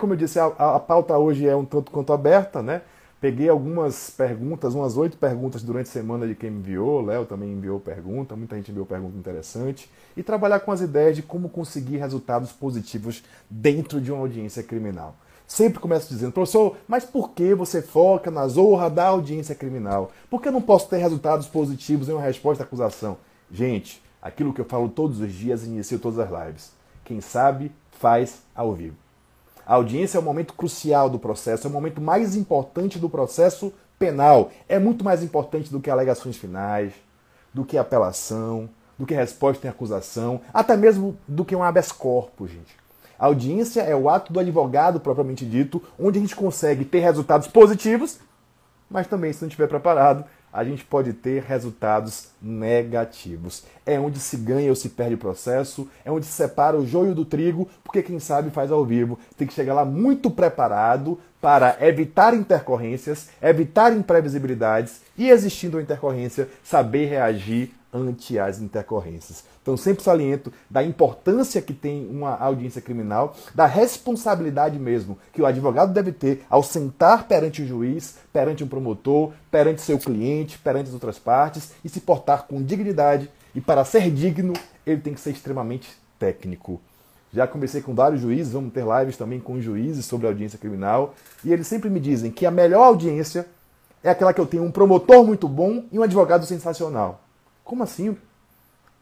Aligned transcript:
como 0.00 0.14
eu 0.14 0.16
disse, 0.16 0.38
a, 0.38 0.46
a, 0.46 0.80
pauta 0.80 1.16
hoje 1.16 1.46
é 1.46 1.54
um 1.54 1.64
tanto 1.64 1.92
quanto 1.92 2.12
aberta, 2.12 2.62
né? 2.62 2.82
Peguei 3.20 3.50
algumas 3.50 4.08
perguntas, 4.08 4.74
umas 4.74 4.96
oito 4.96 5.18
perguntas 5.18 5.62
durante 5.62 5.88
a 5.88 5.92
semana 5.92 6.26
de 6.26 6.34
quem 6.34 6.50
enviou. 6.50 7.04
Léo 7.04 7.26
também 7.26 7.52
enviou 7.52 7.78
pergunta, 7.78 8.34
muita 8.34 8.56
gente 8.56 8.70
enviou 8.70 8.86
pergunta 8.86 9.16
interessante. 9.18 9.90
E 10.16 10.22
trabalhar 10.22 10.60
com 10.60 10.72
as 10.72 10.80
ideias 10.80 11.16
de 11.16 11.22
como 11.22 11.50
conseguir 11.50 11.98
resultados 11.98 12.50
positivos 12.50 13.22
dentro 13.48 14.00
de 14.00 14.10
uma 14.10 14.22
audiência 14.22 14.62
criminal. 14.62 15.14
Sempre 15.46 15.80
começo 15.80 16.08
dizendo, 16.08 16.32
professor, 16.32 16.76
mas 16.88 17.04
por 17.04 17.32
que 17.32 17.54
você 17.54 17.82
foca 17.82 18.30
na 18.30 18.48
zorra 18.48 18.88
da 18.88 19.08
audiência 19.08 19.54
criminal? 19.54 20.10
Por 20.30 20.40
que 20.40 20.48
eu 20.48 20.52
não 20.52 20.62
posso 20.62 20.88
ter 20.88 20.96
resultados 20.96 21.46
positivos 21.46 22.08
em 22.08 22.12
uma 22.12 22.22
resposta 22.22 22.62
à 22.62 22.66
acusação? 22.66 23.18
Gente, 23.52 24.02
aquilo 24.22 24.54
que 24.54 24.60
eu 24.60 24.64
falo 24.64 24.88
todos 24.88 25.20
os 25.20 25.32
dias, 25.32 25.66
inicio 25.66 25.98
todas 25.98 26.18
as 26.20 26.46
lives. 26.46 26.72
Quem 27.04 27.20
sabe, 27.20 27.70
faz 27.90 28.42
ao 28.54 28.72
vivo. 28.72 28.99
A 29.70 29.76
audiência 29.76 30.18
é 30.18 30.20
o 30.20 30.24
momento 30.24 30.52
crucial 30.52 31.08
do 31.08 31.16
processo, 31.16 31.64
é 31.64 31.70
o 31.70 31.72
momento 31.72 32.00
mais 32.00 32.34
importante 32.34 32.98
do 32.98 33.08
processo 33.08 33.72
penal. 34.00 34.50
É 34.68 34.80
muito 34.80 35.04
mais 35.04 35.22
importante 35.22 35.70
do 35.70 35.78
que 35.78 35.88
alegações 35.88 36.36
finais, 36.36 36.92
do 37.54 37.64
que 37.64 37.78
apelação, 37.78 38.68
do 38.98 39.06
que 39.06 39.14
resposta 39.14 39.64
em 39.64 39.70
acusação, 39.70 40.40
até 40.52 40.76
mesmo 40.76 41.16
do 41.28 41.44
que 41.44 41.54
um 41.54 41.62
habeas 41.62 41.92
corpus, 41.92 42.50
gente. 42.50 42.76
A 43.16 43.26
audiência 43.26 43.82
é 43.82 43.94
o 43.94 44.10
ato 44.10 44.32
do 44.32 44.40
advogado 44.40 44.98
propriamente 44.98 45.46
dito, 45.46 45.80
onde 45.96 46.18
a 46.18 46.20
gente 46.20 46.34
consegue 46.34 46.84
ter 46.84 46.98
resultados 46.98 47.46
positivos, 47.46 48.18
mas 48.90 49.06
também, 49.06 49.32
se 49.32 49.40
não 49.40 49.46
estiver 49.46 49.68
preparado, 49.68 50.24
a 50.52 50.64
gente 50.64 50.84
pode 50.84 51.12
ter 51.12 51.42
resultados 51.42 52.28
negativos. 52.40 53.64
É 53.86 53.98
onde 53.98 54.18
se 54.18 54.36
ganha 54.36 54.70
ou 54.70 54.76
se 54.76 54.90
perde 54.90 55.14
o 55.14 55.18
processo, 55.18 55.88
é 56.04 56.10
onde 56.10 56.26
se 56.26 56.32
separa 56.32 56.76
o 56.76 56.86
joio 56.86 57.14
do 57.14 57.24
trigo, 57.24 57.68
porque 57.84 58.02
quem 58.02 58.18
sabe 58.18 58.50
faz 58.50 58.70
ao 58.70 58.84
vivo. 58.84 59.18
Tem 59.36 59.46
que 59.46 59.54
chegar 59.54 59.74
lá 59.74 59.84
muito 59.84 60.30
preparado 60.30 61.18
para 61.40 61.76
evitar 61.80 62.34
intercorrências, 62.34 63.28
evitar 63.40 63.96
imprevisibilidades 63.96 65.00
e, 65.16 65.30
existindo 65.30 65.78
a 65.78 65.82
intercorrência, 65.82 66.48
saber 66.62 67.06
reagir 67.06 67.74
ante 67.92 68.38
as 68.38 68.60
intercorrências. 68.60 69.44
Então, 69.62 69.76
sempre 69.76 70.02
saliento 70.02 70.52
da 70.68 70.82
importância 70.82 71.60
que 71.60 71.74
tem 71.74 72.08
uma 72.08 72.36
audiência 72.36 72.80
criminal, 72.80 73.36
da 73.54 73.66
responsabilidade 73.66 74.78
mesmo 74.78 75.18
que 75.32 75.42
o 75.42 75.46
advogado 75.46 75.92
deve 75.92 76.12
ter 76.12 76.44
ao 76.48 76.62
sentar 76.62 77.26
perante 77.26 77.62
o 77.62 77.66
juiz, 77.66 78.16
perante 78.32 78.64
um 78.64 78.68
promotor, 78.68 79.32
perante 79.50 79.82
seu 79.82 79.98
cliente, 79.98 80.58
perante 80.58 80.88
as 80.88 80.94
outras 80.94 81.18
partes 81.18 81.72
e 81.84 81.88
se 81.88 82.00
portar 82.00 82.46
com 82.46 82.62
dignidade. 82.62 83.30
E 83.54 83.60
para 83.60 83.84
ser 83.84 84.10
digno, 84.10 84.52
ele 84.86 85.00
tem 85.00 85.14
que 85.14 85.20
ser 85.20 85.30
extremamente 85.30 85.90
técnico. 86.18 86.80
Já 87.32 87.46
conversei 87.46 87.80
com 87.80 87.94
vários 87.94 88.20
juízes, 88.20 88.52
vamos 88.52 88.72
ter 88.72 88.84
lives 88.84 89.16
também 89.16 89.38
com 89.38 89.60
juízes 89.60 90.04
sobre 90.04 90.26
audiência 90.26 90.58
criminal, 90.58 91.14
e 91.44 91.52
eles 91.52 91.66
sempre 91.66 91.88
me 91.88 92.00
dizem 92.00 92.30
que 92.30 92.44
a 92.44 92.50
melhor 92.50 92.82
audiência 92.82 93.46
é 94.02 94.10
aquela 94.10 94.32
que 94.32 94.40
eu 94.40 94.46
tenho 94.46 94.64
um 94.64 94.70
promotor 94.70 95.24
muito 95.24 95.48
bom 95.48 95.84
e 95.92 95.98
um 95.98 96.02
advogado 96.02 96.44
sensacional. 96.44 97.20
Como 97.70 97.84
assim? 97.84 98.16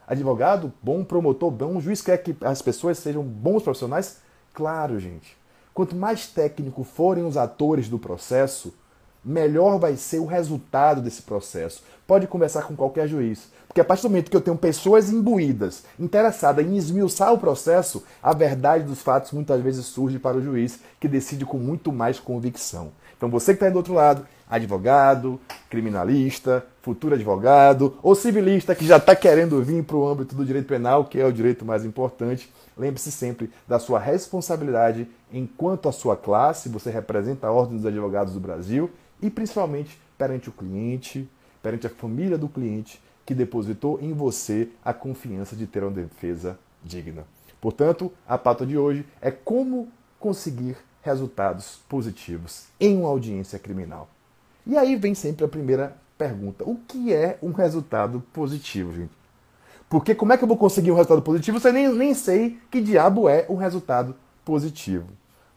Advogado 0.07 0.71
bom, 0.83 1.03
promotor 1.03 1.51
bom, 1.51 1.81
juiz 1.81 2.03
quer 2.03 2.19
que 2.19 2.37
as 2.43 2.61
pessoas 2.61 2.99
sejam 2.99 3.23
bons 3.23 3.63
profissionais? 3.63 4.19
Claro, 4.53 5.01
gente. 5.01 5.35
Quanto 5.73 5.97
mais 5.97 6.27
técnico 6.27 6.85
forem 6.85 7.25
os 7.25 7.39
atores 7.39 7.89
do 7.89 7.99
processo, 7.99 8.75
melhor 9.25 9.79
vai 9.79 9.97
ser 9.97 10.19
o 10.19 10.27
resultado 10.27 11.01
desse 11.01 11.23
processo. 11.23 11.83
Pode 12.07 12.27
conversar 12.27 12.65
com 12.65 12.77
qualquer 12.77 13.09
juiz. 13.09 13.51
Porque 13.67 13.81
a 13.81 13.85
partir 13.85 14.03
do 14.03 14.11
momento 14.11 14.31
que 14.31 14.37
eu 14.37 14.41
tenho 14.43 14.59
pessoas 14.59 15.11
imbuídas, 15.11 15.85
interessadas 15.99 16.67
em 16.67 16.77
esmiuçar 16.77 17.33
o 17.33 17.39
processo, 17.39 18.05
a 18.23 18.35
verdade 18.35 18.85
dos 18.85 19.01
fatos 19.01 19.33
muitas 19.33 19.63
vezes 19.63 19.87
surge 19.87 20.19
para 20.19 20.37
o 20.37 20.43
juiz, 20.43 20.79
que 21.01 21.09
decide 21.09 21.47
com 21.47 21.57
muito 21.57 21.91
mais 21.91 22.21
convicção. 22.21 22.93
Então 23.19 23.29
você 23.29 23.53
que 23.53 23.57
está 23.57 23.67
aí 23.67 23.73
do 23.73 23.77
outro 23.77 23.93
lado, 23.93 24.25
advogado, 24.49 25.39
criminalista, 25.69 26.65
futuro 26.81 27.15
advogado 27.15 27.99
ou 28.03 28.15
civilista 28.15 28.75
que 28.75 28.87
já 28.87 28.97
está 28.97 29.15
querendo 29.15 29.63
vir 29.63 29.83
para 29.85 29.97
o 29.97 30.09
âmbito 30.09 30.35
do 30.35 30.45
direito 30.45 30.67
penal, 30.67 31.05
que 31.05 31.21
é 31.21 31.27
o 31.27 31.33
direito 31.33 31.65
mais 31.65 31.85
importante, 31.85 32.51
lembre-se 32.77 33.11
sempre 33.11 33.51
da 33.67 33.79
sua 33.79 33.99
responsabilidade 33.99 35.07
enquanto 35.33 35.89
a 35.89 35.93
sua 35.93 36.17
classe, 36.17 36.69
você 36.69 36.91
representa 36.91 37.49
a 37.49 37.53
Ordem 37.53 37.77
dos 37.77 37.85
Advogados 37.85 38.33
do 38.33 38.41
Brasil 38.41 38.91
e 39.21 39.29
principalmente 39.29 40.01
perante 40.17 40.49
o 40.49 40.53
cliente, 40.53 41.29
perante 41.61 41.87
a 41.87 41.91
família 41.91 42.39
do 42.39 42.49
cliente 42.49 43.03
que 43.27 43.35
depositou 43.35 43.99
em 44.01 44.13
você 44.15 44.71
a 44.83 44.95
confiança 44.95 45.55
de 45.55 45.67
ter 45.67 45.83
uma 45.83 45.91
defesa 45.91 46.59
digna. 46.83 47.25
Portanto, 47.61 48.13
a 48.27 48.39
pauta 48.39 48.65
de 48.65 48.79
hoje 48.79 49.05
é 49.21 49.31
como 49.31 49.89
conseguir 50.19 50.77
resultados 51.03 51.81
positivos 51.89 52.67
em 52.81 52.97
uma 52.97 53.09
audiência 53.09 53.59
criminal. 53.59 54.09
E 54.67 54.77
aí 54.77 54.97
vem 54.97 55.15
sempre 55.15 55.45
a 55.45 55.49
primeira 55.49 55.97
pergunta: 56.17 56.65
o 56.65 56.77
que 56.77 57.13
é 57.13 57.39
um 57.43 57.53
resultado 57.53 58.23
positivo, 58.33 58.93
gente? 58.93 59.13
Porque 59.89 60.15
como 60.15 60.33
é 60.33 60.37
que 60.37 60.45
eu 60.45 60.49
vou 60.49 60.57
conseguir 60.57 60.91
um 60.91 60.95
resultado 60.95 61.23
positivo 61.23 61.59
se 61.59 61.69
eu 61.69 61.73
nem, 61.73 61.93
nem 61.93 62.13
sei 62.13 62.59
que 62.71 62.81
diabo 62.81 63.29
é 63.29 63.47
um 63.49 63.55
resultado 63.55 64.15
positivo? 64.45 65.09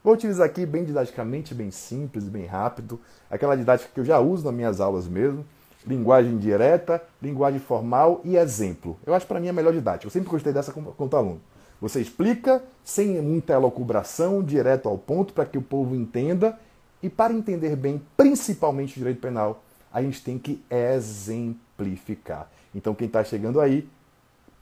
Vou 0.03 0.13
utilizar 0.13 0.45
aqui 0.45 0.65
bem 0.65 0.83
didaticamente, 0.83 1.53
bem 1.53 1.69
simples, 1.69 2.23
bem 2.23 2.45
rápido, 2.45 2.99
aquela 3.29 3.55
didática 3.55 3.91
que 3.93 3.99
eu 3.99 4.05
já 4.05 4.19
uso 4.19 4.45
nas 4.45 4.53
minhas 4.53 4.79
aulas 4.79 5.07
mesmo. 5.07 5.45
Linguagem 5.85 6.37
direta, 6.37 7.01
linguagem 7.21 7.59
formal 7.59 8.21
e 8.23 8.35
exemplo. 8.35 8.97
Eu 9.05 9.13
acho 9.13 9.27
para 9.27 9.39
mim 9.39 9.49
a 9.49 9.53
melhor 9.53 9.73
didática. 9.73 10.05
Eu 10.07 10.11
sempre 10.11 10.29
gostei 10.29 10.53
dessa 10.53 10.71
com, 10.71 10.83
com 10.83 11.05
o 11.05 11.15
aluno. 11.15 11.41
Você 11.81 11.99
explica 11.99 12.63
sem 12.83 13.19
muita 13.21 13.53
elocubração, 13.53 14.43
direto 14.43 14.87
ao 14.87 14.99
ponto, 14.99 15.33
para 15.33 15.45
que 15.45 15.57
o 15.57 15.61
povo 15.61 15.95
entenda 15.95 16.57
e 17.01 17.09
para 17.09 17.33
entender 17.33 17.75
bem, 17.75 17.99
principalmente 18.15 18.91
o 18.91 18.99
direito 18.99 19.19
penal, 19.19 19.63
a 19.91 20.01
gente 20.01 20.23
tem 20.23 20.37
que 20.37 20.63
exemplificar. 20.69 22.49
Então, 22.73 22.93
quem 22.93 23.07
está 23.07 23.23
chegando 23.23 23.59
aí, 23.59 23.89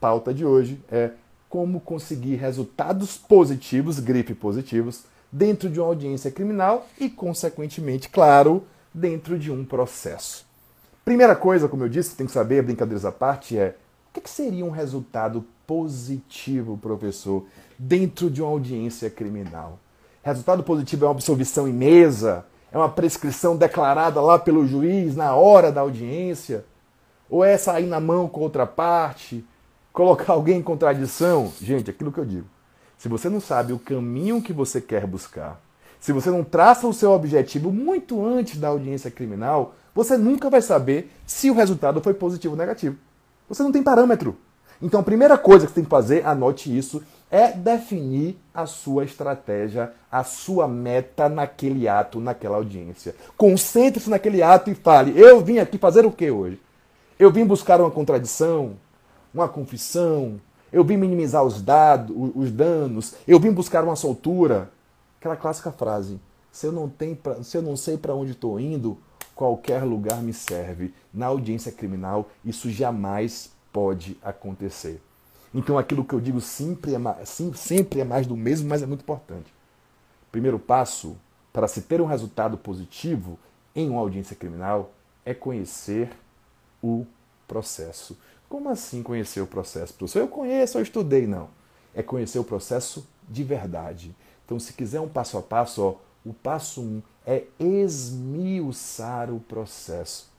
pauta 0.00 0.32
de 0.32 0.46
hoje 0.46 0.82
é 0.90 1.10
como 1.48 1.80
conseguir 1.80 2.36
resultados 2.36 3.18
positivos, 3.18 4.00
gripe 4.00 4.34
positivos, 4.34 5.04
dentro 5.30 5.68
de 5.68 5.78
uma 5.78 5.88
audiência 5.88 6.30
criminal 6.30 6.88
e, 6.98 7.10
consequentemente, 7.10 8.08
claro, 8.08 8.64
dentro 8.94 9.38
de 9.38 9.50
um 9.52 9.64
processo. 9.64 10.46
Primeira 11.04 11.36
coisa, 11.36 11.68
como 11.68 11.84
eu 11.84 11.88
disse, 11.88 12.16
tem 12.16 12.26
que 12.26 12.32
saber, 12.32 12.62
brincadeiras 12.62 13.04
à 13.04 13.12
parte, 13.12 13.58
é 13.58 13.76
o 14.16 14.20
que 14.20 14.30
seria 14.30 14.64
um 14.64 14.70
resultado 14.70 15.44
positivo, 15.70 16.76
professor, 16.76 17.44
dentro 17.78 18.28
de 18.28 18.42
uma 18.42 18.50
audiência 18.50 19.08
criminal? 19.08 19.78
Resultado 20.20 20.64
positivo 20.64 21.04
é 21.04 21.06
uma 21.06 21.14
absolvição 21.14 21.68
em 21.68 21.72
mesa? 21.72 22.44
É 22.72 22.76
uma 22.76 22.88
prescrição 22.88 23.56
declarada 23.56 24.20
lá 24.20 24.36
pelo 24.36 24.66
juiz 24.66 25.14
na 25.14 25.32
hora 25.36 25.70
da 25.70 25.82
audiência? 25.82 26.64
Ou 27.30 27.44
é 27.44 27.56
sair 27.56 27.86
na 27.86 28.00
mão 28.00 28.26
com 28.26 28.40
outra 28.40 28.66
parte? 28.66 29.44
Colocar 29.92 30.32
alguém 30.32 30.58
em 30.58 30.62
contradição? 30.62 31.52
Gente, 31.60 31.90
aquilo 31.90 32.10
que 32.10 32.18
eu 32.18 32.26
digo. 32.26 32.48
Se 32.98 33.08
você 33.08 33.28
não 33.28 33.40
sabe 33.40 33.72
o 33.72 33.78
caminho 33.78 34.42
que 34.42 34.52
você 34.52 34.80
quer 34.80 35.06
buscar, 35.06 35.60
se 36.00 36.12
você 36.12 36.30
não 36.30 36.42
traça 36.42 36.84
o 36.88 36.92
seu 36.92 37.12
objetivo 37.12 37.70
muito 37.70 38.26
antes 38.26 38.58
da 38.58 38.66
audiência 38.66 39.08
criminal, 39.08 39.76
você 39.94 40.18
nunca 40.18 40.50
vai 40.50 40.62
saber 40.62 41.12
se 41.24 41.48
o 41.48 41.54
resultado 41.54 42.00
foi 42.00 42.12
positivo 42.12 42.54
ou 42.54 42.58
negativo. 42.58 42.96
Você 43.48 43.62
não 43.62 43.70
tem 43.70 43.84
parâmetro. 43.84 44.36
Então 44.82 45.00
a 45.00 45.04
primeira 45.04 45.36
coisa 45.36 45.66
que 45.66 45.72
você 45.72 45.76
tem 45.76 45.84
que 45.84 45.90
fazer, 45.90 46.24
anote 46.24 46.76
isso, 46.76 47.02
é 47.30 47.52
definir 47.52 48.36
a 48.52 48.66
sua 48.66 49.04
estratégia, 49.04 49.92
a 50.10 50.24
sua 50.24 50.66
meta 50.66 51.28
naquele 51.28 51.86
ato, 51.86 52.18
naquela 52.18 52.56
audiência. 52.56 53.14
Concentre-se 53.36 54.10
naquele 54.10 54.42
ato 54.42 54.70
e 54.70 54.74
fale: 54.74 55.18
eu 55.18 55.40
vim 55.40 55.58
aqui 55.58 55.78
fazer 55.78 56.04
o 56.04 56.10
que 56.10 56.30
hoje? 56.30 56.60
Eu 57.18 57.30
vim 57.30 57.44
buscar 57.44 57.80
uma 57.80 57.90
contradição, 57.90 58.72
uma 59.32 59.48
confissão, 59.48 60.40
eu 60.72 60.82
vim 60.82 60.96
minimizar 60.96 61.44
os, 61.44 61.62
dados, 61.62 62.16
os 62.34 62.50
danos, 62.50 63.14
eu 63.28 63.38
vim 63.38 63.52
buscar 63.52 63.84
uma 63.84 63.96
soltura. 63.96 64.70
Aquela 65.18 65.36
clássica 65.36 65.70
frase: 65.70 66.18
se 66.50 66.66
eu 66.66 66.72
não, 66.72 66.88
tenho 66.88 67.14
pra, 67.14 67.42
se 67.42 67.56
eu 67.56 67.62
não 67.62 67.76
sei 67.76 67.96
para 67.96 68.14
onde 68.14 68.32
estou 68.32 68.58
indo, 68.58 68.98
qualquer 69.34 69.84
lugar 69.84 70.22
me 70.22 70.32
serve. 70.32 70.92
Na 71.12 71.26
audiência 71.26 71.70
criminal, 71.70 72.28
isso 72.44 72.70
jamais 72.70 73.50
pode 73.72 74.18
acontecer. 74.22 75.00
Então 75.54 75.78
aquilo 75.78 76.04
que 76.04 76.14
eu 76.14 76.20
digo 76.20 76.40
sempre 76.40 76.94
é, 76.94 76.98
mais, 76.98 77.28
sempre 77.54 78.00
é 78.00 78.04
mais 78.04 78.26
do 78.26 78.36
mesmo, 78.36 78.68
mas 78.68 78.82
é 78.82 78.86
muito 78.86 79.02
importante. 79.02 79.52
Primeiro 80.30 80.58
passo 80.58 81.16
para 81.52 81.66
se 81.66 81.82
ter 81.82 82.00
um 82.00 82.06
resultado 82.06 82.56
positivo 82.56 83.38
em 83.74 83.88
uma 83.88 84.00
audiência 84.00 84.36
criminal 84.36 84.92
é 85.24 85.34
conhecer 85.34 86.10
o 86.82 87.04
processo. 87.46 88.16
Como 88.48 88.68
assim 88.68 89.02
conhecer 89.02 89.40
o 89.40 89.46
processo, 89.46 89.94
professor? 89.94 90.20
Eu 90.20 90.28
conheço, 90.28 90.78
eu 90.78 90.82
estudei, 90.82 91.26
não. 91.26 91.48
É 91.94 92.02
conhecer 92.02 92.38
o 92.38 92.44
processo 92.44 93.06
de 93.28 93.44
verdade. 93.44 94.14
Então, 94.44 94.58
se 94.58 94.72
quiser 94.72 95.00
um 95.00 95.08
passo 95.08 95.38
a 95.38 95.42
passo, 95.42 95.82
ó, 95.82 95.94
o 96.24 96.32
passo 96.32 96.80
um 96.80 97.02
é 97.26 97.44
esmiuçar 97.58 99.32
o 99.32 99.40
processo. 99.40 100.29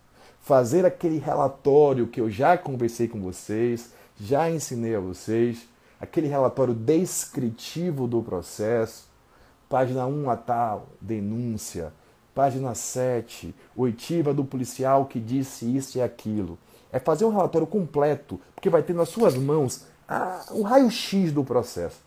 Fazer 0.41 0.85
aquele 0.85 1.19
relatório 1.19 2.07
que 2.07 2.19
eu 2.19 2.29
já 2.29 2.57
conversei 2.57 3.07
com 3.07 3.21
vocês, 3.21 3.93
já 4.19 4.49
ensinei 4.49 4.95
a 4.95 4.99
vocês, 4.99 5.67
aquele 5.99 6.27
relatório 6.27 6.73
descritivo 6.73 8.07
do 8.07 8.23
processo, 8.23 9.07
página 9.69 10.05
1 10.07 10.29
a 10.29 10.35
tal, 10.35 10.87
denúncia, 10.99 11.93
página 12.33 12.73
7, 12.73 13.53
oitiva 13.75 14.33
do 14.33 14.43
policial 14.43 15.05
que 15.05 15.19
disse 15.19 15.75
isso 15.77 15.97
e 15.97 16.01
aquilo. 16.01 16.57
É 16.91 16.99
fazer 16.99 17.23
um 17.23 17.31
relatório 17.31 17.67
completo, 17.67 18.39
porque 18.55 18.69
vai 18.69 18.81
ter 18.81 18.93
nas 18.93 19.09
suas 19.09 19.35
mãos 19.35 19.85
ah, 20.07 20.43
o 20.51 20.63
raio-x 20.63 21.31
do 21.31 21.43
processo. 21.43 21.99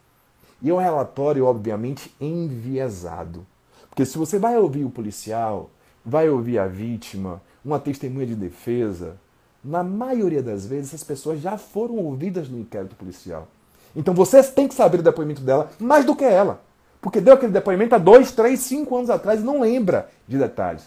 E 0.60 0.70
é 0.70 0.74
um 0.74 0.78
relatório, 0.78 1.46
obviamente, 1.46 2.14
enviesado. 2.20 3.46
Porque 3.88 4.04
se 4.04 4.18
você 4.18 4.38
vai 4.38 4.58
ouvir 4.58 4.84
o 4.84 4.90
policial, 4.90 5.70
vai 6.04 6.28
ouvir 6.28 6.58
a 6.58 6.66
vítima, 6.66 7.40
uma 7.64 7.78
testemunha 7.78 8.26
de 8.26 8.34
defesa, 8.34 9.16
na 9.64 9.82
maioria 9.82 10.42
das 10.42 10.66
vezes 10.66 10.88
essas 10.88 11.04
pessoas 11.04 11.40
já 11.40 11.56
foram 11.56 11.96
ouvidas 11.96 12.48
no 12.48 12.58
inquérito 12.58 12.94
policial. 12.94 13.48
Então 13.96 14.12
você 14.12 14.42
tem 14.42 14.68
que 14.68 14.74
saber 14.74 15.00
o 15.00 15.02
depoimento 15.02 15.40
dela 15.40 15.70
mais 15.78 16.04
do 16.04 16.14
que 16.14 16.24
ela. 16.24 16.60
Porque 17.00 17.20
deu 17.20 17.34
aquele 17.34 17.52
depoimento 17.52 17.94
há 17.94 17.98
dois, 17.98 18.32
três, 18.32 18.60
cinco 18.60 18.96
anos 18.96 19.10
atrás 19.10 19.40
e 19.40 19.44
não 19.44 19.60
lembra 19.60 20.10
de 20.26 20.38
detalhes. 20.38 20.84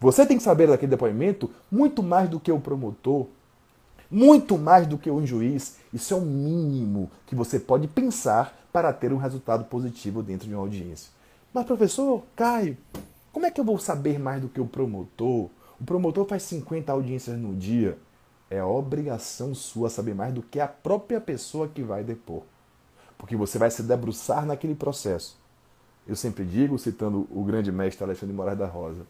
Você 0.00 0.24
tem 0.24 0.36
que 0.36 0.42
saber 0.42 0.66
daquele 0.66 0.90
depoimento 0.90 1.50
muito 1.70 2.02
mais 2.02 2.28
do 2.28 2.40
que 2.40 2.50
o 2.50 2.58
promotor, 2.58 3.26
muito 4.10 4.56
mais 4.56 4.86
do 4.86 4.96
que 4.96 5.10
um 5.10 5.26
juiz. 5.26 5.76
Isso 5.92 6.14
é 6.14 6.16
o 6.16 6.22
mínimo 6.22 7.10
que 7.26 7.34
você 7.34 7.60
pode 7.60 7.86
pensar 7.86 8.58
para 8.72 8.92
ter 8.92 9.12
um 9.12 9.18
resultado 9.18 9.64
positivo 9.64 10.22
dentro 10.22 10.48
de 10.48 10.54
uma 10.54 10.62
audiência. 10.62 11.10
Mas, 11.52 11.66
professor, 11.66 12.22
Caio, 12.34 12.76
como 13.32 13.44
é 13.44 13.50
que 13.50 13.60
eu 13.60 13.64
vou 13.64 13.78
saber 13.78 14.18
mais 14.18 14.40
do 14.40 14.48
que 14.48 14.60
o 14.60 14.66
promotor? 14.66 15.50
O 15.80 15.84
promotor 15.84 16.26
faz 16.26 16.42
50 16.42 16.92
audiências 16.92 17.38
no 17.38 17.54
dia. 17.56 17.96
É 18.50 18.62
obrigação 18.62 19.54
sua 19.54 19.88
saber 19.88 20.14
mais 20.14 20.34
do 20.34 20.42
que 20.42 20.60
a 20.60 20.68
própria 20.68 21.20
pessoa 21.20 21.68
que 21.68 21.82
vai 21.82 22.04
depor. 22.04 22.42
Porque 23.16 23.36
você 23.36 23.58
vai 23.58 23.70
se 23.70 23.82
debruçar 23.82 24.44
naquele 24.44 24.74
processo. 24.74 25.38
Eu 26.06 26.16
sempre 26.16 26.44
digo, 26.44 26.78
citando 26.78 27.26
o 27.30 27.44
grande 27.44 27.70
mestre 27.70 28.04
Alexandre 28.04 28.34
Moraes 28.34 28.58
da 28.58 28.66
Rosa, 28.66 29.06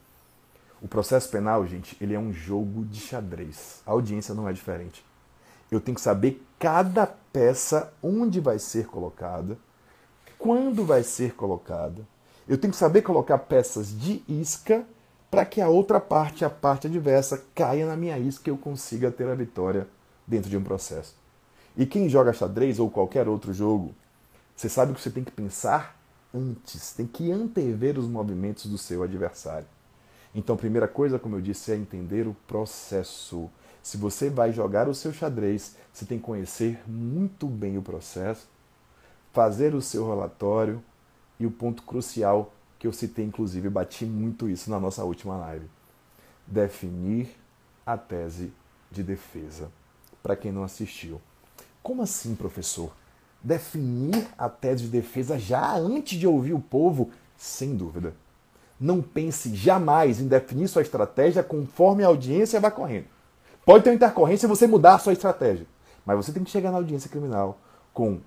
o 0.82 0.88
processo 0.88 1.28
penal, 1.31 1.67
gente, 1.67 1.96
ele 2.00 2.14
é 2.14 2.19
um 2.19 2.32
jogo 2.32 2.84
de 2.84 3.00
xadrez. 3.00 3.82
A 3.87 3.90
audiência 3.90 4.34
não 4.34 4.49
é 4.49 4.52
diferente. 4.52 5.05
Eu 5.70 5.81
tenho 5.81 5.94
que 5.94 6.00
saber 6.00 6.44
cada 6.58 7.06
peça 7.06 7.93
onde 8.02 8.40
vai 8.40 8.58
ser 8.58 8.87
colocada, 8.87 9.58
quando 10.38 10.84
vai 10.84 11.02
ser 11.02 11.34
colocada. 11.34 12.06
Eu 12.49 12.58
tenho 12.58 12.72
que 12.72 12.78
saber 12.78 13.02
colocar 13.02 13.38
peças 13.38 13.88
de 13.88 14.22
isca 14.28 14.87
para 15.31 15.44
que 15.44 15.61
a 15.61 15.69
outra 15.69 16.00
parte, 16.00 16.44
a 16.44 16.50
parte 16.50 16.88
adversa, 16.88 17.44
caia 17.55 17.87
na 17.87 17.97
minha 17.97 18.19
isca 18.19 18.50
e 18.50 18.53
eu 18.53 18.59
consiga 18.59 19.11
ter 19.11 19.29
a 19.29 19.35
vitória 19.35 19.87
dentro 20.27 20.50
de 20.50 20.56
um 20.56 20.62
processo. 20.62 21.15
E 21.77 21.87
quem 21.87 22.09
joga 22.09 22.32
xadrez 22.32 22.81
ou 22.81 22.91
qualquer 22.91 23.29
outro 23.29 23.53
jogo, 23.53 23.94
você 24.56 24.69
sabe 24.69 24.93
que 24.93 25.00
você 25.00 25.11
tem 25.11 25.23
que 25.23 25.31
pensar 25.31 25.97
antes, 26.35 26.93
tem 26.93 27.06
que 27.06 27.31
antever 27.31 27.99
os 27.99 28.09
movimentos 28.09 28.67
do 28.67 28.77
seu 28.77 29.03
adversário. 29.03 29.67
Então, 30.35 30.56
primeira 30.56 30.87
coisa, 30.88 31.19
como 31.19 31.37
eu 31.37 31.41
disse, 31.41 31.73
é 31.73 31.77
entender 31.77 32.27
o 32.27 32.37
processo. 32.47 33.49
Se 33.82 33.97
você 33.97 34.29
vai 34.29 34.53
jogar 34.53 34.88
o 34.88 34.94
seu 34.94 35.12
xadrez, 35.12 35.77
você 35.93 36.05
tem 36.05 36.19
que 36.19 36.25
conhecer 36.25 36.81
muito 36.88 37.47
bem 37.47 37.79
o 37.79 37.82
processo, 37.82 38.49
fazer 39.32 39.75
o 39.75 39.82
seu 39.82 40.09
relatório 40.09 40.82
e 41.38 41.47
o 41.47 41.50
ponto 41.50 41.82
crucial 41.82 42.53
que 42.81 42.87
eu 42.87 42.93
citei, 42.94 43.27
inclusive, 43.27 43.69
bati 43.69 44.06
muito 44.06 44.49
isso 44.49 44.71
na 44.71 44.81
nossa 44.81 45.05
última 45.05 45.37
live: 45.37 45.67
definir 46.47 47.29
a 47.87 47.97
tese 47.97 48.53
de 48.91 49.03
defesa. 49.03 49.71
Para 50.23 50.35
quem 50.35 50.50
não 50.50 50.65
assistiu. 50.65 51.21
Como 51.82 52.03
assim, 52.03 52.35
professor? 52.35 52.91
Definir 53.43 54.27
a 54.37 54.49
tese 54.49 54.85
de 54.85 54.88
defesa 54.88 55.38
já 55.38 55.75
antes 55.77 56.19
de 56.19 56.27
ouvir 56.27 56.55
o 56.55 56.61
povo? 56.61 57.11
Sem 57.37 57.77
dúvida. 57.77 58.15
Não 58.79 59.03
pense 59.03 59.55
jamais 59.55 60.19
em 60.19 60.27
definir 60.27 60.67
sua 60.69 60.82
estratégia 60.82 61.43
conforme 61.43 62.03
a 62.03 62.06
audiência 62.06 62.61
vai 62.61 62.71
correndo. 62.71 63.06
Pode 63.65 63.85
ter 63.85 63.91
uma 63.91 63.97
intercorrência 63.97 64.47
e 64.47 64.49
você 64.49 64.67
mudar 64.67 64.94
a 64.94 64.99
sua 64.99 65.12
estratégia. 65.12 65.67
Mas 66.05 66.17
você 66.17 66.32
tem 66.32 66.43
que 66.43 66.50
chegar 66.50 66.71
na 66.71 66.79
audiência 66.79 67.11
criminal 67.11 67.59
com 67.93 68.21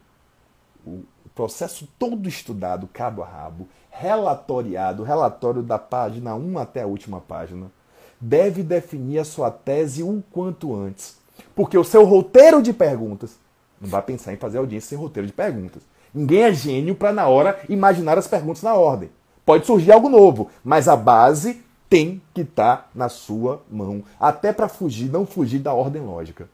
o 0.86 1.04
processo 1.36 1.88
todo 1.98 2.30
estudado, 2.30 2.90
cabo 2.92 3.24
a 3.24 3.26
rabo, 3.26 3.68
relatoriado, 3.90 5.04
relatório 5.04 5.62
da 5.62 5.78
página 5.80 6.36
1 6.36 6.58
até 6.58 6.82
a 6.82 6.88
última 6.88 7.20
página. 7.20 7.72
Deve 8.20 8.64
definir 8.64 9.20
a 9.20 9.26
sua 9.26 9.52
tese 9.52 10.04
o 10.04 10.24
quanto 10.32 10.76
antes. 10.76 11.18
Porque 11.56 11.78
o 11.78 11.84
seu 11.84 12.04
roteiro 12.06 12.62
de 12.62 12.74
perguntas, 12.74 13.38
não 13.82 13.90
vai 13.90 14.02
pensar 14.02 14.34
em 14.34 14.38
fazer 14.38 14.58
audiência 14.60 14.90
sem 14.90 14.98
roteiro 14.98 15.28
de 15.28 15.34
perguntas. 15.34 15.84
Ninguém 16.14 16.44
é 16.44 16.54
gênio 16.54 16.96
para, 16.96 17.12
na 17.12 17.28
hora, 17.28 17.60
imaginar 17.68 18.18
as 18.18 18.28
perguntas 18.28 18.62
na 18.62 18.76
ordem. 18.76 19.10
Pode 19.46 19.66
surgir 19.66 19.92
algo 19.92 20.10
novo, 20.10 20.50
mas 20.64 20.88
a 20.88 20.96
base 20.96 21.62
tem 21.90 22.22
que 22.34 22.42
estar 22.42 22.78
tá 22.78 22.90
na 22.96 23.10
sua 23.10 23.62
mão, 23.70 24.04
até 24.20 24.54
para 24.54 24.68
fugir, 24.68 25.12
não 25.12 25.26
fugir 25.26 25.60
da 25.60 25.74
ordem 25.74 26.02
lógica. 26.02 26.48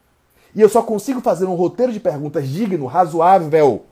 E 0.54 0.60
eu 0.60 0.68
só 0.68 0.82
consigo 0.82 1.20
fazer 1.20 1.44
um 1.44 1.54
roteiro 1.54 1.92
de 1.92 2.00
perguntas 2.00 2.48
digno, 2.48 2.86
razoável, 2.86 3.84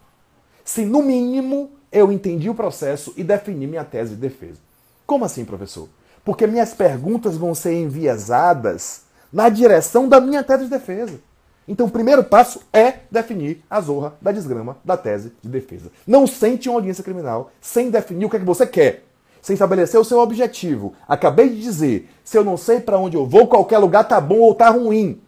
se 0.69 0.85
no 0.85 1.03
mínimo 1.03 1.71
eu 1.91 2.13
entendi 2.13 2.51
o 2.51 2.55
processo 2.55 3.15
e 3.17 3.25
defini 3.25 3.67
minha 3.67 3.85
tese 3.85 4.11
de 4.11 4.21
defesa. 4.21 4.59
Como 5.07 5.25
assim, 5.25 5.43
professor? 5.43 5.89
Porque 6.23 6.47
minhas 6.47 6.75
perguntas 6.75 7.39
vão 7.39 7.55
ser 7.55 7.73
enviesadas 7.73 9.05
na 9.33 9.49
direção 9.49 10.07
da 10.07 10.21
minha 10.21 10.45
tese 10.45 10.65
de 10.65 10.71
defesa. 10.71 11.19
Então, 11.67 11.87
o 11.87 11.91
primeiro 11.91 12.23
passo 12.23 12.61
é 12.71 12.97
definir 13.11 13.65
a 13.71 13.81
zorra 13.81 14.13
da 14.21 14.31
desgrama 14.31 14.77
da 14.85 14.95
tese 14.95 15.33
de 15.43 15.49
defesa. 15.49 15.91
Não 16.07 16.27
sente 16.27 16.69
uma 16.69 16.77
audiência 16.77 17.03
criminal 17.03 17.51
sem 17.63 17.89
definir 17.89 18.27
o 18.27 18.29
que 18.29 18.37
é 18.37 18.41
que 18.41 18.45
você 18.45 18.67
quer, 18.67 19.05
sem 19.41 19.55
estabelecer 19.55 19.99
o 19.99 20.05
seu 20.05 20.19
objetivo. 20.19 20.93
Acabei 21.09 21.49
de 21.49 21.63
dizer, 21.63 22.11
se 22.23 22.37
eu 22.37 22.45
não 22.45 22.59
sei 22.59 22.79
para 22.79 22.99
onde 22.99 23.17
eu 23.17 23.27
vou, 23.27 23.47
qualquer 23.47 23.79
lugar 23.79 24.07
tá 24.07 24.21
bom 24.21 24.41
ou 24.41 24.55
tá 24.55 24.69
ruim. 24.69 25.19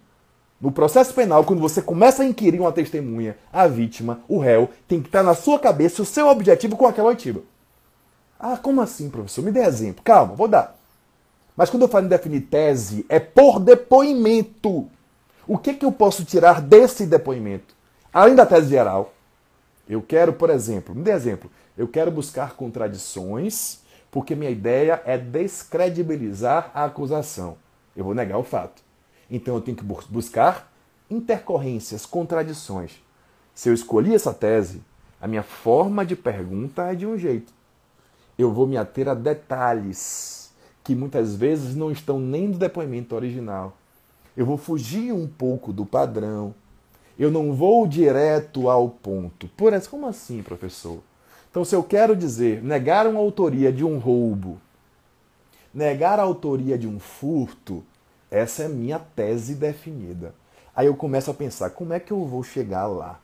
No 0.61 0.71
processo 0.71 1.15
penal, 1.15 1.43
quando 1.45 1.61
você 1.61 1.81
começa 1.81 2.23
a 2.23 2.27
inquirir 2.27 2.61
uma 2.61 2.71
testemunha, 2.71 3.37
a 3.51 3.67
vítima, 3.67 4.21
o 4.29 4.39
réu, 4.39 4.69
tem 4.87 5.01
que 5.01 5.09
estar 5.09 5.23
na 5.23 5.35
sua 5.35 5.59
cabeça 5.59 6.03
o 6.03 6.05
seu 6.05 6.29
objetivo 6.29 6.77
com 6.77 6.87
aquela 6.87 7.09
oitiva. 7.09 7.41
Ah, 8.39 8.59
como 8.59 8.83
assim, 8.83 9.09
professor? 9.09 9.43
Me 9.43 9.51
dê 9.51 9.61
exemplo. 9.61 10.03
Calma, 10.05 10.35
vou 10.35 10.47
dar. 10.47 10.77
Mas 11.57 11.71
quando 11.71 11.83
eu 11.83 11.89
falo 11.89 12.05
em 12.05 12.09
definir 12.09 12.43
tese, 12.43 13.07
é 13.09 13.19
por 13.19 13.59
depoimento. 13.59 14.87
O 15.47 15.57
que, 15.57 15.73
que 15.73 15.85
eu 15.85 15.93
posso 15.93 16.25
tirar 16.25 16.61
desse 16.61 17.07
depoimento? 17.07 17.75
Além 18.13 18.35
da 18.35 18.45
tese 18.45 18.69
geral, 18.69 19.15
eu 19.89 20.03
quero, 20.03 20.33
por 20.33 20.51
exemplo, 20.51 20.95
me 20.95 21.03
dê 21.03 21.11
exemplo, 21.11 21.51
eu 21.77 21.89
quero 21.89 22.11
buscar 22.11 22.55
contradições, 22.55 23.81
porque 24.11 24.35
minha 24.35 24.51
ideia 24.51 25.03
é 25.07 25.17
descredibilizar 25.17 26.71
a 26.75 26.85
acusação. 26.85 27.57
Eu 27.97 28.05
vou 28.05 28.15
negar 28.15 28.39
o 28.39 28.45
fato. 28.45 28.90
Então 29.31 29.55
eu 29.55 29.61
tenho 29.61 29.77
que 29.77 29.85
buscar 29.85 30.73
intercorrências, 31.11 32.05
contradições. 32.05 32.93
Se 33.55 33.69
eu 33.69 33.75
escolhi 33.75 34.15
essa 34.15 34.33
tese, 34.33 34.83
a 35.21 35.29
minha 35.29 35.43
forma 35.43 36.05
de 36.05 36.17
pergunta 36.17 36.91
é 36.91 36.95
de 36.95 37.07
um 37.07 37.17
jeito. 37.17 37.53
Eu 38.39 38.53
vou 38.53 38.67
me 38.67 38.77
ater 38.77 39.09
a 39.09 39.15
detalhes 39.15 40.51
que 40.83 40.95
muitas 40.95 41.37
vezes 41.37 41.77
não 41.77 41.91
estão 41.91 42.19
nem 42.19 42.49
no 42.49 42.59
depoimento 42.59 43.15
original. 43.15 43.77
Eu 44.37 44.47
vou 44.47 44.57
fugir 44.57 45.13
um 45.13 45.27
pouco 45.27 45.73
do 45.73 45.85
padrão. 45.85 46.55
Eu 47.19 47.31
não 47.31 47.53
vou 47.53 47.87
direto 47.87 48.71
ao 48.71 48.89
ponto. 48.89 49.47
Por 49.49 49.75
isso, 49.75 49.91
como 49.91 50.07
assim, 50.07 50.43
professor? 50.43 51.01
Então, 51.51 51.65
se 51.65 51.75
eu 51.75 51.83
quero 51.83 52.17
dizer 52.17 52.63
negar 52.63 53.07
uma 53.07 53.21
autoria 53.21 53.71
de 53.71 53.85
um 53.85 53.99
roubo, 53.99 54.59
negar 55.75 56.19
a 56.19 56.23
autoria 56.23 56.79
de 56.79 56.89
um 56.89 56.99
furto, 56.99 57.85
essa 58.31 58.65
é 58.65 58.69
minha 58.69 58.99
tese 58.99 59.55
definida. 59.55 60.35
Aí 60.75 60.87
eu 60.87 60.95
começo 60.95 61.31
a 61.31 61.35
pensar, 61.35 61.71
como 61.71 61.93
é 61.93 62.01
que 62.01 62.13
eu 62.13 62.25
vou 62.25 62.43
chegar 62.43 62.87
lá? 62.87 63.19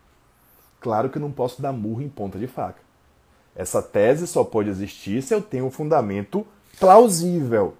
Claro 0.80 1.08
que 1.08 1.18
eu 1.18 1.22
não 1.22 1.32
posso 1.32 1.62
dar 1.62 1.72
murro 1.72 2.02
em 2.02 2.08
ponta 2.08 2.38
de 2.38 2.46
faca. 2.46 2.80
Essa 3.54 3.80
tese 3.80 4.26
só 4.26 4.44
pode 4.44 4.68
existir 4.68 5.22
se 5.22 5.34
eu 5.34 5.40
tenho 5.40 5.66
um 5.66 5.70
fundamento 5.70 6.46
plausível 6.78 7.74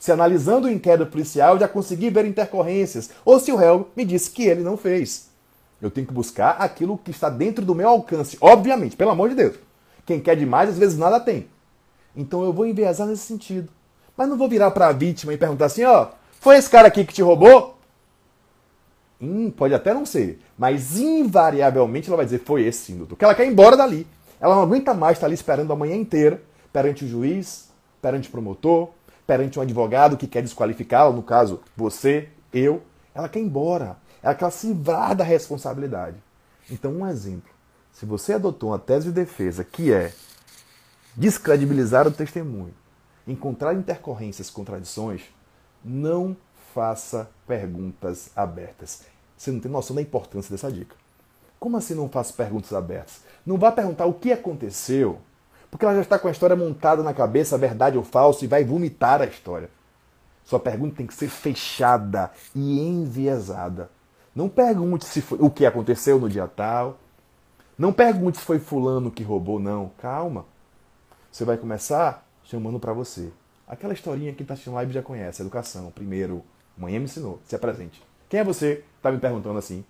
se 0.00 0.10
analisando 0.10 0.66
o 0.66 0.70
inquérito 0.70 1.10
policial 1.10 1.58
já 1.58 1.68
consegui 1.68 2.08
ver 2.08 2.24
intercorrências, 2.24 3.10
ou 3.22 3.38
se 3.38 3.52
o 3.52 3.56
réu 3.56 3.90
me 3.94 4.02
disse 4.02 4.30
que 4.30 4.44
ele 4.44 4.62
não 4.62 4.78
fez. 4.78 5.28
Eu 5.80 5.90
tenho 5.90 6.06
que 6.06 6.12
buscar 6.12 6.52
aquilo 6.52 6.96
que 6.96 7.10
está 7.10 7.28
dentro 7.28 7.64
do 7.64 7.74
meu 7.74 7.86
alcance, 7.86 8.38
obviamente, 8.40 8.96
pelo 8.96 9.10
amor 9.10 9.28
de 9.28 9.34
Deus. 9.34 9.56
Quem 10.06 10.18
quer 10.18 10.36
demais, 10.36 10.70
às 10.70 10.78
vezes 10.78 10.98
nada 10.98 11.20
tem. 11.20 11.48
Então 12.16 12.42
eu 12.42 12.52
vou 12.52 12.66
enviesar 12.66 13.06
nesse 13.06 13.26
sentido. 13.26 13.68
Mas 14.16 14.26
não 14.26 14.38
vou 14.38 14.48
virar 14.48 14.70
para 14.70 14.88
a 14.88 14.92
vítima 14.92 15.34
e 15.34 15.38
perguntar 15.38 15.66
assim, 15.66 15.84
ó, 15.84 16.08
foi 16.40 16.56
esse 16.56 16.70
cara 16.70 16.88
aqui 16.88 17.04
que 17.04 17.12
te 17.12 17.20
roubou? 17.20 17.78
Hum, 19.20 19.50
pode 19.50 19.74
até 19.74 19.92
não 19.92 20.06
ser, 20.06 20.40
mas 20.56 20.98
invariavelmente 20.98 22.08
ela 22.08 22.16
vai 22.16 22.24
dizer, 22.24 22.38
foi 22.38 22.62
esse 22.62 22.86
sim, 22.86 22.96
doutor. 22.96 23.10
Porque 23.10 23.24
ela 23.26 23.34
quer 23.34 23.44
ir 23.44 23.50
embora 23.50 23.76
dali. 23.76 24.06
Ela 24.40 24.54
não 24.54 24.62
aguenta 24.62 24.94
mais 24.94 25.18
estar 25.18 25.26
ali 25.26 25.34
esperando 25.34 25.70
a 25.70 25.76
manhã 25.76 25.94
inteira, 25.94 26.42
perante 26.72 27.04
o 27.04 27.08
juiz, 27.08 27.68
perante 28.00 28.28
o 28.28 28.32
promotor, 28.32 28.88
perante 29.26 29.58
um 29.58 29.62
advogado 29.62 30.16
que 30.16 30.26
quer 30.26 30.40
desqualificá-la, 30.42 31.12
no 31.12 31.22
caso, 31.22 31.60
você, 31.76 32.30
eu, 32.54 32.82
ela 33.14 33.28
quer 33.28 33.40
ir 33.40 33.42
embora. 33.42 33.98
Ela 34.22 34.34
quer 34.34 34.50
se 34.50 34.68
livrar 34.68 35.14
da 35.14 35.22
responsabilidade. 35.22 36.16
Então, 36.70 36.90
um 36.90 37.06
exemplo. 37.06 37.50
Se 37.92 38.06
você 38.06 38.32
adotou 38.32 38.70
uma 38.70 38.78
tese 38.78 39.08
de 39.08 39.12
defesa 39.12 39.62
que 39.62 39.92
é 39.92 40.10
descredibilizar 41.14 42.08
o 42.08 42.10
testemunho, 42.10 42.72
encontrar 43.28 43.74
intercorrências, 43.74 44.48
contradições, 44.48 45.22
não 45.84 46.36
faça 46.74 47.30
perguntas 47.46 48.30
abertas. 48.36 49.02
Você 49.36 49.50
não 49.50 49.60
tem 49.60 49.70
noção 49.70 49.96
da 49.96 50.02
importância 50.02 50.50
dessa 50.50 50.70
dica. 50.70 50.94
Como 51.58 51.76
assim 51.76 51.94
não 51.94 52.08
faço 52.08 52.34
perguntas 52.34 52.72
abertas? 52.72 53.22
Não 53.44 53.58
vá 53.58 53.72
perguntar 53.72 54.06
o 54.06 54.14
que 54.14 54.32
aconteceu, 54.32 55.18
porque 55.70 55.84
ela 55.84 55.94
já 55.94 56.02
está 56.02 56.18
com 56.18 56.28
a 56.28 56.30
história 56.30 56.56
montada 56.56 57.02
na 57.02 57.14
cabeça, 57.14 57.58
verdade 57.58 57.96
ou 57.96 58.04
falso, 58.04 58.44
e 58.44 58.48
vai 58.48 58.64
vomitar 58.64 59.20
a 59.20 59.26
história. 59.26 59.70
Sua 60.44 60.58
pergunta 60.58 60.96
tem 60.96 61.06
que 61.06 61.14
ser 61.14 61.28
fechada 61.28 62.30
e 62.54 62.80
enviesada. 62.80 63.90
Não 64.34 64.48
pergunte 64.48 65.04
se 65.04 65.20
foi, 65.20 65.38
o 65.40 65.50
que 65.50 65.66
aconteceu 65.66 66.18
no 66.18 66.28
dia 66.28 66.46
tal. 66.48 66.98
Não 67.78 67.92
pergunte 67.92 68.38
se 68.38 68.44
foi 68.44 68.58
fulano 68.58 69.10
que 69.10 69.22
roubou, 69.22 69.58
não. 69.58 69.90
Calma. 69.98 70.44
Você 71.30 71.44
vai 71.44 71.56
começar 71.56 72.26
chamando 72.44 72.80
para 72.80 72.92
você. 72.92 73.30
Aquela 73.70 73.92
historinha 73.92 74.34
que 74.34 74.42
está 74.42 74.54
assistindo 74.54 74.74
live 74.74 74.92
já 74.92 75.00
conhece. 75.00 75.42
Educação. 75.42 75.92
Primeiro, 75.92 76.44
manhã 76.76 76.98
me 76.98 77.04
ensinou. 77.04 77.40
Se 77.44 77.54
apresente. 77.54 78.02
Quem 78.28 78.40
é 78.40 78.44
você? 78.44 78.84
Está 78.96 79.12
me 79.12 79.18
perguntando 79.18 79.60
assim. 79.60 79.84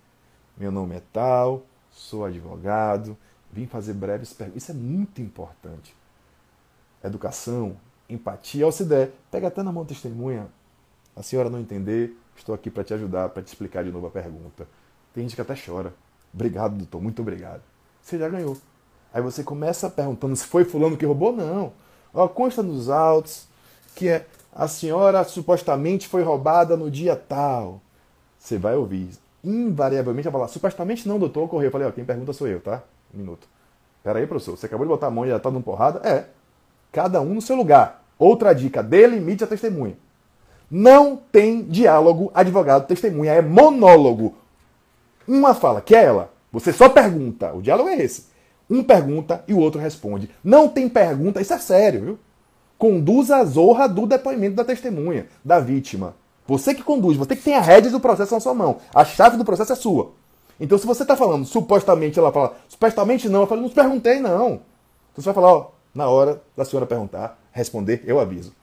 Meu 0.55 0.71
nome 0.71 0.97
é 0.97 1.03
tal, 1.11 1.63
sou 1.91 2.27
advogado, 2.27 3.17
vim 3.51 3.67
fazer 3.67 3.95
breves 3.95 4.35
perguntas. 4.35 4.63
Isso 4.63 4.73
é 4.73 4.75
muito 4.75 5.23
importante. 5.23 5.97
Educação, 7.03 7.75
empatia. 8.11 8.67
Ou 8.67 8.73
se 8.73 8.85
der, 8.85 9.13
pega 9.31 9.49
até 9.49 9.63
na 9.63 9.73
mão 9.73 9.87
testemunha. 9.87 10.49
A 11.17 11.23
senhora 11.23 11.49
não 11.49 11.59
entender, 11.59 12.15
estou 12.37 12.55
aqui 12.55 12.71
para 12.71 12.85
te 12.85 12.93
ajudar, 12.93 13.31
para 13.31 13.43
te 13.43 13.47
explicar 13.47 13.83
de 13.83 13.91
novo 13.91 14.07
a 14.07 14.11
pergunta. 14.11 14.69
Tem 15.15 15.25
gente 15.25 15.35
que 15.35 15.41
até 15.41 15.55
chora. 15.55 15.95
Obrigado, 16.35 16.77
doutor, 16.77 17.01
muito 17.01 17.23
obrigado 17.23 17.63
você 18.03 18.19
já 18.19 18.29
ganhou. 18.29 18.57
Aí 19.13 19.23
você 19.23 19.43
começa 19.43 19.91
perguntando 19.91 20.35
se 20.37 20.45
foi 20.45 20.65
fulano 20.65 20.97
que 20.97 21.05
roubou? 21.05 21.33
Não. 21.35 21.73
Ó, 22.13 22.29
consta 22.29 22.63
nos 22.63 22.89
autos 22.89 23.47
que 23.95 24.09
é, 24.09 24.27
a 24.53 24.67
senhora 24.69 25.25
supostamente 25.25 26.09
foi 26.09 26.23
roubada 26.23 26.77
no 26.77 26.91
dia 26.91 27.17
tal. 27.17 27.81
Você 28.39 28.59
vai 28.59 28.75
ouvir. 28.75 29.11
Invariavelmente 29.45 30.25
vai 30.25 30.33
falar, 30.33 30.49
supostamente 30.49 31.09
não, 31.09 31.19
doutor, 31.19 31.45
ocorreu. 31.45 31.67
Eu 31.67 31.73
falei, 31.73 31.87
ó, 31.87 31.91
quem 31.91 32.05
pergunta 32.05 32.33
sou 32.33 32.49
eu, 32.49 32.61
tá? 32.61 32.83
Um 33.15 33.19
minuto. 33.19 33.47
Pera 34.03 34.19
aí, 34.19 34.27
professor, 34.27 34.57
você 34.57 34.67
acabou 34.67 34.87
de 34.87 34.91
botar 34.91 35.09
a 35.09 35.11
mão 35.11 35.27
e 35.27 35.29
já 35.29 35.39
tá 35.39 35.51
dando 35.51 35.63
porrada? 35.63 36.01
É. 36.09 36.27
Cada 36.91 37.21
um 37.21 37.35
no 37.35 37.43
seu 37.43 37.57
lugar. 37.57 38.03
Outra 38.19 38.55
dica, 38.55 38.83
delimite 38.83 39.45
a 39.45 39.47
testemunha. 39.47 39.97
Não 40.71 41.17
tem 41.17 41.63
diálogo 41.63 42.31
advogado-testemunha, 42.35 43.33
é 43.33 43.43
monólogo. 43.43 44.37
Uma 45.27 45.55
fala, 45.55 45.81
que 45.81 45.95
é 45.95 46.05
ela. 46.05 46.33
Você 46.53 46.73
só 46.73 46.89
pergunta. 46.89 47.53
O 47.53 47.63
diálogo 47.63 47.89
é 47.89 47.97
esse. 47.97 48.27
Um 48.69 48.83
pergunta 48.83 49.45
e 49.49 49.55
o 49.55 49.59
outro 49.59 49.81
responde. 49.81 50.31
Não 50.45 50.69
tem 50.69 50.89
pergunta, 50.89 51.41
isso 51.41 51.53
é 51.53 51.59
sério, 51.59 52.01
viu? 52.05 52.19
Conduz 52.81 53.31
a 53.31 53.45
zorra 53.45 53.87
do 53.87 54.07
depoimento 54.07 54.57
da 54.57 54.65
testemunha, 54.65 55.27
da 55.45 55.61
vítima. 55.61 56.15
Você 56.47 56.75
que 56.75 56.83
conduz, 56.83 57.15
você 57.15 57.37
que 57.37 57.43
tem 57.43 57.55
a 57.55 57.61
rédea 57.61 57.91
do 57.91 58.01
processo 58.01 58.33
na 58.33 58.41
sua 58.41 58.55
mão. 58.55 58.79
A 58.95 59.05
chave 59.05 59.37
do 59.37 59.45
processo 59.45 59.75
é 59.75 59.77
sua. 59.77 60.13
Então, 60.59 60.79
se 60.79 60.87
você 60.87 61.03
está 61.03 61.15
falando, 61.15 61.45
supostamente, 61.45 62.19
ela 62.19 62.33
fala, 62.33 62.57
supostamente 62.71 63.29
não, 63.29 63.43
eu 63.43 63.47
falo, 63.47 63.61
não 63.61 63.69
perguntei, 63.69 64.19
não. 64.19 64.63
Então, 65.13 65.17
você 65.17 65.25
vai 65.25 65.35
falar, 65.35 65.53
ó, 65.53 65.71
na 65.95 66.09
hora 66.09 66.43
da 66.57 66.65
senhora 66.65 66.87
perguntar, 66.87 67.39
responder, 67.53 68.03
eu 68.07 68.19
aviso. 68.19 68.55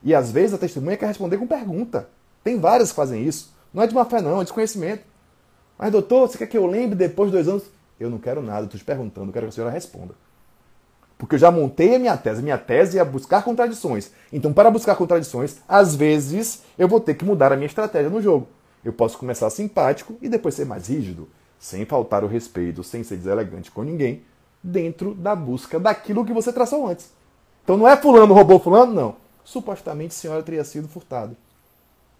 E 0.00 0.14
às 0.14 0.30
vezes 0.30 0.54
a 0.54 0.58
testemunha 0.58 0.96
quer 0.96 1.06
responder 1.06 1.36
com 1.36 1.44
pergunta. 1.44 2.08
Tem 2.44 2.56
várias 2.56 2.90
que 2.90 2.94
fazem 2.94 3.24
isso. 3.24 3.52
Não 3.74 3.82
é 3.82 3.86
de 3.88 3.94
má 3.96 4.04
fé, 4.04 4.22
não, 4.22 4.40
é 4.40 4.44
desconhecimento. 4.44 5.02
Mas, 5.76 5.90
doutor, 5.90 6.28
você 6.28 6.38
quer 6.38 6.46
que 6.46 6.56
eu 6.56 6.66
lembre 6.66 6.94
depois 6.94 7.32
de 7.32 7.36
dois 7.36 7.48
anos? 7.48 7.64
Eu 7.98 8.10
não 8.10 8.18
quero 8.18 8.40
nada, 8.40 8.66
estou 8.66 8.78
te 8.78 8.84
perguntando, 8.84 9.32
quero 9.32 9.46
que 9.46 9.50
a 9.50 9.52
senhora 9.52 9.72
responda. 9.72 10.14
Porque 11.20 11.34
eu 11.34 11.38
já 11.38 11.50
montei 11.50 11.94
a 11.94 11.98
minha 11.98 12.16
tese. 12.16 12.42
Minha 12.42 12.56
tese 12.56 12.98
é 12.98 13.04
buscar 13.04 13.42
contradições. 13.42 14.10
Então, 14.32 14.54
para 14.54 14.70
buscar 14.70 14.96
contradições, 14.96 15.58
às 15.68 15.94
vezes 15.94 16.62
eu 16.78 16.88
vou 16.88 16.98
ter 16.98 17.12
que 17.12 17.26
mudar 17.26 17.52
a 17.52 17.56
minha 17.56 17.66
estratégia 17.66 18.08
no 18.08 18.22
jogo. 18.22 18.48
Eu 18.82 18.90
posso 18.90 19.18
começar 19.18 19.50
simpático 19.50 20.16
e 20.22 20.30
depois 20.30 20.54
ser 20.54 20.64
mais 20.64 20.88
rígido, 20.88 21.28
sem 21.58 21.84
faltar 21.84 22.24
o 22.24 22.26
respeito, 22.26 22.82
sem 22.82 23.04
ser 23.04 23.18
deselegante 23.18 23.70
com 23.70 23.82
ninguém, 23.82 24.22
dentro 24.62 25.14
da 25.14 25.36
busca 25.36 25.78
daquilo 25.78 26.24
que 26.24 26.32
você 26.32 26.50
traçou 26.54 26.88
antes. 26.88 27.12
Então 27.62 27.76
não 27.76 27.86
é 27.86 27.98
fulano 27.98 28.32
roubou 28.32 28.58
fulano, 28.58 28.94
não. 28.94 29.16
Supostamente 29.44 30.12
a 30.12 30.18
senhora 30.18 30.42
teria 30.42 30.64
sido 30.64 30.88
furtada. 30.88 31.36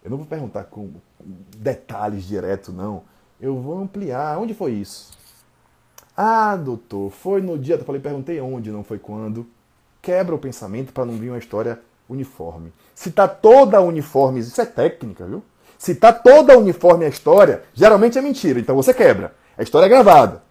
Eu 0.03 0.11
não 0.11 0.17
vou 0.17 0.27
perguntar 0.27 0.65
com 0.65 0.91
detalhes 1.57 2.23
direto, 2.25 2.71
não. 2.71 3.01
Eu 3.41 3.59
vou 3.59 3.79
ampliar. 3.79 4.37
Onde 4.37 4.53
foi 4.53 4.73
isso? 4.73 5.09
Ah, 6.15 6.55
doutor, 6.55 7.11
foi 7.11 7.41
no 7.41 7.57
dia. 7.57 7.75
Eu 7.75 7.85
falei, 7.85 8.01
perguntei 8.01 8.39
onde, 8.39 8.71
não 8.71 8.83
foi 8.83 8.99
quando. 8.99 9.47
Quebra 10.01 10.35
o 10.35 10.39
pensamento 10.39 10.91
para 10.93 11.05
não 11.05 11.13
vir 11.15 11.29
uma 11.29 11.37
história 11.37 11.79
uniforme. 12.09 12.73
Se 12.93 13.11
tá 13.11 13.27
toda 13.27 13.81
uniforme, 13.81 14.39
isso 14.39 14.59
é 14.59 14.65
técnica, 14.65 15.25
viu? 15.25 15.43
Se 15.77 15.95
tá 15.95 16.13
toda 16.13 16.57
uniforme 16.57 17.05
a 17.05 17.07
história, 17.09 17.63
geralmente 17.73 18.17
é 18.17 18.21
mentira. 18.21 18.59
Então 18.59 18.75
você 18.75 18.93
quebra. 18.93 19.33
A 19.57 19.63
história 19.63 19.85
é 19.85 19.89
gravada. 19.89 20.43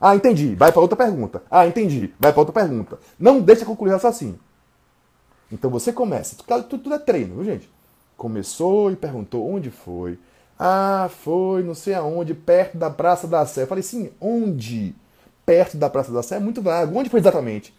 Ah, 0.00 0.14
entendi. 0.14 0.54
Vai 0.54 0.70
para 0.70 0.80
outra 0.80 0.96
pergunta. 0.96 1.42
Ah, 1.50 1.66
entendi. 1.66 2.14
Vai 2.18 2.32
para 2.32 2.40
outra 2.40 2.54
pergunta. 2.54 2.98
Não 3.18 3.40
deixa 3.40 3.64
concluir 3.64 3.90
raciocínio. 3.90 4.38
Então 5.50 5.70
você 5.70 5.92
começa. 5.92 6.36
Tudo, 6.36 6.62
tudo 6.62 6.94
é 6.94 6.98
treino, 6.98 7.34
viu, 7.36 7.44
gente? 7.44 7.68
Começou 8.16 8.90
e 8.90 8.96
perguntou 8.96 9.48
onde 9.48 9.70
foi, 9.70 10.18
ah, 10.58 11.08
foi 11.22 11.62
não 11.62 11.74
sei 11.74 11.94
aonde, 11.94 12.34
perto 12.34 12.76
da 12.76 12.90
Praça 12.90 13.26
da 13.28 13.46
Sé. 13.46 13.62
Eu 13.62 13.66
falei, 13.66 13.82
sim, 13.82 14.10
onde? 14.20 14.94
Perto 15.48 15.78
da 15.78 15.88
Praça 15.88 16.12
da 16.12 16.22
Sé 16.22 16.36
é 16.36 16.38
muito 16.38 16.60
vago. 16.60 16.98
Onde 16.98 17.08
foi 17.08 17.20
exatamente? 17.20 17.74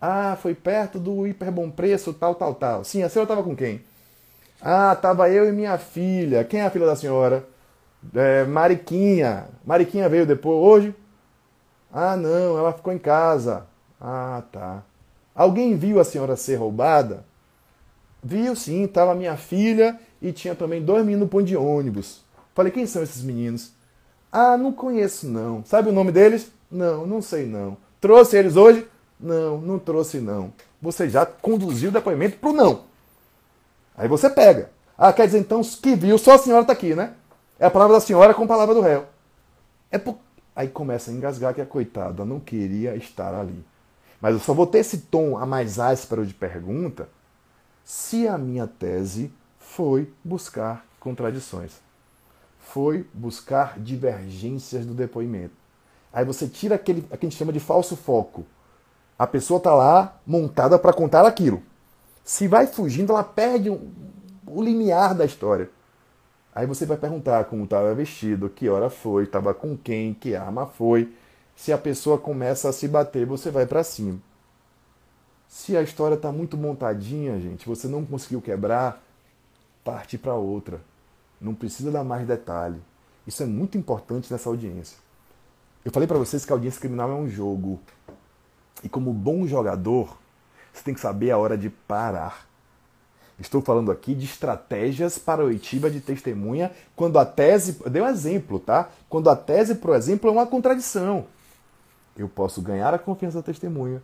Ah, 0.00 0.38
foi 0.40 0.54
perto 0.54 1.00
do 1.00 1.26
Hiper 1.26 1.50
Bom 1.50 1.68
Preço, 1.68 2.12
tal, 2.12 2.32
tal, 2.36 2.54
tal. 2.54 2.84
Sim, 2.84 3.02
a 3.02 3.08
senhora 3.08 3.24
estava 3.24 3.42
com 3.42 3.56
quem? 3.56 3.80
Ah, 4.62 4.92
estava 4.92 5.28
eu 5.28 5.48
e 5.48 5.50
minha 5.50 5.76
filha. 5.78 6.44
Quem 6.44 6.60
é 6.60 6.66
a 6.66 6.70
filha 6.70 6.86
da 6.86 6.94
senhora? 6.94 7.44
É, 8.14 8.44
Mariquinha. 8.44 9.48
Mariquinha 9.66 10.08
veio 10.08 10.24
depois 10.24 10.62
hoje? 10.62 10.94
Ah, 11.92 12.16
não, 12.16 12.56
ela 12.56 12.72
ficou 12.72 12.92
em 12.92 12.98
casa. 13.00 13.66
Ah, 14.00 14.44
tá. 14.52 14.84
Alguém 15.34 15.76
viu 15.76 15.98
a 15.98 16.04
senhora 16.04 16.36
ser 16.36 16.54
roubada? 16.54 17.24
Viu 18.22 18.54
sim, 18.54 18.84
estava 18.84 19.12
minha 19.12 19.36
filha 19.36 19.98
e 20.22 20.30
tinha 20.30 20.54
também 20.54 20.80
dois 20.80 21.04
meninos 21.04 21.22
no 21.24 21.28
ponto 21.28 21.46
de 21.46 21.56
ônibus. 21.56 22.22
Falei, 22.54 22.70
quem 22.70 22.86
são 22.86 23.02
esses 23.02 23.24
meninos? 23.24 23.72
Ah, 24.30 24.56
não 24.56 24.70
conheço 24.70 25.26
não. 25.28 25.64
Sabe 25.64 25.88
o 25.88 25.92
nome 25.92 26.12
deles? 26.12 26.56
Não, 26.70 27.06
não 27.06 27.22
sei 27.22 27.46
não. 27.46 27.76
Trouxe 28.00 28.36
eles 28.36 28.56
hoje? 28.56 28.86
Não, 29.18 29.60
não 29.60 29.78
trouxe 29.78 30.18
não. 30.18 30.52
Você 30.80 31.08
já 31.08 31.26
conduziu 31.26 31.90
o 31.90 31.92
depoimento 31.92 32.38
pro 32.38 32.52
não. 32.52 32.84
Aí 33.96 34.06
você 34.06 34.30
pega. 34.30 34.70
Ah, 34.96 35.12
quer 35.12 35.26
dizer 35.26 35.38
então 35.38 35.62
que 35.62 35.94
viu, 35.94 36.18
só 36.18 36.34
a 36.34 36.38
senhora 36.38 36.62
está 36.62 36.72
aqui, 36.72 36.94
né? 36.94 37.14
É 37.58 37.66
a 37.66 37.70
palavra 37.70 37.96
da 37.96 38.00
senhora 38.00 38.34
com 38.34 38.44
a 38.44 38.46
palavra 38.46 38.74
do 38.74 38.80
réu. 38.80 39.06
É 39.90 39.98
por... 39.98 40.18
Aí 40.54 40.68
começa 40.68 41.10
a 41.10 41.14
engasgar 41.14 41.54
que 41.54 41.60
a 41.60 41.66
coitada 41.66 42.24
não 42.24 42.38
queria 42.38 42.94
estar 42.96 43.34
ali. 43.34 43.64
Mas 44.20 44.34
eu 44.34 44.40
só 44.40 44.52
vou 44.52 44.66
ter 44.66 44.78
esse 44.78 44.98
tom 44.98 45.36
a 45.36 45.46
mais 45.46 45.78
áspero 45.78 46.26
de 46.26 46.34
pergunta 46.34 47.08
se 47.84 48.28
a 48.28 48.36
minha 48.36 48.66
tese 48.66 49.32
foi 49.58 50.12
buscar 50.22 50.84
contradições. 51.00 51.72
Foi 52.60 53.06
buscar 53.14 53.78
divergências 53.78 54.84
do 54.84 54.94
depoimento. 54.94 55.57
Aí 56.12 56.24
você 56.24 56.48
tira 56.48 56.74
aquele, 56.74 57.02
que 57.02 57.08
a 57.12 57.18
gente 57.20 57.36
chama 57.36 57.52
de 57.52 57.60
falso 57.60 57.96
foco. 57.96 58.44
A 59.18 59.26
pessoa 59.26 59.58
está 59.58 59.74
lá 59.74 60.18
montada 60.26 60.78
para 60.78 60.92
contar 60.92 61.26
aquilo. 61.26 61.62
Se 62.24 62.46
vai 62.46 62.66
fugindo, 62.66 63.12
ela 63.12 63.24
perde 63.24 63.70
um, 63.70 63.90
o 64.46 64.62
limiar 64.62 65.14
da 65.14 65.24
história. 65.24 65.70
Aí 66.54 66.66
você 66.66 66.86
vai 66.86 66.96
perguntar 66.96 67.44
como 67.44 67.64
estava 67.64 67.94
vestido, 67.94 68.48
que 68.48 68.68
hora 68.68 68.90
foi, 68.90 69.24
estava 69.24 69.54
com 69.54 69.76
quem, 69.76 70.14
que 70.14 70.34
arma 70.34 70.66
foi. 70.66 71.12
Se 71.54 71.72
a 71.72 71.78
pessoa 71.78 72.18
começa 72.18 72.68
a 72.68 72.72
se 72.72 72.86
bater, 72.86 73.26
você 73.26 73.50
vai 73.50 73.66
para 73.66 73.82
cima. 73.82 74.20
Se 75.48 75.76
a 75.76 75.82
história 75.82 76.14
está 76.14 76.30
muito 76.30 76.56
montadinha, 76.56 77.40
gente, 77.40 77.66
você 77.66 77.88
não 77.88 78.04
conseguiu 78.04 78.40
quebrar, 78.40 79.02
parte 79.82 80.18
para 80.18 80.34
outra. 80.34 80.80
Não 81.40 81.54
precisa 81.54 81.90
dar 81.90 82.04
mais 82.04 82.26
detalhe. 82.26 82.80
Isso 83.26 83.42
é 83.42 83.46
muito 83.46 83.78
importante 83.78 84.30
nessa 84.32 84.48
audiência. 84.48 84.98
Eu 85.88 85.92
falei 85.92 86.06
para 86.06 86.18
vocês 86.18 86.44
que 86.44 86.52
a 86.52 86.54
audiência 86.54 86.78
criminal 86.78 87.10
é 87.10 87.14
um 87.14 87.26
jogo. 87.26 87.80
E 88.84 88.90
como 88.90 89.10
bom 89.10 89.46
jogador, 89.46 90.18
você 90.70 90.84
tem 90.84 90.92
que 90.92 91.00
saber 91.00 91.30
a 91.30 91.38
hora 91.38 91.56
de 91.56 91.70
parar. 91.70 92.46
Estou 93.40 93.62
falando 93.62 93.90
aqui 93.90 94.14
de 94.14 94.26
estratégias 94.26 95.16
para 95.16 95.42
oitiva 95.42 95.90
de 95.90 96.02
testemunha 96.02 96.72
quando 96.94 97.18
a 97.18 97.24
tese. 97.24 97.78
Eu 97.82 97.90
dei 97.90 98.02
um 98.02 98.06
exemplo, 98.06 98.58
tá? 98.58 98.90
Quando 99.08 99.30
a 99.30 99.34
tese, 99.34 99.76
por 99.76 99.96
exemplo, 99.96 100.28
é 100.28 100.32
uma 100.34 100.46
contradição. 100.46 101.24
Eu 102.14 102.28
posso 102.28 102.60
ganhar 102.60 102.92
a 102.92 102.98
confiança 102.98 103.38
da 103.38 103.42
testemunha 103.42 104.02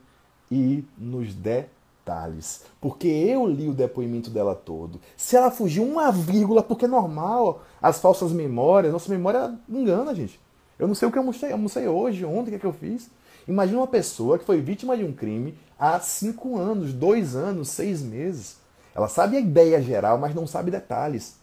e 0.50 0.86
nos 0.96 1.34
der 1.34 1.68
detalhes, 2.04 2.62
porque 2.80 3.08
eu 3.08 3.46
li 3.46 3.68
o 3.68 3.72
depoimento 3.72 4.28
dela 4.30 4.54
todo. 4.54 5.00
Se 5.16 5.36
ela 5.36 5.50
fugiu 5.50 5.82
uma 5.82 6.12
vírgula, 6.12 6.62
porque 6.62 6.84
é 6.84 6.88
normal, 6.88 7.62
as 7.80 7.98
falsas 7.98 8.30
memórias, 8.30 8.92
nossa 8.92 9.10
memória 9.10 9.54
engana, 9.68 10.14
gente. 10.14 10.38
Eu 10.78 10.88
não 10.88 10.94
sei 10.94 11.08
o 11.08 11.12
que 11.12 11.18
eu 11.18 11.22
almocei, 11.22 11.52
almocei 11.52 11.86
hoje, 11.86 12.24
ontem, 12.24 12.42
o 12.42 12.50
que, 12.50 12.54
é 12.56 12.58
que 12.58 12.66
eu 12.66 12.72
fiz. 12.72 13.10
Imagina 13.46 13.78
uma 13.78 13.86
pessoa 13.86 14.38
que 14.38 14.44
foi 14.44 14.60
vítima 14.60 14.96
de 14.96 15.04
um 15.04 15.12
crime 15.12 15.56
há 15.78 16.00
cinco 16.00 16.58
anos, 16.58 16.92
dois 16.92 17.36
anos, 17.36 17.68
seis 17.68 18.02
meses. 18.02 18.56
Ela 18.94 19.08
sabe 19.08 19.36
a 19.36 19.40
ideia 19.40 19.82
geral, 19.82 20.18
mas 20.18 20.34
não 20.34 20.46
sabe 20.46 20.70
detalhes. 20.70 21.36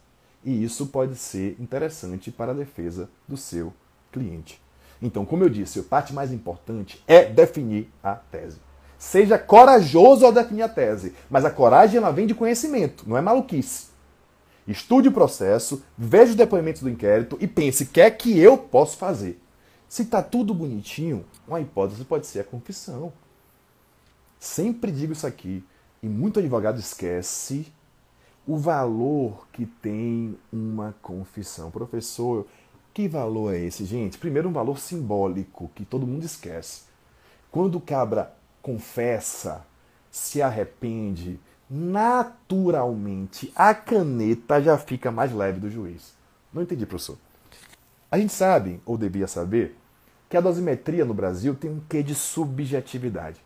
E 0.44 0.64
isso 0.64 0.88
pode 0.88 1.16
ser 1.16 1.56
interessante 1.60 2.32
para 2.32 2.52
a 2.52 2.56
defesa 2.56 3.10
do 3.28 3.38
seu 3.38 3.72
cliente. 4.12 4.60
Então, 5.02 5.26
como 5.26 5.44
eu 5.44 5.50
disse, 5.50 5.80
a 5.80 5.84
parte 5.84 6.14
mais 6.14 6.32
importante 6.32 7.02
é 7.08 7.26
definir 7.26 7.90
a 8.04 8.16
tese. 8.16 8.58
Seja 8.98 9.38
corajoso 9.38 10.26
ao 10.26 10.32
definir 10.32 10.64
a 10.64 10.70
tese, 10.70 11.16
mas 11.30 11.44
a 11.44 11.50
coragem 11.50 11.98
ela 11.98 12.12
vem 12.12 12.28
de 12.28 12.36
conhecimento, 12.36 13.04
não 13.08 13.18
é 13.18 13.22
maluquice. 13.22 13.91
Estude 14.72 15.10
o 15.10 15.12
processo, 15.12 15.84
veja 15.98 16.32
os 16.32 16.36
depoimentos 16.36 16.82
do 16.82 16.90
inquérito 16.90 17.38
e 17.40 17.48
pense: 17.48 17.84
o 17.84 17.88
que 17.88 18.02
é 18.02 18.10
que 18.10 18.40
eu 18.40 18.58
posso 18.58 18.98
fazer? 18.98 19.42
Se 19.88 20.04
está 20.04 20.24
tudo 20.24 20.54
bonitinho, 20.54 21.26
uma 21.48 21.60
hipótese 21.60 22.06
pode 22.06 22.26
ser 22.26 22.40
a 22.40 22.44
confissão. 22.44 23.12
Sempre 24.40 24.92
digo 24.92 25.14
isso 25.14 25.28
aqui, 25.28 25.64
e 26.02 26.08
muito 26.08 26.40
advogado 26.40 26.80
esquece 26.80 27.72
o 28.48 28.58
valor 28.58 29.48
que 29.52 29.66
tem 29.66 30.38
uma 30.52 30.96
confissão. 31.02 31.70
Professor, 31.70 32.48
que 32.94 33.08
valor 33.08 33.54
é 33.54 33.60
esse, 33.60 33.86
gente? 33.86 34.18
Primeiro, 34.18 34.50
um 34.50 34.54
valor 34.54 34.80
simbólico 34.80 35.70
que 35.76 35.86
todo 35.86 36.08
mundo 36.08 36.24
esquece. 36.24 36.84
Quando 37.52 37.76
o 37.76 37.82
cabra 37.82 38.34
confessa, 38.62 39.66
se 40.10 40.42
arrepende, 40.42 41.40
naturalmente 41.74 43.50
a 43.56 43.74
caneta 43.74 44.62
já 44.62 44.78
fica 44.78 45.10
mais 45.10 45.32
leve 45.32 45.62
do 45.62 45.70
juiz. 45.70 46.14
Não 46.54 46.62
entendi, 46.62 46.86
professor. 46.86 47.18
A 48.12 48.20
gente 48.20 48.34
sabe, 48.34 48.82
ou 48.86 48.98
devia 48.98 49.26
saber, 49.26 49.78
que 50.28 50.36
a 50.36 50.42
dosimetria 50.42 51.06
no 51.06 51.14
Brasil 51.14 51.56
tem 51.56 51.72
um 51.72 51.80
quê 51.88 52.04
de 52.04 52.14
subjetividade. 52.14 53.40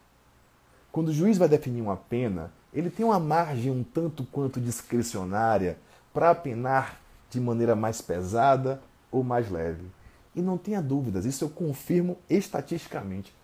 Quando 0.91 1.09
o 1.09 1.13
juiz 1.13 1.37
vai 1.37 1.47
definir 1.47 1.81
uma 1.81 1.97
pena, 1.97 2.51
ele 2.73 2.89
tem 2.89 3.05
uma 3.05 3.19
margem 3.19 3.71
um 3.71 3.83
tanto 3.83 4.23
quanto 4.23 4.59
discricionária 4.59 5.77
para 6.11 6.31
apenar 6.31 6.99
de 7.29 7.39
maneira 7.39 7.75
mais 7.75 8.01
pesada 8.01 8.81
ou 9.11 9.23
mais 9.23 9.51
leve. 9.51 9.85
E 10.33 10.41
não 10.41 10.57
tenha 10.57 10.81
dúvidas, 10.81 11.25
isso 11.25 11.43
eu 11.43 11.49
confirmo 11.49 12.17
estatisticamente. 12.27 13.35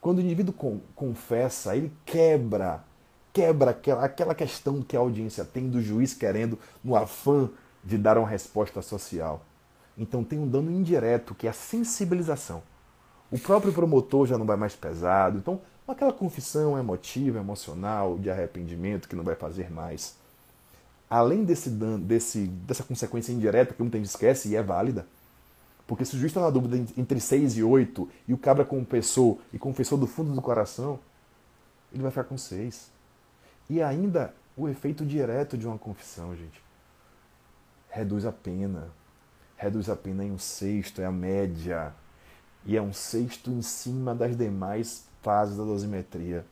Quando 0.00 0.18
o 0.18 0.22
indivíduo 0.22 0.54
confessa, 0.94 1.76
ele 1.76 1.92
quebra, 2.04 2.84
quebra 3.32 3.70
aquela, 3.70 4.04
aquela 4.04 4.34
questão 4.34 4.82
que 4.82 4.96
a 4.96 5.00
audiência 5.00 5.44
tem 5.44 5.68
do 5.68 5.80
juiz 5.80 6.14
querendo, 6.14 6.58
no 6.82 6.96
afã 6.96 7.48
de 7.84 7.96
dar 7.96 8.18
uma 8.18 8.28
resposta 8.28 8.82
social. 8.82 9.44
Então 9.96 10.24
tem 10.24 10.38
um 10.38 10.48
dano 10.48 10.70
indireto, 10.70 11.34
que 11.34 11.46
é 11.46 11.50
a 11.50 11.54
sensibilização. 11.54 12.62
O 13.30 13.38
próprio 13.38 13.72
promotor 13.72 14.26
já 14.26 14.36
não 14.36 14.46
vai 14.46 14.56
mais 14.56 14.74
pesado. 14.74 15.38
Então, 15.38 15.60
aquela 15.86 16.12
confissão 16.12 16.78
emotiva, 16.78 17.38
emocional, 17.38 18.18
de 18.18 18.30
arrependimento 18.30 19.08
que 19.08 19.14
não 19.14 19.22
vai 19.22 19.34
fazer 19.34 19.70
mais. 19.70 20.16
Além 21.08 21.44
desse, 21.44 21.70
desse, 21.70 22.46
dessa 22.46 22.82
consequência 22.82 23.32
indireta 23.32 23.74
que 23.74 23.82
muita 23.82 23.98
gente 23.98 24.08
esquece 24.08 24.48
e 24.48 24.56
é 24.56 24.62
válida, 24.62 25.06
porque 25.86 26.04
se 26.04 26.14
o 26.14 26.18
juiz 26.18 26.30
está 26.30 26.40
na 26.40 26.50
dúvida 26.50 26.76
entre 26.96 27.18
6 27.18 27.56
e 27.56 27.64
8 27.64 28.08
e 28.28 28.32
o 28.32 28.38
cabra 28.38 28.64
confessou 28.64 29.40
e 29.52 29.58
confessou 29.58 29.98
do 29.98 30.06
fundo 30.06 30.32
do 30.32 30.40
coração, 30.40 31.00
ele 31.92 32.02
vai 32.02 32.12
ficar 32.12 32.24
com 32.24 32.38
6. 32.38 32.90
E 33.70 33.80
ainda 33.80 34.34
o 34.56 34.68
efeito 34.68 35.06
direto 35.06 35.56
de 35.56 35.64
uma 35.64 35.78
confissão, 35.78 36.34
gente. 36.34 36.60
Reduz 37.88 38.26
a 38.26 38.32
pena. 38.32 38.88
Reduz 39.56 39.88
a 39.88 39.94
pena 39.94 40.24
em 40.24 40.32
um 40.32 40.38
sexto, 40.38 41.00
é 41.00 41.06
a 41.06 41.12
média. 41.12 41.94
E 42.66 42.76
é 42.76 42.82
um 42.82 42.92
sexto 42.92 43.48
em 43.48 43.62
cima 43.62 44.12
das 44.12 44.36
demais 44.36 45.06
fases 45.22 45.56
da 45.56 45.62
dosimetria. 45.62 46.44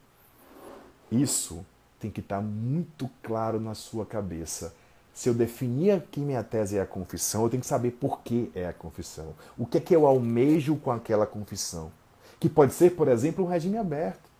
Isso 1.10 1.66
tem 1.98 2.08
que 2.08 2.20
estar 2.20 2.40
muito 2.40 3.10
claro 3.20 3.58
na 3.58 3.74
sua 3.74 4.06
cabeça. 4.06 4.72
Se 5.12 5.28
eu 5.28 5.34
definir 5.34 6.02
que 6.12 6.20
minha 6.20 6.44
tese 6.44 6.78
é 6.78 6.80
a 6.80 6.86
confissão, 6.86 7.42
eu 7.42 7.50
tenho 7.50 7.62
que 7.62 7.66
saber 7.66 7.90
por 7.90 8.20
que 8.20 8.52
é 8.54 8.68
a 8.68 8.72
confissão. 8.72 9.34
O 9.56 9.66
que 9.66 9.78
é 9.78 9.80
que 9.80 9.96
eu 9.96 10.06
almejo 10.06 10.76
com 10.76 10.92
aquela 10.92 11.26
confissão? 11.26 11.90
Que 12.38 12.48
pode 12.48 12.74
ser, 12.74 12.94
por 12.94 13.08
exemplo, 13.08 13.44
um 13.44 13.48
regime 13.48 13.76
aberto. 13.76 14.30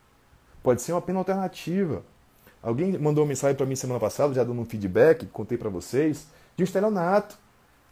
Pode 0.62 0.80
ser 0.80 0.92
uma 0.92 1.02
pena 1.02 1.18
alternativa. 1.18 2.04
Alguém 2.62 2.98
mandou 2.98 3.24
uma 3.24 3.28
mensagem 3.28 3.56
para 3.56 3.66
mim 3.66 3.76
semana 3.76 4.00
passada, 4.00 4.34
já 4.34 4.42
dando 4.42 4.60
um 4.60 4.64
feedback, 4.64 5.26
contei 5.26 5.56
para 5.56 5.70
vocês, 5.70 6.26
de 6.56 6.62
um 6.62 6.64
estelionato. 6.64 7.36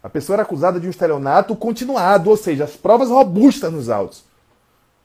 A 0.03 0.09
pessoa 0.09 0.35
era 0.35 0.43
acusada 0.43 0.79
de 0.79 0.87
um 0.87 0.91
estelionato 0.91 1.55
continuado, 1.57 2.31
ou 2.31 2.37
seja, 2.37 2.65
as 2.65 2.77
provas 2.77 3.09
robustas 3.09 3.73
nos 3.73 3.89
autos. 3.89 4.25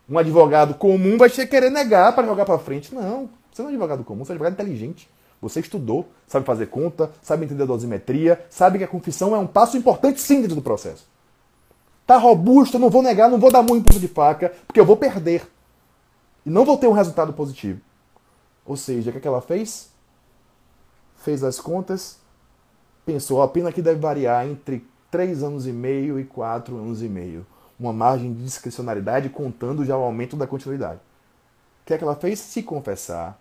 Um 0.09 0.17
advogado 0.17 0.73
comum 0.73 1.17
vai 1.17 1.29
querer 1.29 1.69
negar 1.69 2.13
para 2.13 2.27
jogar 2.27 2.45
para 2.45 2.57
frente. 2.59 2.93
Não, 2.93 3.29
você 3.51 3.61
não 3.61 3.69
é 3.69 3.73
advogado 3.73 4.03
comum, 4.03 4.25
você 4.25 4.31
é 4.31 4.35
advogado 4.35 4.53
inteligente. 4.53 5.09
Você 5.41 5.59
estudou, 5.59 6.07
sabe 6.27 6.45
fazer 6.45 6.67
conta, 6.67 7.09
sabe 7.21 7.45
entender 7.45 7.63
a 7.63 7.65
dosimetria, 7.65 8.45
sabe 8.49 8.77
que 8.77 8.83
a 8.83 8.87
confissão 8.87 9.35
é 9.35 9.39
um 9.39 9.47
passo 9.47 9.75
importante 9.75 10.21
sim 10.21 10.41
dentro 10.41 10.55
do 10.55 10.61
processo. 10.61 11.07
Tá 12.05 12.17
robusto, 12.17 12.77
não 12.77 12.89
vou 12.89 13.01
negar, 13.01 13.29
não 13.29 13.39
vou 13.39 13.51
dar 13.51 13.63
muito 13.63 13.99
de 13.99 14.07
faca, 14.07 14.53
porque 14.67 14.79
eu 14.79 14.85
vou 14.85 14.97
perder. 14.97 15.47
E 16.45 16.49
não 16.49 16.65
vou 16.65 16.77
ter 16.77 16.87
um 16.87 16.91
resultado 16.91 17.33
positivo. 17.33 17.79
Ou 18.65 18.77
seja, 18.77 19.09
o 19.09 19.11
que, 19.11 19.17
é 19.17 19.21
que 19.21 19.27
ela 19.27 19.41
fez? 19.41 19.91
Fez 21.17 21.43
as 21.43 21.59
contas, 21.59 22.19
pensou, 23.05 23.41
a 23.41 23.47
pena 23.47 23.71
que 23.71 23.81
deve 23.81 23.99
variar 23.99 24.45
entre 24.45 24.87
3 25.09 25.43
anos 25.43 25.67
e 25.67 25.71
meio 25.71 26.19
e 26.19 26.23
4 26.23 26.75
anos 26.77 27.01
e 27.01 27.09
meio. 27.09 27.45
Uma 27.79 27.91
margem 27.91 28.33
de 28.33 28.43
discricionalidade 28.43 29.29
contando 29.29 29.83
já 29.83 29.97
o 29.97 30.03
aumento 30.03 30.35
da 30.35 30.47
continuidade. 30.47 30.99
O 31.81 31.85
que 31.85 31.93
é 31.93 31.97
que 31.97 32.03
ela 32.03 32.15
fez? 32.15 32.39
Se 32.39 32.61
confessar, 32.61 33.39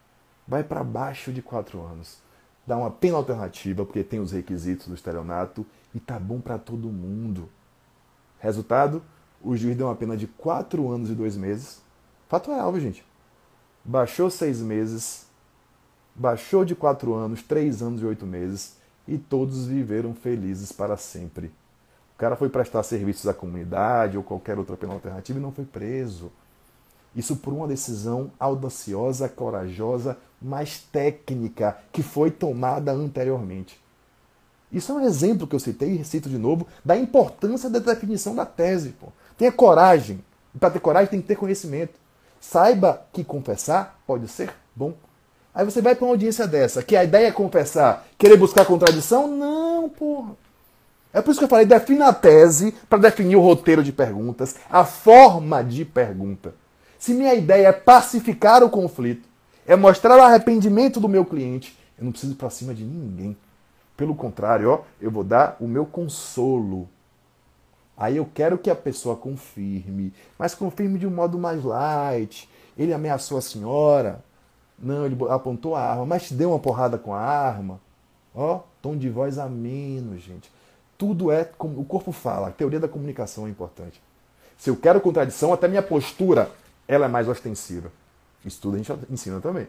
vai 0.49 0.65
para 0.65 0.83
baixo 0.83 1.33
de 1.33 1.43
quatro 1.43 1.81
anos. 1.83 2.19
Dá 2.67 2.77
uma 2.77 2.91
pena 2.91 3.17
alternativa, 3.17 3.85
porque 3.85 4.03
tem 4.03 4.21
os 4.21 4.33
requisitos 4.33 4.89
do 4.89 4.95
estelionato 4.95 5.67
e 5.95 6.01
tá 6.01 6.19
bom 6.19 6.41
para 6.41 6.59
todo 6.59 6.89
mundo. 6.89 7.49
Resultado? 8.39 9.03
O 9.43 9.57
juiz 9.57 9.77
deu 9.77 9.87
uma 9.87 9.97
pena 9.97 10.17
de 10.17 10.27
quatro 10.27 10.91
anos 10.91 11.11
e 11.11 11.15
dois 11.15 11.37
meses. 11.37 11.83
Fato 12.29 12.51
real, 12.51 12.79
gente. 12.79 13.05
Baixou 13.85 14.31
seis 14.31 14.61
meses, 14.61 15.27
baixou 16.15 16.65
de 16.65 16.75
quatro 16.75 17.15
anos, 17.15 17.43
três 17.43 17.83
anos 17.83 18.03
e 18.03 18.05
oito 18.05 18.27
meses, 18.27 18.77
e 19.09 19.17
todos 19.17 19.67
viveram 19.67 20.15
felizes 20.15 20.71
para 20.71 20.97
sempre. 20.97 21.47
O 22.15 22.19
cara 22.19 22.37
foi 22.37 22.49
prestar 22.49 22.83
serviços 22.83 23.27
à 23.27 23.35
comunidade 23.35 24.17
ou 24.17 24.23
qualquer 24.23 24.59
outra 24.59 24.77
pena 24.77 24.93
alternativa 24.93 25.39
e 25.39 25.43
não 25.43 25.51
foi 25.51 25.65
preso. 25.65 26.31
Isso 27.17 27.37
por 27.37 27.53
uma 27.53 27.67
decisão 27.67 28.31
audaciosa, 28.39 29.29
corajosa, 29.29 30.17
mais 30.41 30.79
técnica 30.79 31.77
que 31.91 32.03
foi 32.03 32.31
tomada 32.31 32.93
anteriormente. 32.93 33.81
Isso 34.71 34.93
é 34.93 34.95
um 34.95 35.01
exemplo 35.01 35.47
que 35.47 35.57
eu 35.57 35.61
citei 35.61 35.97
e 35.97 36.05
cito 36.05 36.29
de 36.29 36.39
novo 36.39 36.67
da 36.85 36.97
importância 36.97 37.69
da 37.69 37.81
definição 37.81 38.35
da 38.35 38.47
tese. 38.47 38.91
Pô. 38.91 39.09
Tenha 39.37 39.51
coragem. 39.51 40.23
Para 40.59 40.71
ter 40.71 40.81
coragem 40.81 41.11
tem 41.11 41.21
que 41.21 41.27
ter 41.27 41.37
conhecimento. 41.37 41.99
Saiba 42.41 43.03
que 43.13 43.23
confessar 43.23 44.01
pode 44.07 44.27
ser 44.27 44.51
bom. 44.75 44.95
Aí 45.55 45.65
você 45.65 45.83
vai 45.83 45.95
para 45.95 46.05
uma 46.05 46.13
audiência 46.13 46.47
dessa, 46.47 46.83
que 46.83 46.97
a 46.97 47.05
ideia 47.05 47.29
é 47.29 47.33
confessar, 47.33 48.07
querer 48.17 48.37
buscar 48.37 48.65
contradição? 48.65 49.27
Não, 49.27 49.89
porra. 49.89 50.33
É 51.13 51.21
por 51.21 51.33
isso 51.33 51.41
que 51.41 51.45
eu 51.45 51.49
falei, 51.49 51.67
defina 51.67 52.09
a 52.09 52.13
tese 52.13 52.73
para 52.89 53.01
definir 53.01 53.37
o 53.37 53.41
roteiro 53.41 53.83
de 53.83 53.93
perguntas, 53.93 54.55
a 54.71 54.85
forma 54.85 55.63
de 55.63 55.85
pergunta. 55.85 56.55
Se 56.99 57.13
minha 57.13 57.35
ideia 57.35 57.69
é 57.69 57.73
pacificar 57.73 58.63
o 58.63 58.71
conflito, 58.71 59.29
é 59.67 59.75
mostrar 59.75 60.17
o 60.17 60.23
arrependimento 60.23 61.01
do 61.01 61.09
meu 61.09 61.25
cliente, 61.25 61.77
eu 61.99 62.05
não 62.05 62.13
preciso 62.13 62.33
ir 62.33 62.37
para 62.37 62.49
cima 62.49 62.73
de 62.73 62.85
ninguém. 62.85 63.37
Pelo 63.97 64.15
contrário, 64.15 64.71
ó, 64.71 64.81
eu 65.01 65.11
vou 65.11 65.25
dar 65.25 65.57
o 65.61 65.67
meu 65.67 65.85
consolo. 65.85 66.89
Aí 68.01 68.17
eu 68.17 68.27
quero 68.35 68.57
que 68.57 68.71
a 68.71 68.75
pessoa 68.75 69.15
confirme, 69.15 70.11
mas 70.39 70.55
confirme 70.55 70.99
de 70.99 71.07
um 71.07 71.11
modo 71.11 71.39
mais 71.39 71.63
light. 71.63 72.49
Ele 72.79 72.95
ameaçou 72.95 73.37
a 73.37 73.43
senhora. 73.43 74.25
Não, 74.79 75.05
ele 75.05 75.19
apontou 75.29 75.77
a 75.77 75.83
arma, 75.83 76.07
mas 76.07 76.29
te 76.29 76.33
deu 76.33 76.49
uma 76.49 76.59
porrada 76.59 76.97
com 76.97 77.13
a 77.13 77.21
arma. 77.21 77.79
Ó, 78.35 78.61
tom 78.81 78.97
de 78.97 79.11
voz 79.11 79.39
ameno, 79.39 80.17
gente. 80.19 80.51
Tudo 80.97 81.31
é 81.31 81.45
como 81.45 81.79
o 81.79 81.85
corpo 81.85 82.11
fala. 82.11 82.49
A 82.49 82.51
teoria 82.51 82.81
da 82.81 82.89
comunicação 82.89 83.47
é 83.47 83.51
importante. 83.51 84.03
Se 84.57 84.71
eu 84.71 84.77
quero 84.77 84.99
contradição, 85.03 85.53
até 85.53 85.69
minha 85.69 85.83
postura 85.83 86.51
ela 86.89 87.05
é 87.05 87.09
mais 87.09 87.29
ostensiva. 87.29 87.93
Isso 88.43 88.63
tudo 88.63 88.77
a 88.77 88.79
gente 88.79 88.93
ensina 89.11 89.43
também. 89.43 89.69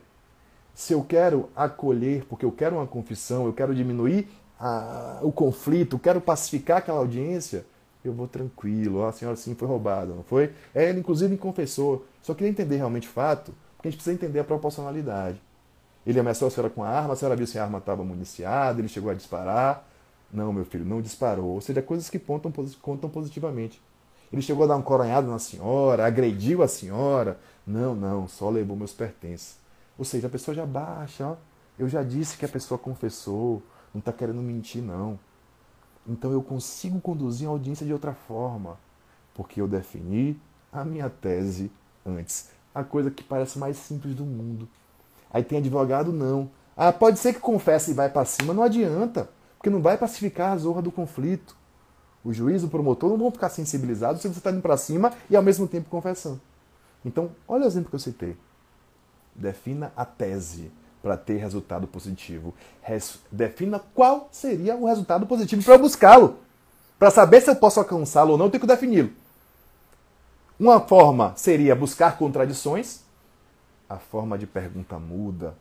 Se 0.73 0.93
eu 0.93 1.03
quero 1.03 1.49
acolher, 1.53 2.25
porque 2.29 2.45
eu 2.45 2.51
quero 2.51 2.77
uma 2.77 2.87
confissão, 2.87 3.45
eu 3.45 3.51
quero 3.51 3.75
diminuir 3.75 4.29
a, 4.57 5.19
o 5.21 5.33
conflito, 5.33 5.99
quero 5.99 6.21
pacificar 6.21 6.77
aquela 6.77 6.99
audiência, 6.99 7.65
eu 8.07 8.13
vou 8.13 8.27
tranquilo. 8.27 9.05
a 9.05 9.11
senhora 9.11 9.37
sim 9.37 9.55
foi 9.55 9.67
roubada, 9.67 10.13
não 10.13 10.23
foi? 10.23 10.53
É, 10.73 10.89
ele 10.89 10.99
inclusive 10.99 11.37
confessou. 11.37 12.05
Só 12.21 12.33
queria 12.33 12.49
entender 12.49 12.77
realmente 12.77 13.07
o 13.07 13.11
fato, 13.11 13.53
porque 13.75 13.87
a 13.87 13.91
gente 13.91 13.97
precisa 13.97 14.13
entender 14.13 14.39
a 14.39 14.43
proporcionalidade. 14.43 15.41
Ele 16.05 16.19
ameaçou 16.19 16.47
a 16.47 16.51
senhora 16.51 16.69
com 16.71 16.83
a 16.83 16.89
arma, 16.89 17.13
a 17.13 17.15
senhora 17.15 17.35
viu 17.35 17.45
se 17.45 17.59
a 17.59 17.63
arma 17.63 17.77
estava 17.77 18.03
municiada, 18.03 18.79
ele 18.79 18.87
chegou 18.87 19.11
a 19.11 19.13
disparar. 19.13 19.87
Não, 20.33 20.51
meu 20.51 20.65
filho, 20.65 20.85
não 20.85 21.01
disparou. 21.01 21.53
Ou 21.53 21.61
seja, 21.61 21.81
coisas 21.81 22.09
que 22.09 22.17
contam, 22.17 22.51
contam 22.81 23.09
positivamente. 23.09 23.81
Ele 24.31 24.41
chegou 24.41 24.63
a 24.63 24.67
dar 24.67 24.77
um 24.77 24.81
coronhado 24.81 25.27
na 25.27 25.39
senhora, 25.39 26.05
agrediu 26.05 26.63
a 26.63 26.67
senhora. 26.67 27.37
Não, 27.67 27.93
não, 27.93 28.27
só 28.27 28.49
levou 28.49 28.75
meus 28.77 28.93
pertences. 28.93 29.57
Ou 29.97 30.05
seja, 30.05 30.27
a 30.27 30.29
pessoa 30.29 30.55
já 30.55 30.65
baixa, 30.65 31.27
ó. 31.27 31.35
Eu 31.77 31.89
já 31.89 32.01
disse 32.01 32.37
que 32.37 32.45
a 32.45 32.49
pessoa 32.49 32.77
confessou, 32.77 33.61
não 33.93 33.99
está 33.99 34.11
querendo 34.13 34.41
mentir, 34.41 34.81
não. 34.81 35.19
Então 36.11 36.31
eu 36.31 36.43
consigo 36.43 36.99
conduzir 36.99 37.47
a 37.47 37.51
audiência 37.51 37.85
de 37.85 37.93
outra 37.93 38.13
forma, 38.13 38.77
porque 39.33 39.61
eu 39.61 39.67
defini 39.67 40.37
a 40.71 40.83
minha 40.83 41.09
tese 41.09 41.71
antes. 42.05 42.49
A 42.75 42.83
coisa 42.83 43.09
que 43.09 43.23
parece 43.23 43.57
mais 43.57 43.77
simples 43.77 44.13
do 44.13 44.25
mundo. 44.25 44.67
Aí 45.33 45.43
tem 45.43 45.57
advogado, 45.57 46.11
não. 46.11 46.49
Ah, 46.75 46.91
pode 46.91 47.17
ser 47.17 47.33
que 47.33 47.39
confesse 47.39 47.91
e 47.91 47.93
vai 47.93 48.09
para 48.09 48.25
cima, 48.25 48.53
não 48.53 48.63
adianta, 48.63 49.29
porque 49.57 49.69
não 49.69 49.81
vai 49.81 49.97
pacificar 49.97 50.51
a 50.51 50.57
zorra 50.57 50.81
do 50.81 50.91
conflito. 50.91 51.55
O 52.23 52.33
juiz, 52.33 52.61
o 52.63 52.67
promotor 52.67 53.09
não 53.09 53.17
vão 53.17 53.31
ficar 53.31 53.49
sensibilizados 53.49 54.21
se 54.21 54.27
você 54.27 54.37
está 54.37 54.51
indo 54.51 54.61
para 54.61 54.77
cima 54.77 55.13
e 55.29 55.35
ao 55.35 55.41
mesmo 55.41 55.67
tempo 55.67 55.89
confessando. 55.89 56.41
Então, 57.05 57.31
olha 57.47 57.63
o 57.63 57.67
exemplo 57.67 57.89
que 57.89 57.95
eu 57.95 57.99
citei. 57.99 58.37
Defina 59.33 59.93
a 59.95 60.05
tese 60.05 60.71
para 61.01 61.17
ter 61.17 61.37
resultado 61.37 61.87
positivo. 61.87 62.53
Res 62.81 63.19
defina 63.31 63.79
qual 63.93 64.29
seria 64.31 64.75
o 64.75 64.85
resultado 64.85 65.25
positivo 65.25 65.63
para 65.63 65.77
buscá-lo. 65.77 66.37
Para 66.99 67.09
saber 67.09 67.41
se 67.41 67.49
eu 67.49 67.55
posso 67.55 67.79
alcançá-lo 67.79 68.33
ou 68.33 68.37
não, 68.37 68.45
eu 68.45 68.51
tenho 68.51 68.61
que 68.61 68.67
defini-lo. 68.67 69.09
Uma 70.59 70.79
forma 70.79 71.33
seria 71.35 71.75
buscar 71.75 72.17
contradições. 72.17 72.99
A 73.89 73.97
forma 73.97 74.37
de 74.37 74.45
pergunta 74.45 74.99
muda, 74.99 75.55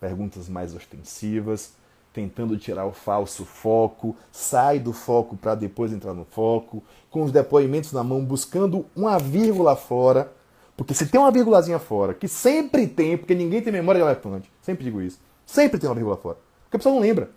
perguntas 0.00 0.48
mais 0.48 0.74
ostensivas, 0.74 1.72
tentando 2.12 2.56
tirar 2.56 2.86
o 2.86 2.92
falso 2.92 3.44
foco, 3.44 4.16
sai 4.32 4.78
do 4.78 4.92
foco 4.92 5.36
para 5.36 5.54
depois 5.54 5.92
entrar 5.92 6.14
no 6.14 6.24
foco, 6.24 6.82
com 7.10 7.24
os 7.24 7.32
depoimentos 7.32 7.92
na 7.92 8.02
mão, 8.02 8.24
buscando 8.24 8.86
uma 8.94 9.18
vírgula 9.18 9.76
fora. 9.76 10.32
Porque 10.76 10.92
se 10.92 11.06
tem 11.06 11.18
uma 11.18 11.30
vírgulazinha 11.30 11.78
fora, 11.78 12.12
que 12.12 12.28
sempre 12.28 12.86
tem, 12.86 13.16
porque 13.16 13.34
ninguém 13.34 13.62
tem 13.62 13.72
memória 13.72 14.00
de 14.00 14.06
elefante, 14.06 14.52
sempre 14.60 14.84
digo 14.84 15.00
isso, 15.00 15.18
sempre 15.46 15.78
tem 15.78 15.88
uma 15.88 15.94
vírgula 15.94 16.16
fora. 16.16 16.36
Porque 16.64 16.76
a 16.76 16.78
pessoa 16.78 16.94
não 16.94 17.00
lembra. 17.00 17.30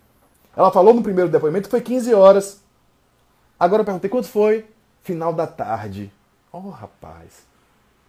Ela 0.56 0.71
falou 0.71 0.93
no 0.93 1.02
primeiro 1.02 1.30
depoimento 1.30 1.69
que 1.69 1.71
foi 1.71 1.82
15 1.82 2.13
horas. 2.13 2.62
Agora 3.58 3.82
eu 3.82 3.86
perguntei 3.86 4.10
quanto 4.10 4.28
foi? 4.28 4.65
Final 5.04 5.32
da 5.32 5.47
tarde. 5.47 6.12
Oh, 6.52 6.69
rapaz, 6.69 7.45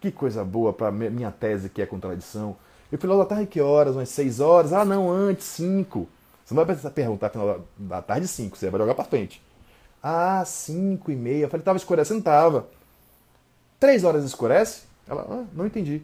que 0.01 0.11
coisa 0.11 0.43
boa 0.43 0.73
para 0.73 0.91
minha 0.91 1.31
tese 1.31 1.69
que 1.69 1.81
é 1.81 1.85
contradição. 1.85 2.57
E 2.91 2.95
o 2.95 2.97
final 2.97 3.17
da 3.17 3.25
tarde 3.25 3.45
que 3.45 3.61
horas? 3.61 3.95
Umas 3.95 4.09
6 4.09 4.39
horas? 4.41 4.73
Ah, 4.73 4.83
não, 4.83 5.09
antes, 5.09 5.45
5. 5.45 6.09
Você 6.43 6.53
não 6.53 6.57
vai 6.57 6.65
precisar 6.65 6.89
perguntar 6.89 7.29
final 7.29 7.61
da 7.77 8.01
tarde 8.01 8.27
5, 8.27 8.57
você 8.57 8.69
vai 8.69 8.81
jogar 8.81 8.95
para 8.95 9.05
frente. 9.05 9.41
Ah, 10.03 10.43
5 10.43 11.09
e 11.11 11.15
meia. 11.15 11.45
Eu 11.45 11.49
falei, 11.49 11.63
tava 11.63 11.77
escurecendo? 11.77 12.21
Tava. 12.21 12.67
3 13.79 14.03
horas 14.03 14.25
escurece? 14.25 14.90
Ela, 15.11 15.27
ah, 15.29 15.45
não 15.53 15.65
entendi. 15.65 16.01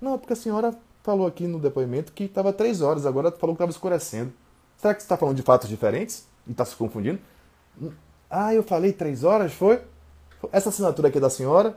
Não, 0.00 0.18
porque 0.18 0.32
a 0.32 0.36
senhora 0.36 0.74
falou 1.02 1.26
aqui 1.26 1.46
no 1.46 1.58
depoimento 1.58 2.12
que 2.12 2.24
estava 2.24 2.52
3 2.52 2.80
horas, 2.80 3.04
agora 3.04 3.30
falou 3.30 3.54
que 3.54 3.58
estava 3.58 3.70
escurecendo. 3.70 4.32
Será 4.76 4.94
que 4.94 5.00
você 5.00 5.04
está 5.04 5.16
falando 5.16 5.36
de 5.36 5.42
fatos 5.42 5.68
diferentes? 5.68 6.26
E 6.46 6.52
está 6.52 6.64
se 6.64 6.74
confundindo? 6.74 7.18
Ah, 8.30 8.54
eu 8.54 8.62
falei 8.62 8.92
3 8.92 9.22
horas, 9.24 9.52
foi? 9.52 9.82
Essa 10.50 10.70
assinatura 10.70 11.08
aqui 11.08 11.18
é 11.18 11.20
da 11.20 11.28
senhora, 11.28 11.76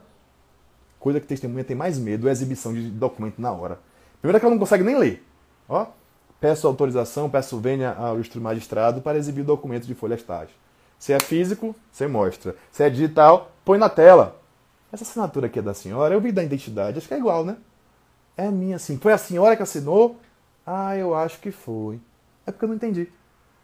coisa 0.99 1.19
que 1.19 1.27
testemunha 1.27 1.63
tem 1.63 1.75
mais 1.75 1.99
medo, 1.99 2.27
é 2.27 2.29
a 2.29 2.31
exibição 2.31 2.73
de 2.73 2.89
documento 2.89 3.41
na 3.41 3.51
hora. 3.51 3.79
Primeiro 4.21 4.37
é 4.37 4.39
que 4.39 4.45
ela 4.45 4.53
não 4.55 4.59
consegue 4.59 4.83
nem 4.83 4.97
ler. 4.97 5.25
Ó, 5.67 5.87
Peço 6.41 6.65
autorização, 6.65 7.29
peço 7.29 7.59
venha 7.59 7.93
ao 7.93 8.15
ilustre 8.15 8.39
magistrado 8.39 8.99
para 8.99 9.15
exibir 9.15 9.41
o 9.41 9.45
documento 9.45 9.85
de 9.85 9.93
folhastagem. 9.93 10.55
Se 10.97 11.13
é 11.13 11.19
físico, 11.19 11.75
você 11.91 12.07
mostra. 12.07 12.55
Se 12.71 12.83
é 12.83 12.89
digital, 12.89 13.51
põe 13.63 13.77
na 13.77 13.87
tela. 13.87 14.40
Essa 14.91 15.03
assinatura 15.03 15.47
aqui 15.47 15.59
é 15.59 15.61
da 15.61 15.73
senhora, 15.73 16.13
eu 16.13 16.19
vi 16.19 16.31
da 16.31 16.43
identidade, 16.43 16.97
acho 16.97 17.07
que 17.07 17.13
é 17.13 17.17
igual, 17.17 17.45
né? 17.45 17.57
É 18.35 18.49
minha 18.49 18.77
sim. 18.77 18.97
Foi 18.97 19.13
a 19.13 19.17
senhora 19.17 19.55
que 19.55 19.63
assinou? 19.63 20.19
Ah, 20.65 20.95
eu 20.97 21.15
acho 21.15 21.39
que 21.39 21.51
foi. 21.51 21.99
É 22.45 22.51
porque 22.51 22.65
eu 22.65 22.69
não 22.69 22.75
entendi. 22.75 23.07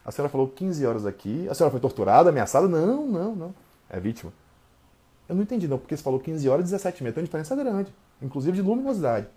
A 0.06 0.12
senhora 0.12 0.30
falou 0.30 0.48
15 0.48 0.86
horas 0.86 1.06
aqui. 1.06 1.48
A 1.50 1.54
senhora 1.54 1.72
foi 1.72 1.80
torturada, 1.80 2.30
ameaçada? 2.30 2.68
Não, 2.68 3.06
não, 3.06 3.36
não. 3.36 3.56
É 3.90 4.00
vítima. 4.00 4.32
Eu 5.28 5.36
não 5.36 5.44
entendi, 5.44 5.68
não, 5.68 5.78
porque 5.78 5.98
você 5.98 6.04
falou 6.04 6.20
15 6.20 6.48
horas 6.48 6.62
e 6.62 6.72
17 6.72 7.04
metros. 7.04 7.16
Tem 7.16 7.22
uma 7.22 7.26
diferença 7.26 7.56
grande, 7.56 7.94
inclusive 8.22 8.56
de 8.56 8.62
luminosidade. 8.62 9.28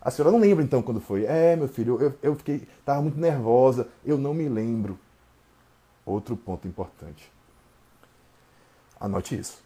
A 0.00 0.10
senhora 0.10 0.32
não 0.32 0.40
lembra 0.40 0.64
então 0.64 0.82
quando 0.82 1.00
foi? 1.00 1.24
É, 1.24 1.54
meu 1.54 1.68
filho, 1.68 2.00
eu, 2.00 2.14
eu 2.22 2.34
fiquei, 2.34 2.66
estava 2.78 3.00
muito 3.02 3.20
nervosa, 3.20 3.86
eu 4.04 4.18
não 4.18 4.34
me 4.34 4.48
lembro. 4.48 4.98
Outro 6.04 6.36
ponto 6.36 6.66
importante. 6.66 7.30
Anote 8.98 9.38
isso. 9.38 9.62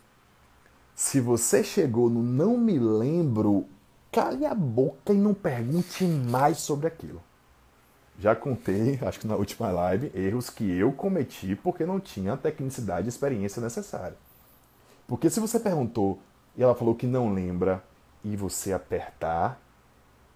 Se 0.94 1.20
você 1.20 1.64
chegou 1.64 2.09
no 2.09 2.22
não 2.22 2.57
me 2.57 2.78
lembro, 2.78 3.66
cale 4.12 4.46
a 4.46 4.54
boca 4.54 5.12
e 5.12 5.16
não 5.16 5.35
pergunte 5.35 6.04
mais 6.04 6.59
sobre 6.59 6.87
aquilo. 6.87 7.20
Já 8.16 8.37
contei, 8.37 9.00
acho 9.02 9.18
que 9.18 9.26
na 9.26 9.35
última 9.35 9.72
live, 9.72 10.12
erros 10.14 10.48
que 10.48 10.70
eu 10.70 10.92
cometi 10.92 11.57
porque 11.57 11.85
não 11.85 11.98
tinha 11.98 12.35
a 12.35 12.37
tecnicidade 12.37 13.07
e 13.07 13.09
experiência 13.09 13.61
necessária. 13.61 14.16
Porque 15.09 15.28
se 15.28 15.40
você 15.40 15.59
perguntou 15.59 16.20
e 16.57 16.62
ela 16.62 16.76
falou 16.76 16.94
que 16.94 17.09
não 17.09 17.35
lembra 17.35 17.83
e 18.22 18.37
você 18.37 18.72
apertar, 18.72 19.61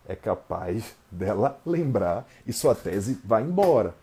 é 0.08 0.16
capaz 0.16 0.96
dela 1.08 1.60
lembrar 1.64 2.26
e 2.44 2.52
sua 2.52 2.74
tese 2.74 3.20
vai 3.24 3.42
embora. 3.42 3.94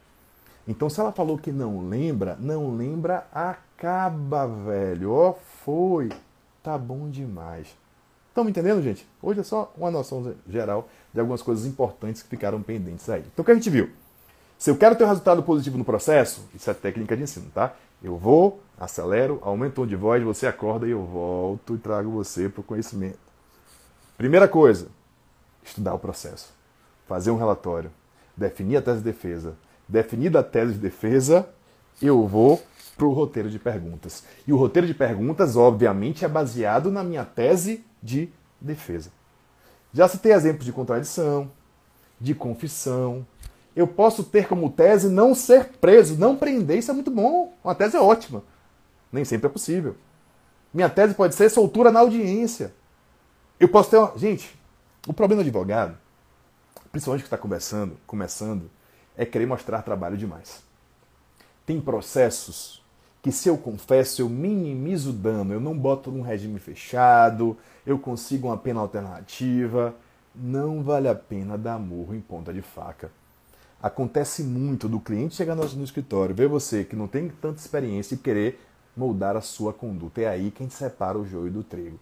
Então, 0.68 0.89
se 0.89 1.00
ela 1.00 1.12
falou 1.12 1.38
que 1.38 1.52
não 1.52 1.88
lembra, 1.88 2.36
não 2.39 2.76
lembra, 2.76 3.28
acaba, 3.32 4.48
velho. 4.48 5.12
Ó, 5.12 5.30
oh, 5.30 5.34
foi. 5.34 6.10
Tá 6.65 6.80
bom 6.80 7.08
demais. 7.12 7.67
Estão 8.30 8.43
me 8.43 8.49
entendendo, 8.49 8.82
gente? 8.82 9.08
Hoje 9.21 9.41
é 9.41 9.43
só 9.43 9.71
uma 9.78 9.91
noção 9.91 10.34
geral 10.49 10.89
de 11.13 11.19
algumas 11.19 11.43
coisas 11.43 11.63
importantes 11.63 12.23
que 12.23 12.28
ficaram 12.28 12.60
pendentes 12.60 13.08
aí. 13.08 13.23
Então, 13.32 13.43
o 13.43 13.45
que 13.45 13.51
a 13.51 13.54
gente 13.54 13.69
viu? 13.69 13.91
Se 14.58 14.71
eu 14.71 14.75
quero 14.75 14.95
ter 14.95 15.04
um 15.04 15.08
resultado 15.08 15.43
positivo 15.43 15.78
no 15.78 15.86
processo, 15.86 16.43
isso 16.56 16.67
é 16.67 16.73
técnica 16.73 17.15
de 17.15 17.21
ensino, 17.21 17.51
tá? 17.54 17.75
Eu 18.01 18.17
vou, 18.17 18.63
acelero, 18.80 19.38
aumento 19.43 19.73
o 19.73 19.75
tom 19.75 19.86
de 19.86 19.95
voz, 19.95 20.23
você 20.23 20.47
acorda 20.47 20.88
e 20.88 20.89
eu 20.89 21.04
volto 21.06 21.75
e 21.75 21.78
trago 21.78 22.10
você 22.10 22.49
para 22.49 22.62
o 22.62 22.63
conhecimento. 22.63 23.19
Primeira 24.17 24.47
coisa, 24.47 24.88
estudar 25.63 25.93
o 25.93 25.99
processo, 25.99 26.51
fazer 27.08 27.30
um 27.30 27.38
relatório, 27.38 27.91
definir 28.36 28.78
a 28.78 28.82
tese 28.82 28.97
de 28.97 29.04
defesa. 29.04 29.54
Definida 29.88 30.39
a 30.39 30.43
tese 30.43 30.73
de 30.73 30.80
defesa, 30.80 31.47
eu 32.01 32.28
vou 32.28 32.60
para 32.96 33.06
o 33.06 33.14
roteiro 33.14 33.50
de 33.50 33.60
perguntas. 33.60 34.24
E 34.48 34.54
o 34.54 34.58
roteiro 34.58 34.88
de 34.88 34.94
perguntas, 34.94 35.56
obviamente, 35.56 36.24
é 36.24 36.28
baseado 36.28 36.92
na 36.92 37.04
minha 37.04 37.26
tese 37.26 37.86
de 38.02 38.30
defesa. 38.60 39.12
Já 39.94 40.08
citei 40.08 40.34
exemplos 40.34 40.66
de 40.66 40.72
contradição, 40.72 41.52
de 42.20 42.34
confissão. 42.34 43.26
Eu 43.76 43.88
posso 43.88 44.24
ter 44.24 44.48
como 44.48 44.70
tese 44.70 45.10
não 45.10 45.36
ser 45.36 45.70
preso, 45.80 46.18
não 46.18 46.38
prender, 46.38 46.80
isso 46.80 46.92
é 46.92 46.94
muito 46.94 47.12
bom. 47.12 47.54
Uma 47.64 47.76
tese 47.76 47.98
é 47.98 48.02
ótima. 48.02 48.44
Nem 49.12 49.26
sempre 49.26 49.48
é 49.48 49.50
possível. 49.50 49.96
Minha 50.74 50.90
tese 50.90 51.14
pode 51.14 51.36
ser 51.36 51.50
soltura 51.50 51.92
na 51.92 52.02
audiência. 52.02 52.74
Eu 53.60 53.70
posso 53.70 53.90
ter 53.90 53.98
uma... 53.98 54.18
Gente, 54.18 54.58
o 55.08 55.14
problema 55.14 55.42
do 55.42 55.48
advogado, 55.48 55.98
principalmente 56.92 57.22
que 57.24 57.28
está 57.28 57.38
começando, 57.38 57.98
começando, 58.06 58.70
é 59.18 59.26
querer 59.26 59.46
mostrar 59.46 59.82
trabalho 59.82 60.18
demais. 60.18 60.64
Tem 61.66 61.80
processos 61.80 62.85
que 63.26 63.32
se 63.32 63.50
eu 63.50 63.58
confesso, 63.58 64.22
eu 64.22 64.30
minimizo 64.30 65.10
o 65.10 65.14
dano, 65.14 65.52
eu 65.52 65.60
não 65.60 65.76
boto 65.76 66.12
num 66.12 66.22
regime 66.22 66.60
fechado, 66.60 67.58
eu 67.84 67.98
consigo 67.98 68.50
uma 68.50 68.56
pena 68.56 68.80
alternativa. 68.80 69.96
Não 70.36 70.84
vale 70.84 71.08
a 71.08 71.16
pena 71.16 71.58
dar 71.58 71.80
murro 71.80 72.14
em 72.14 72.22
ponta 72.22 72.54
de 72.54 72.62
faca. 72.62 73.10
Acontece 73.82 74.44
muito 74.44 74.88
do 74.88 75.00
cliente 75.00 75.34
chegar 75.34 75.56
no 75.56 75.84
escritório, 75.84 76.36
ver 76.36 76.48
você 76.48 76.84
que 76.84 76.96
não 76.96 77.08
tem 77.08 77.28
tanta 77.42 77.60
experiência 77.60 78.14
e 78.14 78.20
querer 78.20 78.64
moldar 78.96 79.36
a 79.36 79.42
sua 79.42 79.74
conduta. 79.74 80.22
É 80.22 80.28
aí 80.28 80.52
que 80.52 80.62
a 80.62 80.66
gente 80.68 80.76
separa 80.76 81.18
o 81.18 81.26
joio 81.26 81.52
do 81.52 81.64
trigo. 81.64 82.00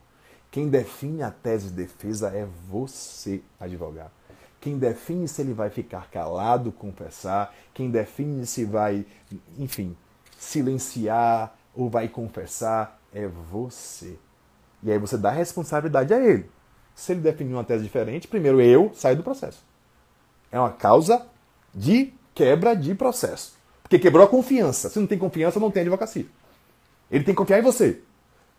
Quem 0.51 0.67
define 0.67 1.23
a 1.23 1.31
tese 1.31 1.69
de 1.69 1.75
defesa 1.75 2.31
é 2.35 2.45
você, 2.69 3.41
advogado. 3.57 4.11
Quem 4.59 4.77
define 4.77 5.25
se 5.29 5.41
ele 5.41 5.53
vai 5.53 5.69
ficar 5.69 6.11
calado, 6.11 6.69
confessar, 6.69 7.55
quem 7.73 7.89
define 7.89 8.45
se 8.45 8.65
vai, 8.65 9.05
enfim, 9.57 9.95
silenciar 10.43 11.55
ou 11.73 11.89
vai 11.89 12.07
confessar 12.07 12.99
é 13.13 13.27
você. 13.27 14.17
E 14.81 14.91
aí 14.91 14.97
você 14.97 15.17
dá 15.17 15.31
responsabilidade 15.31 16.13
a 16.13 16.19
ele. 16.19 16.49
Se 16.93 17.13
ele 17.13 17.21
definir 17.21 17.53
uma 17.53 17.63
tese 17.63 17.83
diferente, 17.83 18.27
primeiro 18.27 18.61
eu 18.61 18.91
saio 18.93 19.17
do 19.17 19.23
processo. 19.23 19.63
É 20.51 20.59
uma 20.59 20.71
causa 20.71 21.25
de 21.73 22.13
quebra 22.35 22.75
de 22.75 22.93
processo. 22.93 23.53
Porque 23.81 23.97
quebrou 23.97 24.23
a 24.23 24.27
confiança. 24.27 24.89
Se 24.89 24.99
não 24.99 25.07
tem 25.07 25.17
confiança, 25.17 25.59
não 25.59 25.71
tem 25.71 25.81
advocacia. 25.81 26.25
Ele 27.09 27.23
tem 27.23 27.33
que 27.33 27.37
confiar 27.37 27.59
em 27.59 27.63
você. 27.63 28.01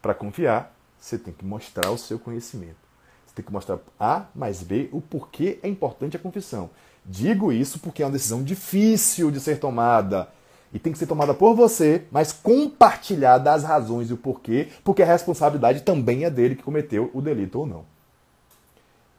Para 0.00 0.14
confiar, 0.14 0.74
você 0.98 1.18
tem 1.18 1.32
que 1.32 1.44
mostrar 1.44 1.90
o 1.90 1.98
seu 1.98 2.18
conhecimento. 2.18 2.76
Você 3.26 3.34
tem 3.34 3.44
que 3.44 3.52
mostrar 3.52 3.78
A 3.98 4.26
mais 4.34 4.62
B 4.62 4.88
o 4.92 5.00
porquê 5.00 5.58
é 5.62 5.68
importante 5.68 6.16
a 6.16 6.20
confissão. 6.20 6.70
Digo 7.04 7.52
isso 7.52 7.78
porque 7.78 8.02
é 8.02 8.06
uma 8.06 8.12
decisão 8.12 8.42
difícil 8.42 9.30
de 9.30 9.38
ser 9.38 9.58
tomada. 9.58 10.28
E 10.74 10.78
tem 10.80 10.92
que 10.92 10.98
ser 10.98 11.06
tomada 11.06 11.32
por 11.32 11.54
você, 11.54 12.02
mas 12.10 12.32
compartilhada 12.32 13.52
as 13.52 13.62
razões 13.62 14.10
e 14.10 14.12
o 14.12 14.16
porquê, 14.16 14.68
porque 14.82 15.04
a 15.04 15.06
responsabilidade 15.06 15.82
também 15.82 16.24
é 16.24 16.30
dele 16.30 16.56
que 16.56 16.64
cometeu 16.64 17.12
o 17.14 17.22
delito 17.22 17.60
ou 17.60 17.66
não. 17.66 17.84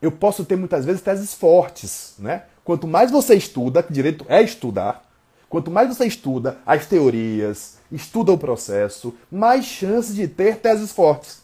Eu 0.01 0.11
posso 0.11 0.43
ter 0.43 0.57
muitas 0.57 0.83
vezes 0.83 1.01
teses 1.01 1.33
fortes, 1.33 2.15
né? 2.19 2.43
Quanto 2.65 2.85
mais 2.85 3.09
você 3.09 3.35
estuda, 3.35 3.81
que 3.81 3.93
direito 3.93 4.25
é 4.27 4.41
estudar, 4.41 5.09
quanto 5.47 5.71
mais 5.71 5.87
você 5.87 6.05
estuda 6.05 6.57
as 6.65 6.87
teorias, 6.87 7.77
estuda 7.89 8.33
o 8.33 8.37
processo, 8.37 9.15
mais 9.31 9.63
chances 9.63 10.13
de 10.13 10.27
ter 10.27 10.57
teses 10.57 10.91
fortes. 10.91 11.41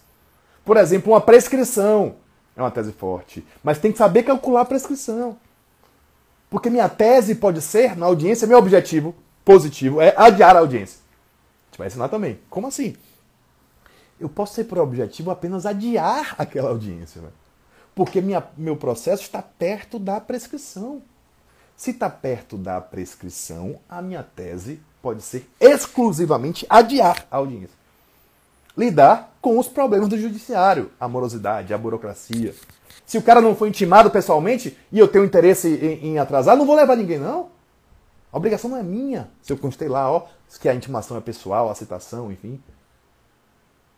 Por 0.66 0.76
exemplo, 0.76 1.14
uma 1.14 1.22
prescrição 1.22 2.16
é 2.54 2.62
uma 2.62 2.70
tese 2.70 2.92
forte, 2.92 3.46
mas 3.64 3.80
tem 3.80 3.94
que 3.94 3.98
saber 3.98 4.24
calcular 4.24 4.62
a 4.62 4.66
prescrição. 4.66 5.38
Porque 6.50 6.70
minha 6.70 6.90
tese 6.90 7.36
pode 7.36 7.62
ser, 7.62 7.96
na 7.96 8.08
audiência, 8.08 8.46
meu 8.46 8.58
objetivo 8.58 9.16
positivo 9.52 10.02
é 10.02 10.14
adiar 10.16 10.56
a 10.56 10.60
audiência. 10.60 11.00
A 11.00 11.66
gente 11.72 11.78
vai 11.78 11.88
ensinar 11.88 12.10
também. 12.10 12.40
Como 12.50 12.68
assim? 12.68 12.96
Eu 14.20 14.30
posso 14.30 14.56
ter 14.56 14.64
por 14.64 14.78
objetivo 14.78 15.32
apenas 15.32 15.66
adiar 15.66 16.36
aquela 16.38 16.70
audiência. 16.70 17.22
Né? 17.22 17.30
Porque 17.94 18.22
minha, 18.22 18.44
meu 18.58 18.76
processo 18.78 19.24
está 19.24 19.42
perto 19.42 20.00
da 20.00 20.22
prescrição. 20.22 21.02
Se 21.76 21.92
está 21.92 22.10
perto 22.10 22.58
da 22.58 22.80
prescrição, 22.80 23.80
a 23.90 24.02
minha 24.02 24.24
tese 24.24 24.80
pode 25.02 25.22
ser 25.22 25.50
exclusivamente 25.60 26.66
adiar 26.70 27.26
a 27.30 27.38
audiência. 27.38 27.82
Lidar 28.78 29.36
com 29.42 29.60
os 29.60 29.68
problemas 29.68 30.08
do 30.08 30.18
judiciário, 30.18 30.92
a 31.00 31.08
morosidade, 31.08 31.74
a 31.74 31.78
burocracia, 31.78 32.54
se 33.06 33.18
o 33.18 33.22
cara 33.22 33.42
não 33.42 33.56
foi 33.56 33.68
intimado 33.68 34.10
pessoalmente 34.10 34.78
e 34.92 34.98
eu 34.98 35.08
tenho 35.08 35.26
interesse 35.26 35.68
em, 35.68 36.12
em 36.12 36.20
atrasar, 36.20 36.56
não 36.56 36.66
vou 36.66 36.76
levar 36.76 36.96
ninguém, 36.96 37.18
não. 37.18 37.50
A 38.32 38.38
obrigação 38.38 38.70
não 38.70 38.78
é 38.78 38.84
minha. 38.84 39.30
Se 39.42 39.52
eu 39.52 39.58
constei 39.58 39.88
lá, 39.88 40.10
ó, 40.10 40.28
que 40.60 40.70
a 40.70 40.76
intimação 40.76 41.18
é 41.18 41.22
pessoal, 41.22 41.70
a 41.70 41.76
citação, 41.76 42.32
enfim. 42.32 42.62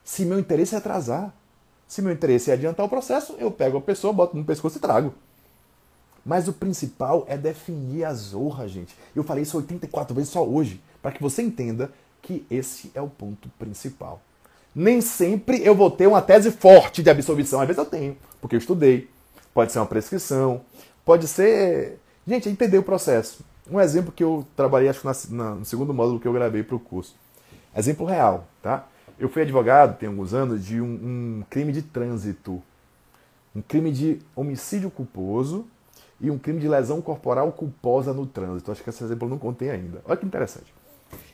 Se 0.04 0.26
meu 0.26 0.40
interesse 0.40 0.76
é 0.76 0.78
atrasar, 0.78 1.34
se 1.88 2.02
meu 2.02 2.12
interesse 2.12 2.50
é 2.50 2.54
adiantar 2.54 2.86
o 2.86 2.90
processo, 2.90 3.36
eu 3.38 3.52
pego 3.52 3.78
a 3.78 3.82
pessoa, 3.82 4.12
boto 4.12 4.36
no 4.36 4.44
pescoço 4.44 4.78
e 4.78 4.82
trago. 4.82 5.14
Mas 6.26 6.48
o 6.48 6.54
principal 6.54 7.26
é 7.28 7.38
definir 7.38 8.06
a 8.06 8.14
zorra, 8.14 8.68
gente. 8.68 8.96
Eu 9.16 9.24
falei 9.24 9.44
isso 9.44 9.58
84 9.58 10.16
vezes 10.16 10.32
só 10.32 10.44
hoje, 10.44 10.82
para 11.02 11.12
que 11.12 11.22
você 11.22 11.42
entenda 11.42 11.92
que 12.22 12.46
esse 12.50 12.92
é 12.96 13.02
o 13.02 13.10
ponto 13.10 13.50
principal. 13.60 14.22
Nem 14.74 15.02
sempre 15.02 15.62
eu 15.64 15.76
vou 15.76 15.92
ter 15.92 16.08
uma 16.08 16.22
tese 16.22 16.50
forte 16.50 17.04
de 17.04 17.10
absolvição. 17.10 17.62
Às 17.62 17.68
vezes 17.68 17.78
eu 17.78 17.86
tenho, 17.86 18.18
porque 18.42 18.56
eu 18.56 18.60
estudei. 18.60 19.10
Pode 19.54 19.72
ser 19.72 19.80
uma 19.80 19.86
prescrição, 19.86 20.62
pode 21.06 21.28
ser. 21.28 22.00
Gente, 22.26 22.50
entender 22.50 22.78
o 22.78 22.84
processo. 22.84 23.44
Um 23.70 23.80
exemplo 23.80 24.12
que 24.12 24.24
eu 24.24 24.46
trabalhei, 24.56 24.90
acho 24.90 25.02
que 25.02 25.34
na, 25.34 25.56
no 25.56 25.66
segundo 25.66 25.94
módulo 25.94 26.20
que 26.20 26.28
eu 26.28 26.34
gravei 26.34 26.64
para 26.64 26.76
o 26.76 26.80
curso. 26.80 27.16
Exemplo 27.76 28.06
real, 28.06 28.48
tá? 28.62 28.88
Eu 29.18 29.30
fui 29.30 29.42
advogado, 29.42 29.98
tem 29.98 30.10
alguns 30.10 30.34
anos, 30.34 30.66
de 30.66 30.82
um, 30.82 30.86
um 30.86 31.44
crime 31.50 31.72
de 31.72 31.82
trânsito. 31.82 32.62
Um 33.56 33.62
crime 33.62 33.92
de 33.92 34.20
homicídio 34.36 34.90
culposo 34.90 35.66
e 36.20 36.30
um 36.30 36.38
crime 36.38 36.60
de 36.60 36.68
lesão 36.68 37.02
corporal 37.02 37.52
culposa 37.52 38.14
no 38.14 38.26
trânsito. 38.26 38.72
Acho 38.72 38.84
que 38.84 38.90
esse 38.90 39.04
exemplo 39.04 39.30
não 39.30 39.38
contei 39.38 39.70
ainda. 39.70 40.02
Olha 40.06 40.18
que 40.18 40.26
interessante. 40.26 40.74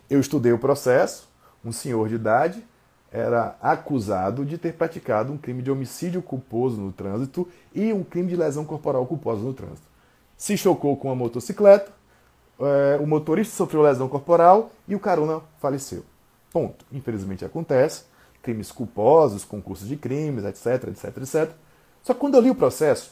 Eu 0.09 0.19
estudei 0.19 0.51
o 0.51 0.59
processo, 0.59 1.29
um 1.63 1.71
senhor 1.71 2.09
de 2.09 2.15
idade 2.15 2.63
era 3.11 3.55
acusado 3.61 4.45
de 4.45 4.57
ter 4.57 4.73
praticado 4.73 5.33
um 5.33 5.37
crime 5.37 5.61
de 5.61 5.71
homicídio 5.71 6.21
culposo 6.21 6.79
no 6.79 6.91
trânsito 6.91 7.47
e 7.73 7.91
um 7.91 8.03
crime 8.03 8.29
de 8.29 8.35
lesão 8.35 8.63
corporal 8.63 9.05
culposa 9.05 9.41
no 9.41 9.53
trânsito. 9.53 9.87
Se 10.37 10.55
chocou 10.55 10.95
com 10.95 11.11
a 11.11 11.15
motocicleta, 11.15 11.91
o 12.99 13.05
motorista 13.05 13.55
sofreu 13.55 13.81
lesão 13.81 14.09
corporal 14.09 14.71
e 14.87 14.95
o 14.95 14.99
carona 14.99 15.41
faleceu. 15.59 16.03
Ponto. 16.51 16.85
Infelizmente 16.91 17.45
acontece. 17.45 18.03
Crimes 18.41 18.71
culposos, 18.71 19.45
concursos 19.45 19.87
de 19.87 19.95
crimes, 19.95 20.43
etc, 20.43 20.87
etc, 20.89 21.17
etc. 21.17 21.51
Só 22.03 22.13
que 22.13 22.19
quando 22.19 22.35
eu 22.35 22.41
li 22.41 22.49
o 22.49 22.55
processo, 22.55 23.11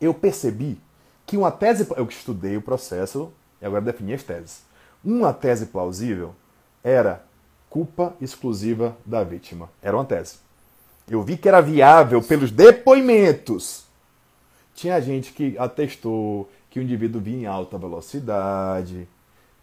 eu 0.00 0.12
percebi 0.12 0.78
que 1.26 1.36
uma 1.36 1.50
tese. 1.50 1.86
Eu 1.96 2.06
estudei 2.06 2.56
o 2.56 2.62
processo 2.62 3.32
e 3.60 3.66
agora 3.66 3.82
defini 3.82 4.14
as 4.14 4.22
teses. 4.22 4.62
Uma 5.04 5.32
tese 5.32 5.66
plausível 5.66 6.34
era 6.82 7.24
culpa 7.70 8.14
exclusiva 8.20 8.96
da 9.04 9.24
vítima. 9.24 9.70
Era 9.80 9.96
uma 9.96 10.04
tese. 10.04 10.36
Eu 11.08 11.22
vi 11.22 11.36
que 11.36 11.48
era 11.48 11.60
viável 11.60 12.22
pelos 12.22 12.50
depoimentos. 12.50 13.84
Tinha 14.74 15.00
gente 15.00 15.32
que 15.32 15.56
atestou 15.58 16.48
que 16.72 16.80
o 16.80 16.82
indivíduo 16.82 17.20
vinha 17.20 17.42
em 17.42 17.46
alta 17.46 17.76
velocidade. 17.76 19.06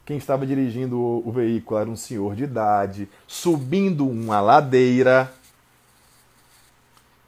Quem 0.05 0.17
estava 0.17 0.45
dirigindo 0.45 0.95
o 0.95 1.31
veículo 1.31 1.79
era 1.79 1.89
um 1.89 1.95
senhor 1.95 2.35
de 2.35 2.43
idade, 2.43 3.09
subindo 3.25 4.07
uma 4.07 4.39
ladeira. 4.39 5.33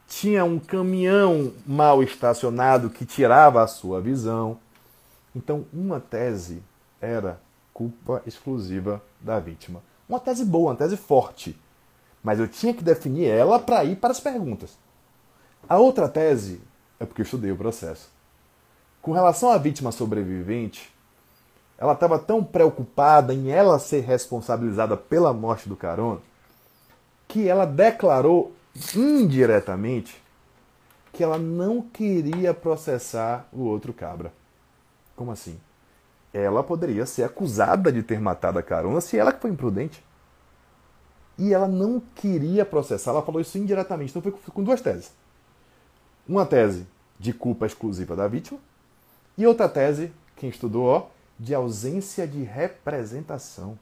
Tinha 0.08 0.46
um 0.46 0.60
caminhão 0.60 1.52
mal 1.66 2.04
estacionado 2.04 2.92
que 2.92 3.08
tirava 3.08 3.64
a 3.64 3.68
sua 3.68 4.00
visão. 4.00 4.60
Então, 5.36 5.66
uma 5.74 6.00
tese 6.00 6.62
era 7.02 7.42
culpa 7.74 8.22
exclusiva 8.28 9.02
da 9.20 9.40
vítima. 9.40 9.82
Uma 10.08 10.20
tese 10.20 10.46
boa, 10.46 10.70
uma 10.70 10.78
tese 10.78 10.96
forte. 10.96 11.60
Mas 12.24 12.40
eu 12.40 12.48
tinha 12.48 12.72
que 12.72 12.84
definir 12.84 13.26
ela 13.26 13.58
para 13.58 13.84
ir 13.84 13.96
para 13.96 14.12
as 14.12 14.20
perguntas. 14.20 14.78
A 15.68 15.80
outra 15.80 16.08
tese 16.08 16.62
é 17.00 17.06
porque 17.06 17.22
eu 17.22 17.26
estudei 17.26 17.52
o 17.52 17.58
processo. 17.58 18.21
Com 19.02 19.12
relação 19.12 19.52
à 19.52 19.58
vítima 19.58 19.92
sobrevivente, 19.92 20.94
ela 21.78 21.94
estava 21.94 22.20
tão 22.20 22.44
preocupada 22.44 23.34
em 23.34 23.50
ela 23.52 23.80
ser 23.80 24.02
responsabilizada 24.02 24.96
pela 24.96 25.34
morte 25.34 25.68
do 25.68 25.76
Carona 25.76 26.22
que 27.28 27.48
ela 27.48 27.66
declarou 27.66 28.54
indiretamente 28.96 30.22
que 31.14 31.24
ela 31.24 31.38
não 31.38 31.82
queria 31.82 32.54
processar 32.54 33.48
o 33.52 33.64
outro 33.64 33.94
cabra. 33.94 34.34
Como 35.16 35.32
assim? 35.32 35.60
ela 36.34 36.64
poderia 36.64 37.06
ser 37.06 37.24
acusada 37.24 37.92
de 37.92 38.02
ter 38.02 38.20
matado 38.20 38.58
a 38.58 38.64
Carona 38.64 39.02
se 39.02 39.18
ela 39.18 39.34
que 39.34 39.42
foi 39.42 39.52
imprudente. 39.52 40.04
E 41.38 41.54
ela 41.54 41.68
não 41.68 42.02
queria 42.16 42.66
processar, 42.66 43.12
ela 43.12 43.22
falou 43.22 43.42
isso 43.42 43.58
indiretamente. 43.58 44.12
Então 44.12 44.22
foi 44.22 44.32
com 44.32 44.64
duas 44.64 44.82
teses. 44.82 45.12
Uma 46.28 46.46
tese 46.46 46.88
de 47.20 47.34
culpa 47.34 47.66
exclusiva 47.66 48.16
da 48.16 48.28
vítima 48.28 48.60
e 49.38 49.48
outra 49.48 49.70
tese, 49.70 50.12
quem 50.36 50.50
estudou, 50.50 50.86
ó, 50.86 51.08
de 51.40 51.56
ausência 51.56 52.28
de 52.28 52.44
representação, 52.44 53.78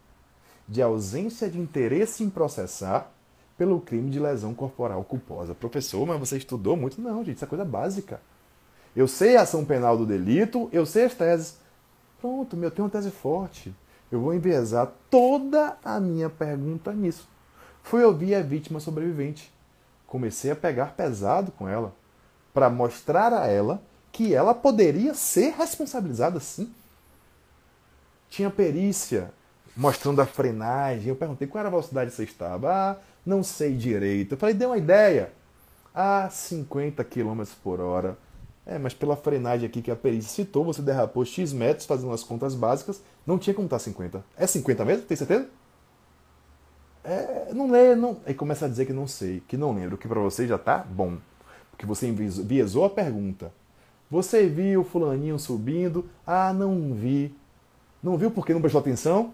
de 0.67 0.81
ausência 0.81 1.49
de 1.49 1.59
interesse 1.59 2.23
em 2.23 2.29
processar 2.29 3.11
pelo 3.57 3.81
crime 3.81 4.09
de 4.09 4.19
lesão 4.19 4.53
corporal 4.53 5.03
culposa. 5.03 5.53
Professor, 5.53 6.05
mas 6.05 6.19
você 6.19 6.37
estudou 6.37 6.77
muito? 6.77 7.01
Não, 7.01 7.23
gente, 7.25 7.35
isso 7.35 7.45
é 7.45 7.47
coisa 7.47 7.65
básica. 7.65 8.21
Eu 8.95 9.07
sei 9.07 9.35
a 9.35 9.41
ação 9.41 9.65
penal 9.65 9.97
do 9.97 10.05
delito, 10.05 10.69
eu 10.71 10.85
sei 10.85 11.05
as 11.05 11.13
teses. 11.13 11.57
Pronto, 12.21 12.55
meu, 12.55 12.71
tenho 12.71 12.85
uma 12.85 12.91
tese 12.91 13.11
forte. 13.11 13.75
Eu 14.11 14.21
vou 14.21 14.33
enviesar 14.33 14.91
toda 15.09 15.77
a 15.83 15.99
minha 15.99 16.29
pergunta 16.29 16.93
nisso. 16.93 17.27
Fui 17.83 18.03
ouvir 18.03 18.35
a 18.35 18.41
vítima 18.41 18.79
sobrevivente. 18.79 19.51
Comecei 20.07 20.51
a 20.51 20.55
pegar 20.55 20.93
pesado 20.95 21.51
com 21.51 21.67
ela 21.67 21.93
para 22.53 22.69
mostrar 22.69 23.33
a 23.33 23.47
ela 23.47 23.81
que 24.11 24.33
ela 24.33 24.53
poderia 24.53 25.13
ser 25.13 25.53
responsabilizada 25.57 26.39
sim. 26.39 26.71
Tinha 28.29 28.49
perícia 28.49 29.31
mostrando 29.75 30.21
a 30.21 30.25
frenagem. 30.25 31.09
Eu 31.09 31.15
perguntei 31.15 31.47
qual 31.47 31.59
era 31.59 31.69
a 31.69 31.71
velocidade 31.71 32.11
que 32.11 32.15
você 32.15 32.23
estava. 32.23 32.71
Ah, 32.71 32.97
não 33.25 33.43
sei 33.43 33.75
direito. 33.75 34.33
Eu 34.33 34.37
falei, 34.37 34.53
dê 34.53 34.65
uma 34.65 34.77
ideia. 34.77 35.31
Ah, 35.93 36.29
50 36.29 37.03
km 37.03 37.43
por 37.63 37.79
hora. 37.79 38.17
É, 38.65 38.77
mas 38.77 38.93
pela 38.93 39.15
frenagem 39.15 39.67
aqui 39.67 39.81
que 39.81 39.89
a 39.89 39.95
perícia 39.95 40.29
citou, 40.29 40.63
você 40.63 40.81
derrapou 40.81 41.25
X 41.25 41.51
metros 41.51 41.87
fazendo 41.87 42.13
as 42.13 42.23
contas 42.23 42.53
básicas, 42.53 43.01
não 43.25 43.39
tinha 43.39 43.53
como 43.53 43.65
estar 43.65 43.79
50. 43.79 44.23
É 44.37 44.45
50 44.45 44.85
mesmo? 44.85 45.05
Tem 45.05 45.17
certeza? 45.17 45.47
É, 47.03 47.51
não 47.51 47.71
lê, 47.71 47.95
não. 47.95 48.17
Aí 48.25 48.33
começa 48.35 48.65
a 48.65 48.69
dizer 48.69 48.85
que 48.85 48.93
não 48.93 49.07
sei, 49.07 49.41
que 49.47 49.57
não 49.57 49.73
lembro, 49.73 49.97
que 49.97 50.07
para 50.07 50.19
você 50.19 50.45
já 50.45 50.57
tá 50.57 50.77
bom. 50.77 51.17
Porque 51.71 51.85
você 51.85 52.07
enviesou 52.07 52.85
a 52.85 52.89
pergunta. 52.89 53.51
Você 54.09 54.47
viu 54.47 54.81
o 54.81 54.83
fulaninho 54.83 55.37
subindo? 55.37 56.09
Ah, 56.25 56.51
não 56.51 56.93
vi. 56.93 57.35
Não 58.01 58.17
viu 58.17 58.31
porque 58.31 58.53
não 58.53 58.61
prestou 58.61 58.79
atenção? 58.79 59.33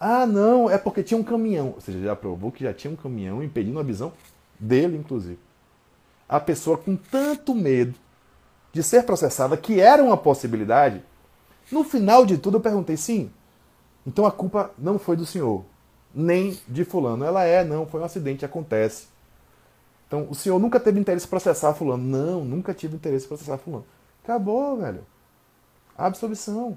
Ah, 0.00 0.26
não, 0.26 0.70
é 0.70 0.78
porque 0.78 1.02
tinha 1.02 1.18
um 1.18 1.24
caminhão. 1.24 1.72
Ou 1.74 1.80
seja, 1.80 2.00
já 2.00 2.16
provou 2.16 2.50
que 2.50 2.64
já 2.64 2.72
tinha 2.72 2.92
um 2.92 2.96
caminhão 2.96 3.42
impedindo 3.42 3.78
a 3.78 3.82
visão 3.82 4.12
dele, 4.58 4.96
inclusive. 4.96 5.38
A 6.28 6.40
pessoa 6.40 6.78
com 6.78 6.96
tanto 6.96 7.54
medo 7.54 7.94
de 8.72 8.82
ser 8.82 9.04
processada, 9.04 9.56
que 9.56 9.80
era 9.80 10.02
uma 10.02 10.16
possibilidade, 10.16 11.02
no 11.70 11.84
final 11.84 12.26
de 12.26 12.38
tudo 12.38 12.56
eu 12.56 12.60
perguntei, 12.60 12.96
sim, 12.96 13.30
então 14.06 14.26
a 14.26 14.32
culpa 14.32 14.70
não 14.76 14.98
foi 14.98 15.16
do 15.16 15.24
senhor, 15.24 15.64
nem 16.14 16.58
de 16.68 16.84
fulano. 16.84 17.24
Ela 17.24 17.44
é, 17.44 17.64
não, 17.64 17.86
foi 17.86 18.00
um 18.00 18.04
acidente, 18.04 18.44
acontece. 18.44 19.06
Então 20.06 20.26
o 20.30 20.34
senhor 20.34 20.58
nunca 20.58 20.78
teve 20.78 21.00
interesse 21.00 21.26
em 21.26 21.30
processar 21.30 21.74
fulano. 21.74 22.02
Não, 22.02 22.44
nunca 22.44 22.74
tive 22.74 22.96
interesse 22.96 23.24
em 23.24 23.28
processar 23.28 23.58
fulano. 23.58 23.84
Acabou, 24.22 24.76
velho. 24.76 25.04
Absolvição. 25.96 26.76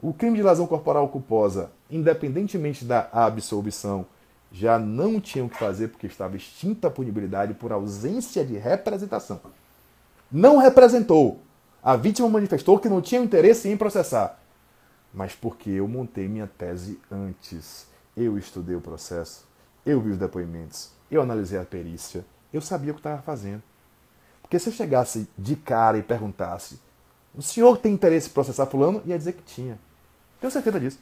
O 0.00 0.12
crime 0.12 0.36
de 0.36 0.42
lesão 0.42 0.66
corporal 0.66 1.08
culposa, 1.08 1.70
independentemente 1.90 2.84
da 2.84 3.08
absolvição, 3.12 4.06
já 4.52 4.78
não 4.78 5.20
tinham 5.20 5.48
que 5.48 5.58
fazer 5.58 5.88
porque 5.88 6.06
estava 6.06 6.36
extinta 6.36 6.88
a 6.88 6.90
punibilidade 6.90 7.54
por 7.54 7.72
ausência 7.72 8.44
de 8.44 8.56
representação. 8.56 9.40
Não 10.30 10.58
representou. 10.58 11.40
A 11.82 11.96
vítima 11.96 12.28
manifestou 12.28 12.78
que 12.78 12.88
não 12.88 13.00
tinha 13.00 13.20
interesse 13.20 13.68
em 13.68 13.76
processar. 13.76 14.38
Mas 15.12 15.34
porque 15.34 15.70
eu 15.70 15.88
montei 15.88 16.28
minha 16.28 16.46
tese 16.46 17.00
antes. 17.10 17.86
Eu 18.16 18.38
estudei 18.38 18.74
o 18.74 18.80
processo, 18.80 19.46
eu 19.84 20.00
vi 20.00 20.10
os 20.10 20.16
depoimentos, 20.16 20.90
eu 21.10 21.22
analisei 21.22 21.58
a 21.58 21.64
perícia, 21.64 22.24
eu 22.52 22.60
sabia 22.60 22.90
o 22.90 22.94
que 22.94 23.00
estava 23.00 23.22
fazendo. 23.22 23.62
Porque 24.42 24.58
se 24.58 24.68
eu 24.68 24.72
chegasse 24.72 25.28
de 25.36 25.56
cara 25.56 25.98
e 25.98 26.02
perguntasse, 26.02 26.78
o 27.34 27.42
senhor 27.42 27.78
tem 27.78 27.92
interesse 27.92 28.28
em 28.28 28.32
processar 28.32 28.66
fulano? 28.66 29.02
Ia 29.04 29.18
dizer 29.18 29.32
que 29.32 29.42
tinha. 29.42 29.78
Tenho 30.40 30.50
certeza 30.50 30.80
disso. 30.80 30.98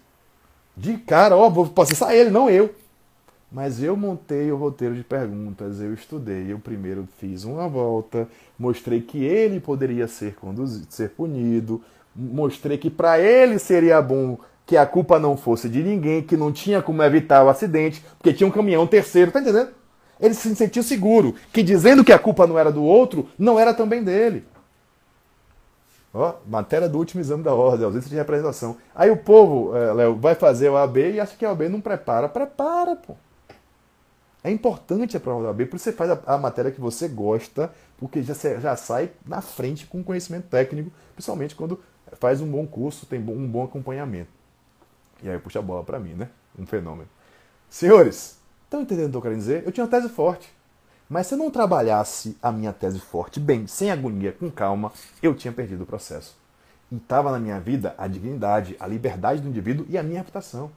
De 0.76 0.98
cara, 0.98 1.36
ó, 1.36 1.48
vou 1.48 1.66
processar 1.68 2.14
ele, 2.14 2.30
não 2.30 2.50
eu. 2.50 2.74
Mas 3.52 3.80
eu 3.80 3.96
montei 3.96 4.50
o 4.50 4.56
roteiro 4.56 4.96
de 4.96 5.04
perguntas, 5.04 5.80
eu 5.80 5.94
estudei, 5.94 6.50
eu 6.50 6.58
primeiro 6.58 7.06
fiz 7.18 7.44
uma 7.44 7.68
volta, 7.68 8.28
mostrei 8.58 9.00
que 9.00 9.22
ele 9.22 9.60
poderia 9.60 10.08
ser 10.08 10.34
conduzido, 10.34 10.86
ser 10.90 11.10
punido, 11.10 11.80
mostrei 12.16 12.76
que 12.76 12.90
para 12.90 13.20
ele 13.20 13.60
seria 13.60 14.02
bom 14.02 14.38
que 14.66 14.76
a 14.76 14.84
culpa 14.84 15.20
não 15.20 15.36
fosse 15.36 15.68
de 15.68 15.84
ninguém, 15.84 16.22
que 16.22 16.36
não 16.36 16.50
tinha 16.50 16.82
como 16.82 17.02
evitar 17.02 17.44
o 17.44 17.48
acidente, 17.48 18.04
porque 18.18 18.32
tinha 18.32 18.46
um 18.46 18.50
caminhão 18.50 18.86
terceiro, 18.88 19.30
tá 19.30 19.40
entendendo? 19.40 19.70
Ele 20.20 20.34
se 20.34 20.54
sentiu 20.54 20.82
seguro, 20.82 21.34
que 21.52 21.62
dizendo 21.62 22.04
que 22.04 22.12
a 22.12 22.18
culpa 22.18 22.46
não 22.46 22.58
era 22.58 22.70
do 22.70 22.82
outro, 22.82 23.28
não 23.38 23.58
era 23.58 23.74
também 23.74 24.02
dele. 24.02 24.44
Ó, 26.12 26.34
matéria 26.46 26.88
do 26.88 26.96
último 26.96 27.20
exame 27.20 27.42
da 27.42 27.52
ordem, 27.52 27.84
ausência 27.84 28.08
de 28.08 28.14
representação. 28.14 28.76
Aí 28.94 29.10
o 29.10 29.16
povo, 29.16 29.76
é, 29.76 29.92
Léo, 29.92 30.14
vai 30.14 30.36
fazer 30.36 30.68
o 30.68 30.76
AB 30.76 31.14
e 31.14 31.20
acha 31.20 31.36
que 31.36 31.44
o 31.44 31.48
AB 31.48 31.68
não 31.68 31.80
prepara. 31.80 32.28
Prepara, 32.28 32.94
pô. 32.94 33.16
É 34.44 34.50
importante 34.50 35.16
a 35.16 35.20
prova 35.20 35.42
da 35.42 35.50
AB, 35.50 35.66
por 35.66 35.76
isso 35.76 35.84
você 35.84 35.92
faz 35.92 36.10
a, 36.10 36.20
a 36.26 36.38
matéria 36.38 36.70
que 36.70 36.80
você 36.80 37.08
gosta, 37.08 37.72
porque 37.96 38.22
já, 38.22 38.34
já 38.60 38.76
sai 38.76 39.10
na 39.26 39.40
frente 39.40 39.86
com 39.86 40.04
conhecimento 40.04 40.48
técnico, 40.48 40.92
principalmente 41.14 41.56
quando 41.56 41.80
faz 42.20 42.40
um 42.40 42.46
bom 42.46 42.66
curso, 42.66 43.06
tem 43.06 43.18
um 43.18 43.48
bom 43.48 43.64
acompanhamento. 43.64 44.28
E 45.22 45.30
aí 45.30 45.38
puxa 45.38 45.58
a 45.58 45.62
bola 45.62 45.82
para 45.82 45.98
mim, 45.98 46.12
né? 46.12 46.28
Um 46.58 46.66
fenômeno. 46.66 47.08
Senhores, 47.70 48.38
estão 48.64 48.82
entendendo 48.82 49.08
o 49.08 49.10
que 49.12 49.16
eu 49.16 49.22
quero 49.22 49.36
dizer? 49.36 49.62
Eu 49.64 49.72
tinha 49.72 49.84
uma 49.84 49.90
tese 49.90 50.08
forte. 50.08 50.52
Mas 51.08 51.26
se 51.26 51.34
eu 51.34 51.38
não 51.38 51.50
trabalhasse 51.50 52.36
a 52.42 52.50
minha 52.50 52.72
tese 52.72 52.98
forte 52.98 53.38
bem, 53.38 53.66
sem 53.66 53.90
agonia, 53.90 54.32
com 54.32 54.50
calma, 54.50 54.92
eu 55.22 55.34
tinha 55.34 55.52
perdido 55.52 55.84
o 55.84 55.86
processo. 55.86 56.36
E 56.90 56.96
estava 56.96 57.30
na 57.30 57.38
minha 57.38 57.60
vida 57.60 57.94
a 57.98 58.06
dignidade, 58.06 58.76
a 58.80 58.86
liberdade 58.86 59.42
do 59.42 59.48
indivíduo 59.48 59.86
e 59.88 59.98
a 59.98 60.02
minha 60.02 60.20
reputação. 60.20 60.70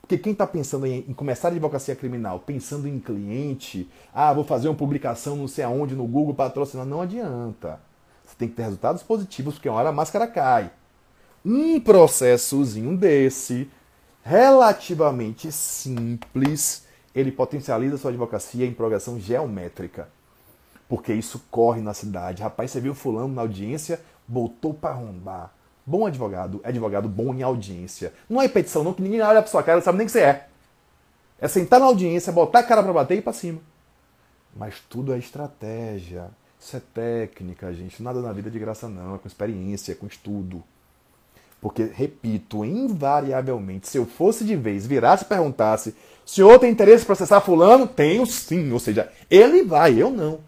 Porque 0.00 0.16
quem 0.16 0.32
está 0.32 0.46
pensando 0.46 0.86
em, 0.86 1.02
começar 1.14 1.48
a 1.48 1.50
advocacia 1.50 1.96
criminal, 1.96 2.38
pensando 2.38 2.86
em 2.86 3.00
cliente, 3.00 3.90
ah, 4.14 4.32
vou 4.32 4.44
fazer 4.44 4.68
uma 4.68 4.74
publicação 4.74 5.34
não 5.34 5.48
sei 5.48 5.64
aonde 5.64 5.96
no 5.96 6.06
Google 6.06 6.32
patrocinar, 6.32 6.86
não 6.86 7.02
adianta. 7.02 7.80
Você 8.24 8.36
tem 8.38 8.48
que 8.48 8.54
ter 8.54 8.62
resultados 8.62 9.02
positivos, 9.02 9.54
porque 9.54 9.68
uma 9.68 9.78
hora 9.78 9.88
a 9.88 9.92
máscara 9.92 10.28
cai. 10.28 10.70
Um 11.44 11.80
processozinho 11.80 12.96
desse, 12.96 13.68
relativamente 14.22 15.50
simples, 15.50 16.85
ele 17.16 17.32
potencializa 17.32 17.96
sua 17.96 18.10
advocacia 18.10 18.66
em 18.66 18.74
progressão 18.74 19.18
geométrica. 19.18 20.08
Porque 20.86 21.14
isso 21.14 21.42
corre 21.50 21.80
na 21.80 21.94
cidade. 21.94 22.42
Rapaz, 22.42 22.70
você 22.70 22.80
viu 22.80 22.94
fulano 22.94 23.34
na 23.34 23.40
audiência, 23.40 24.00
voltou 24.28 24.74
para 24.74 24.90
arrombar. 24.90 25.50
Bom 25.84 26.04
advogado 26.04 26.60
é 26.62 26.68
advogado 26.68 27.08
bom 27.08 27.32
em 27.32 27.42
audiência. 27.42 28.12
Não 28.28 28.40
é 28.40 28.44
repetição 28.46 28.84
não, 28.84 28.92
que 28.92 29.00
ninguém 29.00 29.22
olha 29.22 29.40
pra 29.40 29.50
sua 29.50 29.62
cara 29.62 29.80
sabe 29.80 29.98
nem 29.98 30.06
que 30.06 30.12
você 30.12 30.20
é. 30.20 30.48
É 31.40 31.48
sentar 31.48 31.80
na 31.80 31.86
audiência, 31.86 32.32
botar 32.32 32.58
a 32.58 32.62
cara 32.62 32.82
para 32.82 32.92
bater 32.92 33.14
e 33.14 33.18
ir 33.18 33.22
pra 33.22 33.32
cima. 33.32 33.60
Mas 34.54 34.80
tudo 34.88 35.14
é 35.14 35.18
estratégia. 35.18 36.30
Isso 36.60 36.76
é 36.76 36.80
técnica, 36.80 37.72
gente. 37.72 38.02
Nada 38.02 38.20
na 38.20 38.32
vida 38.32 38.48
é 38.48 38.52
de 38.52 38.58
graça 38.58 38.88
não. 38.88 39.14
É 39.14 39.18
com 39.18 39.28
experiência, 39.28 39.92
é 39.92 39.94
com 39.94 40.06
estudo. 40.06 40.62
Porque, 41.66 41.82
repito, 41.82 42.64
invariavelmente, 42.64 43.88
se 43.88 43.98
eu 43.98 44.06
fosse 44.06 44.44
de 44.44 44.54
vez, 44.54 44.86
virasse 44.86 45.24
e 45.24 45.26
perguntasse 45.26 45.96
o 46.24 46.30
senhor 46.30 46.60
tem 46.60 46.70
interesse 46.70 47.02
em 47.02 47.06
processar 47.06 47.40
fulano? 47.40 47.88
Tenho 47.88 48.24
sim. 48.24 48.70
Ou 48.70 48.78
seja, 48.78 49.10
ele 49.28 49.64
vai, 49.64 50.00
eu 50.00 50.08
não. 50.08 50.38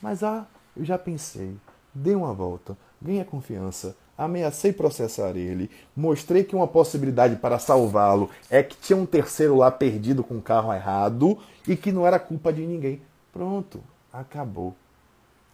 Mas 0.00 0.22
ah, 0.22 0.46
eu 0.74 0.82
já 0.82 0.96
pensei, 0.96 1.54
dei 1.94 2.14
uma 2.14 2.32
volta, 2.32 2.74
ganhei 3.02 3.22
confiança, 3.22 3.94
ameacei 4.16 4.72
processar 4.72 5.36
ele, 5.36 5.70
mostrei 5.94 6.42
que 6.42 6.56
uma 6.56 6.66
possibilidade 6.66 7.36
para 7.36 7.58
salvá-lo 7.58 8.30
é 8.48 8.62
que 8.62 8.78
tinha 8.78 8.96
um 8.96 9.04
terceiro 9.04 9.56
lá 9.56 9.70
perdido 9.70 10.24
com 10.24 10.38
o 10.38 10.42
carro 10.42 10.72
errado 10.72 11.38
e 11.68 11.76
que 11.76 11.92
não 11.92 12.06
era 12.06 12.18
culpa 12.18 12.50
de 12.50 12.66
ninguém. 12.66 13.02
Pronto, 13.30 13.82
acabou. 14.10 14.74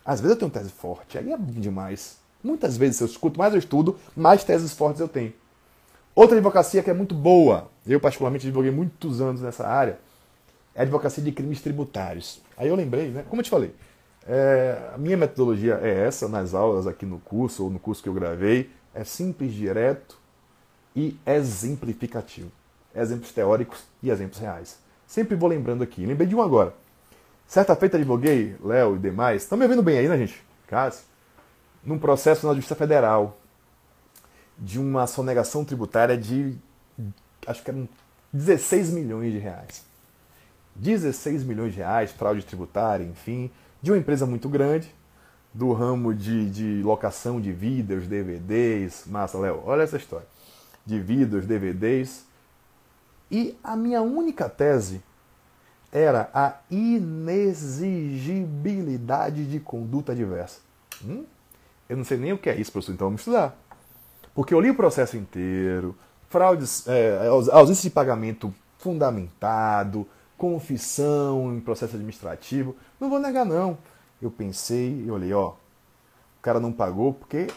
Às 0.04 0.20
vezes 0.20 0.36
eu 0.36 0.38
tenho 0.38 0.50
tese 0.52 0.70
forte, 0.70 1.18
aí 1.18 1.32
é 1.32 1.36
demais. 1.36 2.21
Muitas 2.42 2.76
vezes 2.76 3.00
eu 3.00 3.06
escuto, 3.06 3.38
mais 3.38 3.52
eu 3.52 3.58
estudo, 3.58 3.96
mais 4.16 4.44
teses 4.44 4.72
fortes 4.72 5.00
eu 5.00 5.08
tenho. 5.08 5.32
Outra 6.14 6.36
advocacia 6.36 6.82
que 6.82 6.90
é 6.90 6.94
muito 6.94 7.14
boa, 7.14 7.70
eu 7.86 8.00
particularmente 8.00 8.46
advoguei 8.46 8.70
muitos 8.70 9.20
anos 9.20 9.40
nessa 9.40 9.66
área, 9.66 9.98
é 10.74 10.80
a 10.80 10.82
advocacia 10.82 11.22
de 11.22 11.32
crimes 11.32 11.60
tributários. 11.60 12.40
Aí 12.56 12.68
eu 12.68 12.74
lembrei, 12.74 13.08
né? 13.08 13.24
Como 13.28 13.40
eu 13.40 13.44
te 13.44 13.50
falei, 13.50 13.74
é, 14.26 14.90
a 14.94 14.98
minha 14.98 15.16
metodologia 15.16 15.78
é 15.82 16.06
essa 16.06 16.28
nas 16.28 16.54
aulas 16.54 16.86
aqui 16.86 17.06
no 17.06 17.18
curso, 17.18 17.64
ou 17.64 17.70
no 17.70 17.78
curso 17.78 18.02
que 18.02 18.08
eu 18.08 18.14
gravei, 18.14 18.70
é 18.94 19.04
simples, 19.04 19.52
direto 19.52 20.18
e 20.94 21.16
exemplificativo. 21.26 22.50
Exemplos 22.94 23.32
teóricos 23.32 23.84
e 24.02 24.10
exemplos 24.10 24.38
reais. 24.38 24.78
Sempre 25.06 25.34
vou 25.34 25.48
lembrando 25.48 25.82
aqui. 25.82 26.04
Lembrei 26.04 26.26
de 26.26 26.34
um 26.34 26.42
agora. 26.42 26.74
Certa 27.46 27.74
feita 27.74 27.96
advoguei, 27.96 28.56
Léo 28.62 28.96
e 28.96 28.98
demais. 28.98 29.42
Estão 29.42 29.56
me 29.58 29.64
ouvindo 29.64 29.82
bem 29.82 29.98
aí, 29.98 30.08
né, 30.08 30.16
gente? 30.18 30.42
Cássio? 30.66 31.04
Num 31.84 31.98
processo 31.98 32.46
na 32.46 32.54
Justiça 32.54 32.74
Federal 32.74 33.36
de 34.58 34.78
uma 34.78 35.06
sonegação 35.06 35.64
tributária 35.64 36.16
de 36.16 36.56
acho 37.46 37.62
que 37.62 37.70
eram 37.70 37.88
16 38.32 38.90
milhões 38.90 39.32
de 39.32 39.38
reais. 39.38 39.84
16 40.74 41.44
milhões 41.44 41.72
de 41.72 41.78
reais, 41.78 42.10
fraude 42.12 42.44
tributária, 42.44 43.04
enfim, 43.04 43.50
de 43.82 43.90
uma 43.90 43.98
empresa 43.98 44.24
muito 44.24 44.48
grande, 44.48 44.94
do 45.52 45.70
ramo 45.72 46.14
de, 46.14 46.48
de 46.50 46.80
locação 46.82 47.38
de 47.40 47.50
vídeos, 47.52 48.06
DVDs. 48.06 49.04
Massa, 49.06 49.36
Léo, 49.38 49.62
olha 49.66 49.82
essa 49.82 49.98
história. 49.98 50.26
De 50.86 50.98
vídeos, 50.98 51.46
DVDs. 51.46 52.24
E 53.30 53.54
a 53.62 53.76
minha 53.76 54.00
única 54.00 54.48
tese 54.48 55.02
era 55.90 56.30
a 56.32 56.56
inexigibilidade 56.70 59.44
de 59.44 59.60
conduta 59.60 60.14
diversa. 60.14 60.60
Hum? 61.04 61.26
Eu 61.92 61.96
não 61.98 62.04
sei 62.04 62.16
nem 62.16 62.32
o 62.32 62.38
que 62.38 62.48
é 62.48 62.58
isso, 62.58 62.72
professor, 62.72 62.94
então 62.94 63.08
vamos 63.08 63.20
estudar. 63.20 63.54
Porque 64.34 64.54
eu 64.54 64.60
li 64.62 64.70
o 64.70 64.74
processo 64.74 65.14
inteiro, 65.14 65.94
fraudes, 66.30 66.88
é, 66.88 67.26
ausência 67.26 67.82
de 67.82 67.90
pagamento 67.90 68.50
fundamentado, 68.78 70.08
confissão 70.38 71.54
em 71.54 71.60
processo 71.60 71.96
administrativo. 71.96 72.74
Não 72.98 73.10
vou 73.10 73.18
negar, 73.18 73.44
não. 73.44 73.76
Eu 74.22 74.30
pensei 74.30 75.04
e 75.04 75.10
olhei, 75.10 75.34
ó, 75.34 75.50
o 75.50 76.40
cara 76.40 76.58
não 76.58 76.72
pagou 76.72 77.12
porque 77.12 77.48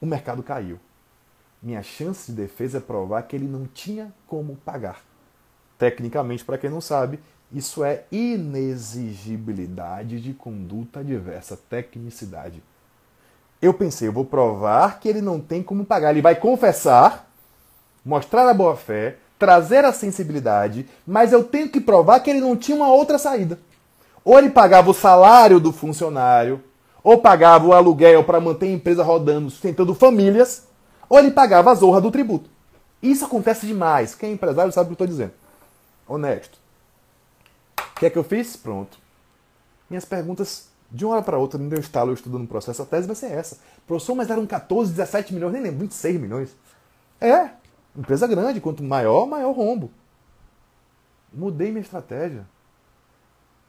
o 0.00 0.06
mercado 0.06 0.42
caiu. 0.42 0.80
Minha 1.62 1.84
chance 1.84 2.32
de 2.32 2.36
defesa 2.36 2.78
é 2.78 2.80
provar 2.80 3.22
que 3.22 3.36
ele 3.36 3.46
não 3.46 3.68
tinha 3.68 4.12
como 4.26 4.56
pagar. 4.56 5.00
Tecnicamente, 5.78 6.44
para 6.44 6.58
quem 6.58 6.70
não 6.70 6.80
sabe, 6.80 7.20
isso 7.52 7.84
é 7.84 8.04
inexigibilidade 8.10 10.20
de 10.20 10.34
conduta 10.34 11.04
diversa, 11.04 11.56
tecnicidade. 11.56 12.60
Eu 13.60 13.72
pensei, 13.72 14.08
eu 14.08 14.12
vou 14.12 14.24
provar 14.24 15.00
que 15.00 15.08
ele 15.08 15.20
não 15.20 15.40
tem 15.40 15.62
como 15.62 15.84
pagar. 15.84 16.10
Ele 16.10 16.22
vai 16.22 16.34
confessar, 16.34 17.28
mostrar 18.04 18.48
a 18.48 18.54
boa 18.54 18.76
fé, 18.76 19.16
trazer 19.38 19.84
a 19.84 19.92
sensibilidade, 19.92 20.88
mas 21.06 21.32
eu 21.32 21.42
tenho 21.44 21.68
que 21.68 21.80
provar 21.80 22.20
que 22.20 22.30
ele 22.30 22.40
não 22.40 22.56
tinha 22.56 22.76
uma 22.76 22.92
outra 22.92 23.18
saída. 23.18 23.58
Ou 24.24 24.38
ele 24.38 24.50
pagava 24.50 24.90
o 24.90 24.94
salário 24.94 25.60
do 25.60 25.72
funcionário, 25.72 26.62
ou 27.02 27.18
pagava 27.18 27.66
o 27.66 27.72
aluguel 27.72 28.24
para 28.24 28.40
manter 28.40 28.66
a 28.66 28.72
empresa 28.72 29.02
rodando, 29.02 29.48
sustentando 29.48 29.94
famílias, 29.94 30.66
ou 31.08 31.18
ele 31.18 31.30
pagava 31.30 31.70
a 31.70 31.74
zorra 31.74 32.00
do 32.00 32.10
tributo. 32.10 32.50
Isso 33.02 33.24
acontece 33.24 33.66
demais. 33.66 34.14
Quem 34.14 34.30
é 34.30 34.32
empresário 34.32 34.72
sabe 34.72 34.86
o 34.86 34.96
que 34.96 35.02
eu 35.02 35.04
estou 35.04 35.06
dizendo. 35.06 35.32
Honesto. 36.08 36.58
O 37.78 38.00
que 38.00 38.06
é 38.06 38.10
que 38.10 38.18
eu 38.18 38.24
fiz? 38.24 38.56
Pronto. 38.56 38.98
Minhas 39.88 40.04
perguntas 40.04 40.68
de 40.90 41.04
uma 41.04 41.14
hora 41.14 41.22
para 41.22 41.38
outra, 41.38 41.58
me 41.58 41.68
deu 41.68 41.80
estalo 41.80 42.10
eu 42.10 42.14
estudando 42.14 42.44
o 42.44 42.48
processo, 42.48 42.82
a 42.82 42.86
tese 42.86 43.06
vai 43.06 43.16
ser 43.16 43.32
essa. 43.32 43.58
Professor, 43.86 44.14
mas 44.14 44.30
eram 44.30 44.46
14, 44.46 44.92
17 44.92 45.34
milhões, 45.34 45.52
nem 45.52 45.62
lembro, 45.62 45.80
26 45.80 46.20
milhões. 46.20 46.56
É, 47.20 47.50
empresa 47.96 48.26
grande, 48.26 48.60
quanto 48.60 48.82
maior, 48.82 49.26
maior 49.26 49.52
rombo. 49.52 49.90
Mudei 51.32 51.70
minha 51.70 51.82
estratégia. 51.82 52.46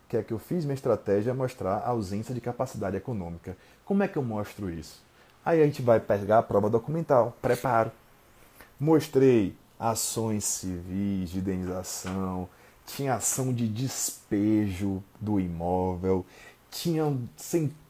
O 0.05 0.09
que 0.09 0.17
é 0.17 0.23
que 0.23 0.31
eu 0.31 0.39
fiz? 0.39 0.63
Minha 0.63 0.75
estratégia 0.75 1.31
é 1.31 1.33
mostrar 1.33 1.77
a 1.77 1.89
ausência 1.89 2.33
de 2.33 2.39
capacidade 2.39 2.95
econômica. 2.95 3.57
Como 3.83 4.03
é 4.03 4.07
que 4.07 4.17
eu 4.17 4.23
mostro 4.23 4.69
isso? 4.69 5.03
Aí 5.43 5.61
a 5.61 5.65
gente 5.65 5.81
vai 5.81 5.99
pegar 5.99 6.39
a 6.39 6.43
prova 6.43 6.69
documental, 6.69 7.35
preparo. 7.41 7.91
Mostrei 8.79 9.55
ações 9.79 10.45
civis 10.45 11.29
de 11.29 11.39
indenização, 11.39 12.47
tinha 12.85 13.15
ação 13.15 13.53
de 13.53 13.67
despejo 13.67 15.03
do 15.19 15.39
imóvel, 15.39 16.25
tinham 16.69 17.21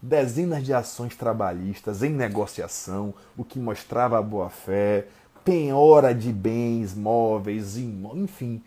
dezenas 0.00 0.64
de 0.64 0.72
ações 0.72 1.16
trabalhistas 1.16 2.02
em 2.02 2.10
negociação, 2.10 3.12
o 3.36 3.44
que 3.44 3.58
mostrava 3.58 4.18
a 4.18 4.22
boa-fé, 4.22 5.06
penhora 5.44 6.14
de 6.14 6.32
bens 6.32 6.94
móveis, 6.94 7.76
enfim. 7.76 8.62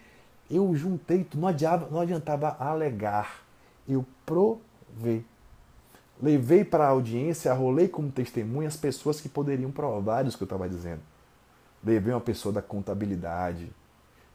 Eu 0.49 0.76
juntei, 0.76 1.26
não 1.34 1.47
adiantava, 1.47 1.89
não 1.91 2.01
adiantava 2.01 2.57
alegar, 2.59 3.43
eu 3.88 4.05
provei. 4.26 5.24
Levei 6.22 6.64
para 6.64 6.86
a 6.86 6.89
audiência, 6.89 7.53
rolei 7.53 7.88
como 7.88 8.12
testemunha 8.12 8.68
as 8.68 8.78
pessoas 8.78 9.20
que 9.20 9.30
poderiam 9.30 9.72
provar 9.72 10.26
isso 10.28 10.38
que 10.38 10.43
eu 10.43 10.45
estava 10.45 10.70
dizendo. 10.70 11.01
Levei 11.84 12.14
uma 12.14 12.22
pessoa 12.22 12.53
da 12.53 12.62
contabilidade, 12.62 13.72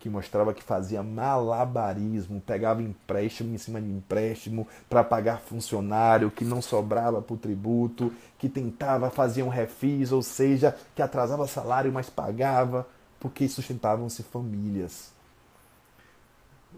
que 0.07 0.11
mostrava 0.11 0.55
que 0.55 0.63
fazia 0.63 1.03
malabarismo, 1.03 2.41
pegava 2.41 2.81
empréstimo 2.81 3.53
em 3.53 3.59
cima 3.59 3.81
de 3.81 3.91
empréstimo 3.91 4.69
para 4.89 5.03
pagar 5.03 5.41
funcionário, 5.41 6.31
que 6.31 6.45
não 6.45 6.63
sobrava 6.63 7.21
para 7.21 7.35
o 7.35 7.37
tributo, 7.37 8.13
que 8.39 8.49
tentava 8.49 9.11
fazer 9.11 9.43
um 9.43 9.49
refis, 9.49 10.13
ou 10.13 10.23
seja, 10.23 10.77
que 10.95 11.03
atrasava 11.03 11.45
salário, 11.49 11.93
mas 11.93 12.09
pagava, 12.09 12.87
porque 13.19 13.49
sustentavam-se 13.49 14.23
famílias. 14.23 15.11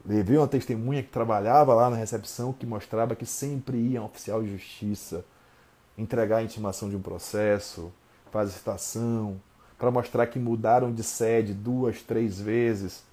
Levei 0.06 0.38
uma 0.38 0.48
testemunha 0.48 1.02
que 1.02 1.10
trabalhava 1.10 1.74
lá 1.74 1.90
na 1.90 1.96
recepção 1.96 2.50
que 2.50 2.64
mostrava 2.64 3.14
que 3.14 3.26
sempre 3.26 3.76
ia 3.76 4.00
um 4.00 4.06
oficial 4.06 4.42
de 4.42 4.52
justiça 4.52 5.22
entregar 5.98 6.38
a 6.38 6.42
intimação 6.42 6.88
de 6.88 6.96
um 6.96 7.02
processo, 7.02 7.92
fazer 8.30 8.52
citação, 8.52 9.38
para 9.78 9.90
mostrar 9.90 10.26
que 10.28 10.38
mudaram 10.38 10.90
de 10.90 11.02
sede 11.02 11.52
duas, 11.52 12.00
três 12.00 12.40
vezes 12.40 13.06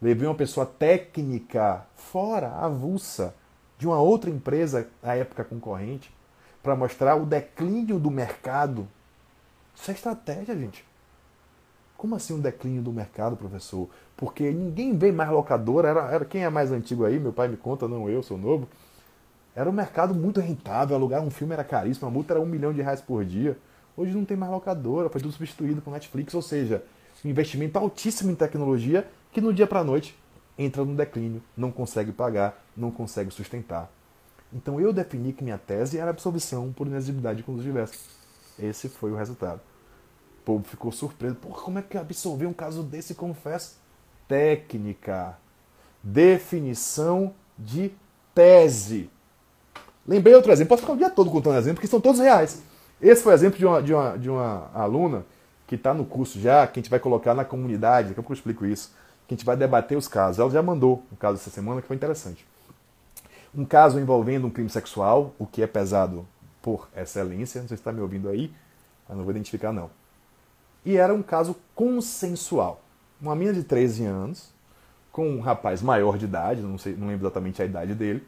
Levei 0.00 0.28
uma 0.28 0.34
pessoa 0.34 0.66
técnica 0.66 1.86
fora, 1.94 2.48
avulsa, 2.52 3.34
de 3.78 3.86
uma 3.86 4.00
outra 4.00 4.30
empresa, 4.30 4.88
à 5.02 5.16
época 5.16 5.44
concorrente, 5.44 6.14
para 6.62 6.76
mostrar 6.76 7.16
o 7.16 7.26
declínio 7.26 7.98
do 7.98 8.10
mercado. 8.10 8.86
Isso 9.74 9.90
é 9.90 9.94
estratégia, 9.94 10.56
gente. 10.56 10.84
Como 11.96 12.14
assim 12.14 12.34
um 12.34 12.40
declínio 12.40 12.82
do 12.82 12.92
mercado, 12.92 13.36
professor? 13.36 13.88
Porque 14.16 14.50
ninguém 14.50 14.96
vê 14.96 15.10
mais 15.10 15.30
locadora. 15.30 15.88
Era, 15.88 16.00
era 16.10 16.24
quem 16.24 16.44
é 16.44 16.50
mais 16.50 16.70
antigo 16.70 17.04
aí, 17.04 17.18
meu 17.18 17.32
pai 17.32 17.48
me 17.48 17.56
conta, 17.56 17.88
não 17.88 18.08
eu, 18.08 18.22
sou 18.22 18.36
novo. 18.36 18.68
Era 19.54 19.70
um 19.70 19.72
mercado 19.72 20.14
muito 20.14 20.38
rentável, 20.38 20.94
alugar 20.94 21.22
um 21.22 21.30
filme 21.30 21.54
era 21.54 21.64
caríssimo, 21.64 22.06
a 22.06 22.10
multa 22.10 22.34
era 22.34 22.40
um 22.40 22.44
milhão 22.44 22.74
de 22.74 22.82
reais 22.82 23.00
por 23.00 23.24
dia. 23.24 23.56
Hoje 23.96 24.12
não 24.12 24.26
tem 24.26 24.36
mais 24.36 24.52
locadora, 24.52 25.08
foi 25.08 25.22
tudo 25.22 25.32
substituído 25.32 25.80
por 25.80 25.90
Netflix, 25.90 26.34
ou 26.34 26.42
seja, 26.42 26.84
um 27.24 27.28
investimento 27.30 27.78
altíssimo 27.78 28.30
em 28.30 28.34
tecnologia 28.34 29.08
que 29.36 29.40
no 29.42 29.52
dia 29.52 29.66
para 29.66 29.80
a 29.80 29.84
noite 29.84 30.18
entra 30.56 30.82
no 30.82 30.96
declínio, 30.96 31.42
não 31.54 31.70
consegue 31.70 32.10
pagar, 32.10 32.58
não 32.74 32.90
consegue 32.90 33.30
sustentar. 33.30 33.92
Então 34.50 34.80
eu 34.80 34.94
defini 34.94 35.30
que 35.30 35.44
minha 35.44 35.58
tese 35.58 35.98
era 35.98 36.08
absolvição 36.08 36.72
por 36.72 36.86
inexigibilidade 36.86 37.36
de 37.36 37.42
conduta 37.42 37.62
diversa. 37.62 37.92
Esse 38.58 38.88
foi 38.88 39.12
o 39.12 39.14
resultado. 39.14 39.60
O 40.40 40.44
povo 40.46 40.64
ficou 40.64 40.90
surpreso. 40.90 41.34
Porra, 41.34 41.60
como 41.60 41.78
é 41.78 41.82
que 41.82 41.98
absolver 41.98 42.46
um 42.46 42.52
caso 42.54 42.82
desse, 42.82 43.14
confesso? 43.14 43.76
Técnica. 44.26 45.36
Definição 46.02 47.34
de 47.58 47.92
tese. 48.34 49.10
Lembrei 50.08 50.34
outro 50.34 50.50
exemplo. 50.50 50.70
Posso 50.70 50.80
ficar 50.80 50.94
o 50.94 50.96
dia 50.96 51.10
todo 51.10 51.30
contando 51.30 51.58
exemplos, 51.58 51.74
porque 51.74 51.88
são 51.88 52.00
todos 52.00 52.22
reais. 52.22 52.62
Esse 53.02 53.22
foi 53.22 53.34
o 53.34 53.36
exemplo 53.36 53.58
de 53.58 53.66
uma, 53.66 53.82
de 53.82 53.92
uma, 53.92 54.16
de 54.16 54.30
uma 54.30 54.70
aluna 54.72 55.26
que 55.66 55.74
está 55.74 55.92
no 55.92 56.06
curso 56.06 56.40
já, 56.40 56.66
que 56.66 56.80
a 56.80 56.82
gente 56.82 56.90
vai 56.90 57.00
colocar 57.00 57.34
na 57.34 57.44
comunidade. 57.44 58.08
Daqui 58.08 58.20
a 58.20 58.22
pouco 58.22 58.32
eu 58.32 58.36
explico 58.36 58.64
isso 58.64 59.04
que 59.26 59.34
a 59.34 59.36
gente 59.36 59.44
vai 59.44 59.56
debater 59.56 59.96
os 59.96 60.08
casos. 60.08 60.38
Ela 60.38 60.50
já 60.50 60.62
mandou 60.62 61.02
um 61.12 61.16
caso 61.16 61.38
essa 61.38 61.50
semana 61.50 61.80
que 61.80 61.86
foi 61.86 61.96
interessante. 61.96 62.46
Um 63.54 63.64
caso 63.64 63.98
envolvendo 63.98 64.46
um 64.46 64.50
crime 64.50 64.68
sexual, 64.68 65.34
o 65.38 65.46
que 65.46 65.62
é 65.62 65.66
pesado 65.66 66.26
por 66.60 66.88
excelência, 66.96 67.60
não 67.60 67.68
sei 67.68 67.76
se 67.76 67.80
está 67.80 67.92
me 67.92 68.00
ouvindo 68.00 68.28
aí, 68.28 68.52
mas 69.08 69.16
não 69.16 69.24
vou 69.24 69.32
identificar 69.32 69.72
não. 69.72 69.90
E 70.84 70.96
era 70.96 71.14
um 71.14 71.22
caso 71.22 71.56
consensual. 71.74 72.82
Uma 73.20 73.34
menina 73.34 73.54
de 73.54 73.64
13 73.64 74.04
anos, 74.04 74.52
com 75.10 75.28
um 75.28 75.40
rapaz 75.40 75.80
maior 75.80 76.18
de 76.18 76.26
idade, 76.26 76.60
não, 76.60 76.76
sei, 76.76 76.94
não 76.94 77.08
lembro 77.08 77.26
exatamente 77.26 77.62
a 77.62 77.64
idade 77.64 77.94
dele, 77.94 78.26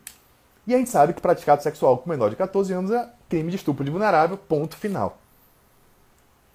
e 0.66 0.74
a 0.74 0.78
gente 0.78 0.90
sabe 0.90 1.12
que 1.12 1.20
praticado 1.20 1.62
sexual 1.62 1.98
com 1.98 2.10
menor 2.10 2.30
de 2.30 2.36
14 2.36 2.72
anos 2.72 2.90
é 2.90 3.08
crime 3.28 3.50
de 3.50 3.56
estupro 3.56 3.84
de 3.84 3.90
vulnerável, 3.90 4.36
ponto 4.36 4.76
final. 4.76 5.18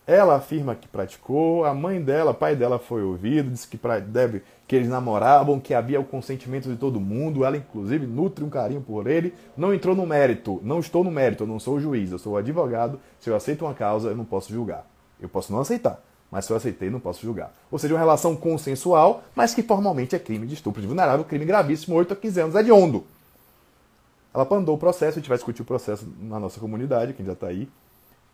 Ela 0.05 0.35
afirma 0.35 0.75
que 0.75 0.85
praticou, 0.85 1.63
a 1.63 1.73
mãe 1.73 2.01
dela, 2.01 2.33
pai 2.33 2.57
dela 2.57 2.77
foi 2.77 3.01
ouvido, 3.01 3.49
disse 3.49 3.65
que, 3.65 3.79
deve, 4.05 4.43
que 4.67 4.75
eles 4.75 4.89
namoravam, 4.89 5.61
que 5.61 5.73
havia 5.73 5.99
o 5.99 6.03
consentimento 6.03 6.67
de 6.67 6.75
todo 6.75 6.99
mundo, 6.99 7.45
ela 7.45 7.55
inclusive 7.55 8.05
nutre 8.05 8.43
um 8.43 8.49
carinho 8.49 8.81
por 8.81 9.07
ele, 9.07 9.33
não 9.55 9.73
entrou 9.73 9.95
no 9.95 10.05
mérito, 10.05 10.59
não 10.61 10.81
estou 10.81 11.05
no 11.05 11.11
mérito, 11.11 11.43
eu 11.43 11.47
não 11.47 11.57
sou 11.57 11.79
juiz, 11.79 12.11
eu 12.11 12.19
sou 12.19 12.35
advogado, 12.35 12.99
se 13.17 13.29
eu 13.29 13.35
aceito 13.35 13.63
uma 13.63 13.73
causa, 13.73 14.09
eu 14.09 14.15
não 14.15 14.25
posso 14.25 14.51
julgar. 14.51 14.85
Eu 15.21 15.29
posso 15.29 15.53
não 15.53 15.61
aceitar, 15.61 16.03
mas 16.29 16.43
se 16.43 16.51
eu 16.51 16.57
aceitei, 16.57 16.89
não 16.89 16.99
posso 16.99 17.21
julgar. 17.21 17.53
Ou 17.71 17.79
seja, 17.79 17.93
uma 17.93 17.99
relação 17.99 18.35
consensual, 18.35 19.23
mas 19.33 19.55
que 19.55 19.63
formalmente 19.63 20.17
é 20.17 20.19
crime 20.19 20.45
de 20.45 20.55
estupro 20.55 20.81
de 20.81 20.87
vulnerável, 20.87 21.23
crime 21.23 21.45
gravíssimo, 21.45 21.95
8 21.95 22.11
a 22.11 22.15
15 22.17 22.41
anos, 22.41 22.55
é 22.55 22.63
de 22.63 22.73
ondo. 22.73 23.05
Ela 24.33 24.45
mandou 24.49 24.75
o 24.75 24.77
processo, 24.77 25.17
a 25.17 25.21
gente 25.21 25.29
vai 25.29 25.37
discutir 25.37 25.61
o 25.61 25.65
processo 25.65 26.05
na 26.19 26.41
nossa 26.41 26.59
comunidade, 26.59 27.13
quem 27.13 27.25
já 27.25 27.31
está 27.31 27.47
aí, 27.47 27.69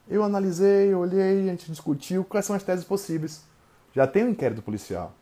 eu 0.10 0.24
analisei, 0.24 0.93
olhei, 0.93 1.43
a 1.43 1.51
gente 1.51 1.72
discutiu 1.72 2.24
quais 2.24 2.45
são 2.45 2.55
as 2.55 2.64
teses 2.64 2.84
possíveis. 2.84 3.43
Já 3.93 4.07
tem 4.07 4.26
um 4.26 4.30
inquérito 4.30 4.62
policial. 4.62 5.14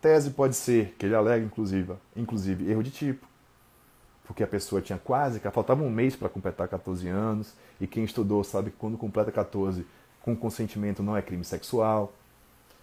Tese 0.00 0.30
pode 0.30 0.54
ser, 0.54 0.94
que 0.98 1.04
ele 1.04 1.14
alega 1.14 1.44
inclusive, 1.44 1.94
inclusive 2.16 2.70
erro 2.70 2.82
de 2.82 2.90
tipo, 2.90 3.26
porque 4.24 4.42
a 4.42 4.46
pessoa 4.46 4.80
tinha 4.80 4.98
quase, 4.98 5.40
faltava 5.40 5.82
um 5.82 5.90
mês 5.90 6.14
para 6.14 6.28
completar 6.28 6.68
14 6.68 7.08
anos, 7.08 7.52
e 7.80 7.86
quem 7.86 8.04
estudou 8.04 8.42
sabe 8.44 8.70
que 8.70 8.76
quando 8.76 8.96
completa 8.96 9.32
14 9.32 9.84
com 10.22 10.36
consentimento 10.36 11.02
não 11.02 11.16
é 11.16 11.22
crime 11.22 11.44
sexual. 11.44 12.12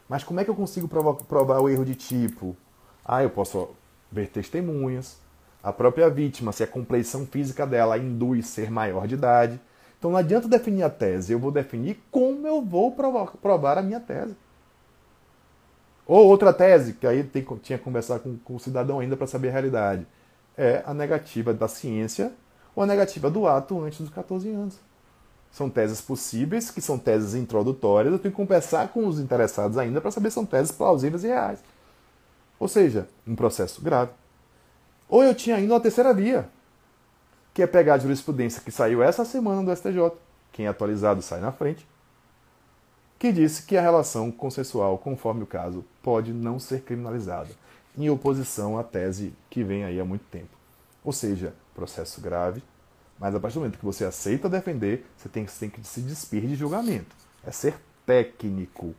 Mas 0.10 0.24
como 0.24 0.40
é 0.40 0.44
que 0.44 0.50
eu 0.50 0.56
consigo 0.56 0.88
provar, 0.88 1.14
provar 1.24 1.60
o 1.60 1.70
erro 1.70 1.86
de 1.86 1.96
tipo? 1.96 2.56
Ah, 3.04 3.24
eu 3.24 3.30
posso 3.30 3.70
ver 4.12 4.28
testemunhas, 4.28 5.18
a 5.64 5.74
própria 5.74 6.10
vítima, 6.10 6.52
se 6.52 6.64
a 6.64 6.68
compleição 6.68 7.26
física 7.26 7.66
dela 7.66 7.98
induz 7.98 8.48
ser 8.48 8.70
maior 8.70 9.08
de 9.08 9.16
idade. 9.16 9.60
Então 9.98 10.12
não 10.12 10.18
adianta 10.18 10.48
definir 10.48 10.84
a 10.84 10.90
tese, 10.90 11.34
eu 11.34 11.40
vou 11.40 11.52
definir 11.52 12.00
como 12.12 12.48
eu 12.48 12.62
vou 12.62 12.92
provar, 12.92 13.78
a 13.78 13.82
minha 13.82 14.00
tese. 14.00 14.36
Ou 16.06 16.28
outra 16.28 16.54
tese, 16.54 16.94
que 16.94 17.06
aí 17.06 17.24
tem, 17.24 17.44
tinha 17.62 17.78
que 17.78 17.84
conversar 17.84 18.20
com, 18.20 18.38
com 18.38 18.56
o 18.56 18.60
cidadão 18.60 19.00
ainda 19.00 19.18
para 19.18 19.28
saber 19.28 19.50
a 19.50 19.52
realidade, 19.52 20.06
é 20.56 20.84
a 20.86 20.94
negativa 20.94 21.54
da 21.54 21.68
ciência 21.68 22.32
ou 22.76 22.84
a 22.84 22.86
negativa 22.86 23.30
do 23.30 23.48
ato 23.48 23.82
antes 23.82 24.00
dos 24.00 24.10
14 24.10 24.50
anos. 24.50 24.80
São 25.52 25.70
teses 25.70 26.00
possíveis, 26.00 26.70
que 26.70 26.82
são 26.82 27.00
teses 27.00 27.34
introdutórias, 27.34 28.14
eu 28.14 28.20
tenho 28.20 28.32
que 28.32 28.38
conversar 28.38 28.90
com 28.90 29.08
os 29.08 29.20
interessados 29.20 29.78
ainda 29.78 30.00
para 30.00 30.12
saber 30.12 30.30
se 30.30 30.36
são 30.36 30.46
teses 30.46 30.72
plausíveis 30.72 31.24
e 31.24 31.28
reais. 31.28 31.60
Ou 32.60 32.68
seja, 32.68 33.08
um 33.26 33.36
processo 33.36 33.82
grave. 33.82 34.12
Ou 35.10 35.24
eu 35.24 35.34
tinha 35.34 35.56
ainda 35.56 35.74
uma 35.74 35.80
terceira 35.80 36.14
via, 36.14 36.48
que 37.58 37.64
é 37.64 37.66
pegar 37.66 37.96
a 37.96 37.98
jurisprudência 37.98 38.62
que 38.62 38.70
saiu 38.70 39.02
essa 39.02 39.26
semana 39.26 39.64
do 39.64 39.76
STJ, 39.76 40.12
quem 40.52 40.68
é 40.68 40.70
atualizado 40.70 41.24
sai 41.24 41.40
na 41.40 41.52
frente, 41.52 41.88
que 43.18 43.32
disse 43.32 43.64
que 43.64 43.76
a 43.76 43.82
relação 43.82 44.30
consensual, 44.30 44.96
conforme 45.00 45.42
o 45.42 45.48
caso, 45.48 45.84
pode 46.04 46.32
não 46.32 46.60
ser 46.60 46.82
criminalizada, 46.82 47.50
em 47.98 48.12
oposição 48.12 48.78
à 48.78 48.84
tese 48.84 49.34
que 49.50 49.64
vem 49.64 49.84
aí 49.84 50.00
há 50.00 50.06
muito 50.06 50.24
tempo. 50.30 50.56
Ou 51.04 51.12
seja, 51.12 51.52
processo 51.74 52.22
grave, 52.22 52.62
mas 53.20 53.34
a 53.34 53.40
partir 53.40 53.56
do 53.56 53.62
momento 53.62 53.80
que 53.80 53.86
você 53.86 54.06
aceita 54.06 54.48
defender, 54.48 55.08
você 55.18 55.28
tem, 55.28 55.48
você 55.48 55.62
tem 55.62 55.70
que 55.72 55.84
se 55.84 56.02
despir 56.02 56.42
de 56.42 56.54
julgamento. 56.54 57.16
É 57.44 57.50
ser 57.50 57.74
técnico. 58.06 58.94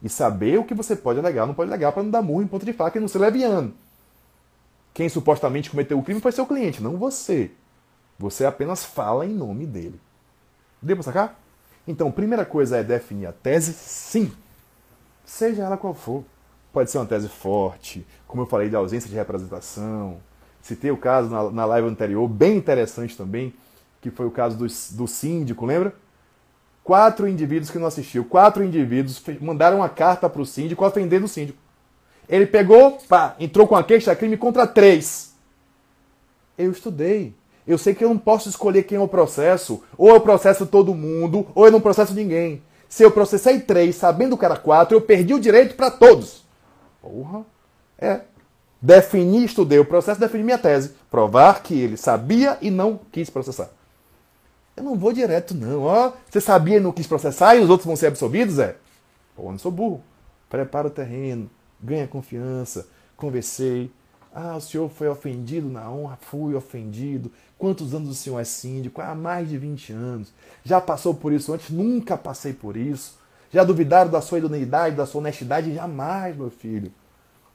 E 0.00 0.08
saber 0.08 0.60
o 0.60 0.64
que 0.64 0.74
você 0.74 0.94
pode 0.94 1.18
alegar 1.18 1.44
não 1.44 1.54
pode 1.54 1.72
alegar 1.72 1.90
para 1.90 2.04
não 2.04 2.10
dar 2.12 2.22
murro 2.22 2.42
em 2.44 2.46
ponta 2.46 2.64
de 2.64 2.72
faca 2.72 2.98
e 2.98 3.00
não 3.00 3.08
ser 3.08 3.18
leviano. 3.18 3.74
Quem 4.94 5.08
supostamente 5.08 5.70
cometeu 5.70 5.98
o 5.98 6.04
crime 6.04 6.20
foi 6.20 6.30
seu 6.30 6.46
cliente, 6.46 6.80
não 6.80 6.96
você. 6.96 7.50
Você 8.18 8.44
apenas 8.44 8.84
fala 8.84 9.26
em 9.26 9.34
nome 9.34 9.66
dele. 9.66 10.00
Deu 10.80 10.96
para 10.96 11.02
sacar? 11.02 11.40
Então, 11.86 12.10
primeira 12.10 12.44
coisa 12.44 12.78
é 12.78 12.82
definir 12.82 13.26
a 13.26 13.32
tese, 13.32 13.72
sim. 13.72 14.32
Seja 15.24 15.62
ela 15.62 15.76
qual 15.76 15.94
for. 15.94 16.24
Pode 16.72 16.90
ser 16.90 16.98
uma 16.98 17.06
tese 17.06 17.28
forte, 17.28 18.06
como 18.26 18.42
eu 18.42 18.46
falei 18.46 18.68
de 18.68 18.76
ausência 18.76 19.08
de 19.08 19.16
representação. 19.16 20.18
Citei 20.60 20.90
o 20.90 20.96
caso 20.96 21.30
na, 21.30 21.50
na 21.50 21.64
live 21.64 21.88
anterior, 21.88 22.26
bem 22.28 22.56
interessante 22.56 23.16
também, 23.16 23.54
que 24.00 24.10
foi 24.10 24.26
o 24.26 24.30
caso 24.30 24.56
do, 24.56 24.66
do 24.66 25.06
síndico, 25.06 25.64
lembra? 25.64 25.94
Quatro 26.82 27.28
indivíduos 27.28 27.70
que 27.70 27.78
não 27.78 27.86
assistiu, 27.86 28.24
quatro 28.24 28.62
indivíduos 28.62 29.22
mandaram 29.40 29.78
uma 29.78 29.88
carta 29.88 30.28
para 30.28 30.42
o 30.42 30.46
síndico 30.46 30.84
ofendendo 30.84 31.26
o 31.26 31.28
síndico. 31.28 31.58
Ele 32.28 32.46
pegou, 32.46 32.98
pá, 33.08 33.36
entrou 33.38 33.66
com 33.66 33.76
a 33.76 33.84
queixa-crime 33.84 34.36
contra 34.36 34.66
três. 34.66 35.34
Eu 36.58 36.70
estudei, 36.70 37.34
eu 37.66 37.78
sei 37.78 37.94
que 37.94 38.04
eu 38.04 38.08
não 38.08 38.18
posso 38.18 38.48
escolher 38.48 38.84
quem 38.84 38.98
o 38.98 39.08
processo, 39.08 39.82
ou 39.98 40.10
eu 40.10 40.20
processo 40.20 40.66
todo 40.66 40.94
mundo, 40.94 41.46
ou 41.54 41.66
eu 41.66 41.72
não 41.72 41.80
processo 41.80 42.14
ninguém. 42.14 42.62
Se 42.88 43.02
eu 43.02 43.10
processei 43.10 43.60
três, 43.60 43.96
sabendo 43.96 44.38
que 44.38 44.44
era 44.44 44.56
quatro, 44.56 44.96
eu 44.96 45.00
perdi 45.00 45.34
o 45.34 45.40
direito 45.40 45.74
para 45.74 45.90
todos. 45.90 46.44
Porra. 47.02 47.44
É. 47.98 48.20
Defini, 48.80 49.44
estudei 49.44 49.78
o 49.78 49.84
processo, 49.84 50.20
defini 50.20 50.44
minha 50.44 50.58
tese. 50.58 50.92
Provar 51.10 51.62
que 51.62 51.74
ele 51.74 51.96
sabia 51.96 52.56
e 52.60 52.70
não 52.70 53.00
quis 53.10 53.28
processar. 53.28 53.70
Eu 54.76 54.84
não 54.84 54.96
vou 54.96 55.12
direto, 55.12 55.54
não. 55.54 55.82
Ó, 55.82 56.12
você 56.30 56.40
sabia 56.40 56.76
e 56.76 56.80
não 56.80 56.92
quis 56.92 57.06
processar 57.06 57.56
e 57.56 57.60
os 57.60 57.70
outros 57.70 57.86
vão 57.86 57.96
ser 57.96 58.08
absolvidos, 58.08 58.58
é? 58.58 58.76
Pô, 59.34 59.44
eu 59.44 59.52
não 59.52 59.58
sou 59.58 59.72
burro. 59.72 60.02
Prepara 60.48 60.86
o 60.86 60.90
terreno, 60.90 61.50
ganha 61.80 62.06
confiança, 62.06 62.86
conversei. 63.16 63.90
Ah, 64.32 64.54
o 64.56 64.60
senhor 64.60 64.90
foi 64.90 65.08
ofendido 65.08 65.68
na 65.68 65.90
honra? 65.90 66.18
Fui 66.20 66.54
ofendido. 66.54 67.32
Quantos 67.58 67.94
anos 67.94 68.10
o 68.10 68.14
senhor 68.14 68.38
é 68.38 68.44
síndico? 68.44 69.00
Há 69.00 69.14
mais 69.14 69.48
de 69.48 69.56
20 69.56 69.92
anos. 69.92 70.32
Já 70.62 70.80
passou 70.80 71.14
por 71.14 71.32
isso 71.32 71.52
antes? 71.52 71.70
Nunca 71.70 72.16
passei 72.16 72.52
por 72.52 72.76
isso. 72.76 73.18
Já 73.50 73.64
duvidaram 73.64 74.10
da 74.10 74.20
sua 74.20 74.38
idoneidade, 74.38 74.96
da 74.96 75.06
sua 75.06 75.20
honestidade? 75.20 75.74
Jamais, 75.74 76.36
meu 76.36 76.50
filho. 76.50 76.92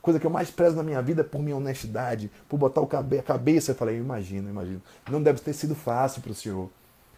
Coisa 0.02 0.20
que 0.20 0.26
eu 0.26 0.32
mais 0.32 0.50
prezo 0.50 0.76
na 0.76 0.82
minha 0.82 1.00
vida 1.02 1.22
é 1.22 1.24
por 1.24 1.40
minha 1.44 1.56
honestidade, 1.56 2.32
por 2.50 2.58
botar 2.58 2.84
cabe 2.88 3.20
a 3.20 3.24
cabeça. 3.24 3.72
Eu 3.72 3.76
falei, 3.76 3.98
imagino, 3.98 4.50
imagino. 4.50 4.82
Não 5.10 5.22
deve 5.22 5.40
ter 5.40 5.54
sido 5.54 5.76
fácil 5.76 6.24
para 6.24 6.32
o 6.32 6.36
senhor. 6.36 6.70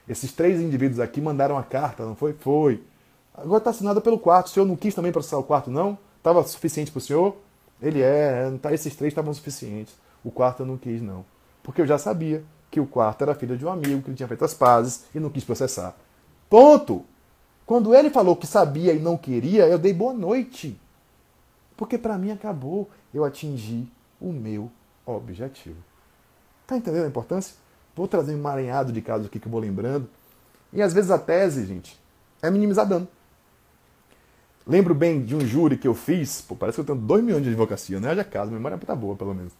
Esses 0.07 0.34
três 0.34 0.59
indivíduos 0.59 0.99
aqui 0.99 1.21
mandaram 1.21 1.57
a 1.57 1.63
carta, 1.63 2.03
não 2.05 2.15
foi? 2.15 2.34
Foi. 2.34 2.84
Agora 3.34 3.59
está 3.59 3.69
assinada 3.69 4.01
pelo 4.01 4.19
quarto. 4.19 4.47
O 4.47 4.49
senhor 4.49 4.65
não 4.65 4.75
quis 4.75 4.93
também 4.93 5.13
processar 5.13 5.38
o 5.38 5.43
quarto, 5.43 5.71
não? 5.71 5.97
Estava 6.17 6.43
suficiente 6.43 6.91
para 6.91 6.97
o 6.97 7.01
senhor? 7.01 7.38
Ele 7.81 8.01
é, 8.01 8.51
tá, 8.61 8.73
esses 8.73 8.93
três 8.95 9.11
estavam 9.11 9.34
suficientes. 9.34 9.95
O 10.21 10.29
quarto 10.29 10.63
eu 10.63 10.65
não 10.65 10.77
quis, 10.77 11.01
não. 11.01 11.23
Porque 11.63 11.81
eu 11.81 11.88
já 11.88 11.97
sabia 11.97 12.43
que 12.74 12.80
o 12.80 12.88
quarto 12.88 13.21
era 13.21 13.36
filho 13.36 13.55
de 13.55 13.63
um 13.63 13.69
amigo, 13.69 14.01
que 14.01 14.09
ele 14.09 14.17
tinha 14.17 14.28
feito 14.28 14.43
as 14.43 14.55
pazes 14.55 15.05
e 15.13 15.19
não 15.19 15.30
quis 15.30 15.43
processar. 15.43 15.95
Ponto! 16.49 17.05
Quando 17.67 17.93
ele 17.93 18.09
falou 18.09 18.36
que 18.36 18.47
sabia 18.47 18.93
e 18.93 18.99
não 18.99 19.15
queria, 19.15 19.67
eu 19.67 19.78
dei 19.78 19.93
boa 19.93 20.11
noite. 20.11 20.76
Porque 21.78 21.99
para 21.99 22.17
mim 22.17 22.32
acabou, 22.32 22.89
eu 23.13 23.24
atingi 23.24 23.88
o 24.19 24.34
meu 24.34 24.71
objetivo. 25.05 25.78
Tá 26.65 26.76
entendendo 26.76 27.03
a 27.03 27.07
importância? 27.07 27.55
Vou 27.95 28.07
trazer 28.07 28.34
um 28.34 28.39
emaranhado 28.39 28.91
de 28.91 29.03
casos 29.03 29.28
aqui 29.28 29.39
que 29.39 29.45
eu 29.45 29.51
vou 29.51 29.61
lembrando. 29.61 30.09
E 30.74 30.82
às 30.82 30.93
vezes 30.93 31.11
a 31.11 31.19
tese, 31.19 31.67
gente, 31.67 32.01
é 32.41 32.49
minimizar 32.49 32.88
dano. 32.88 33.07
Lembro 34.65 34.95
bem 34.95 35.24
de 35.24 35.36
um 35.36 35.41
júri 35.41 35.78
que 35.78 35.88
eu 35.88 35.93
fiz, 35.93 36.41
pô, 36.41 36.55
parece 36.55 36.78
que 36.78 36.82
eu 36.82 36.86
tenho 36.86 36.97
dois 36.97 37.24
milhões 37.24 37.43
de 37.43 37.49
advocacia, 37.49 37.99
né? 37.99 38.09
Haja 38.09 38.24
caso, 38.24 38.49
a 38.49 38.53
memória 38.55 38.80
tá 38.80 38.95
boa, 38.95 39.15
pelo 39.15 39.36
menos. 39.36 39.53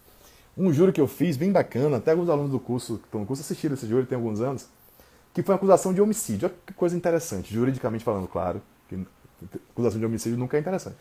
Um 0.58 0.72
júri 0.72 0.92
que 0.92 1.02
eu 1.02 1.08
fiz, 1.08 1.36
bem 1.36 1.52
bacana, 1.52 1.98
até 1.98 2.12
alguns 2.12 2.30
alunos 2.30 2.52
do 2.52 2.60
curso 2.60 2.98
que 3.00 3.06
estão 3.06 3.22
no 3.22 3.26
curso 3.26 3.42
assistiram 3.42 3.74
esse 3.74 3.88
júri 3.88 4.06
tem 4.06 4.16
alguns 4.16 4.40
anos, 4.40 4.68
que 5.34 5.42
foi 5.42 5.54
uma 5.54 5.58
acusação 5.58 5.94
de 5.94 6.02
homicídio. 6.02 6.48
Olha 6.48 6.56
que 6.66 6.74
coisa 6.74 6.96
interessante, 6.96 7.52
juridicamente 7.52 8.04
falando, 8.04 8.28
claro, 8.28 8.62
que 8.88 9.00
acusação 9.72 10.00
de 10.00 10.06
homicídio 10.06 10.38
nunca 10.38 10.58
é 10.58 10.60
interessante. 10.60 10.98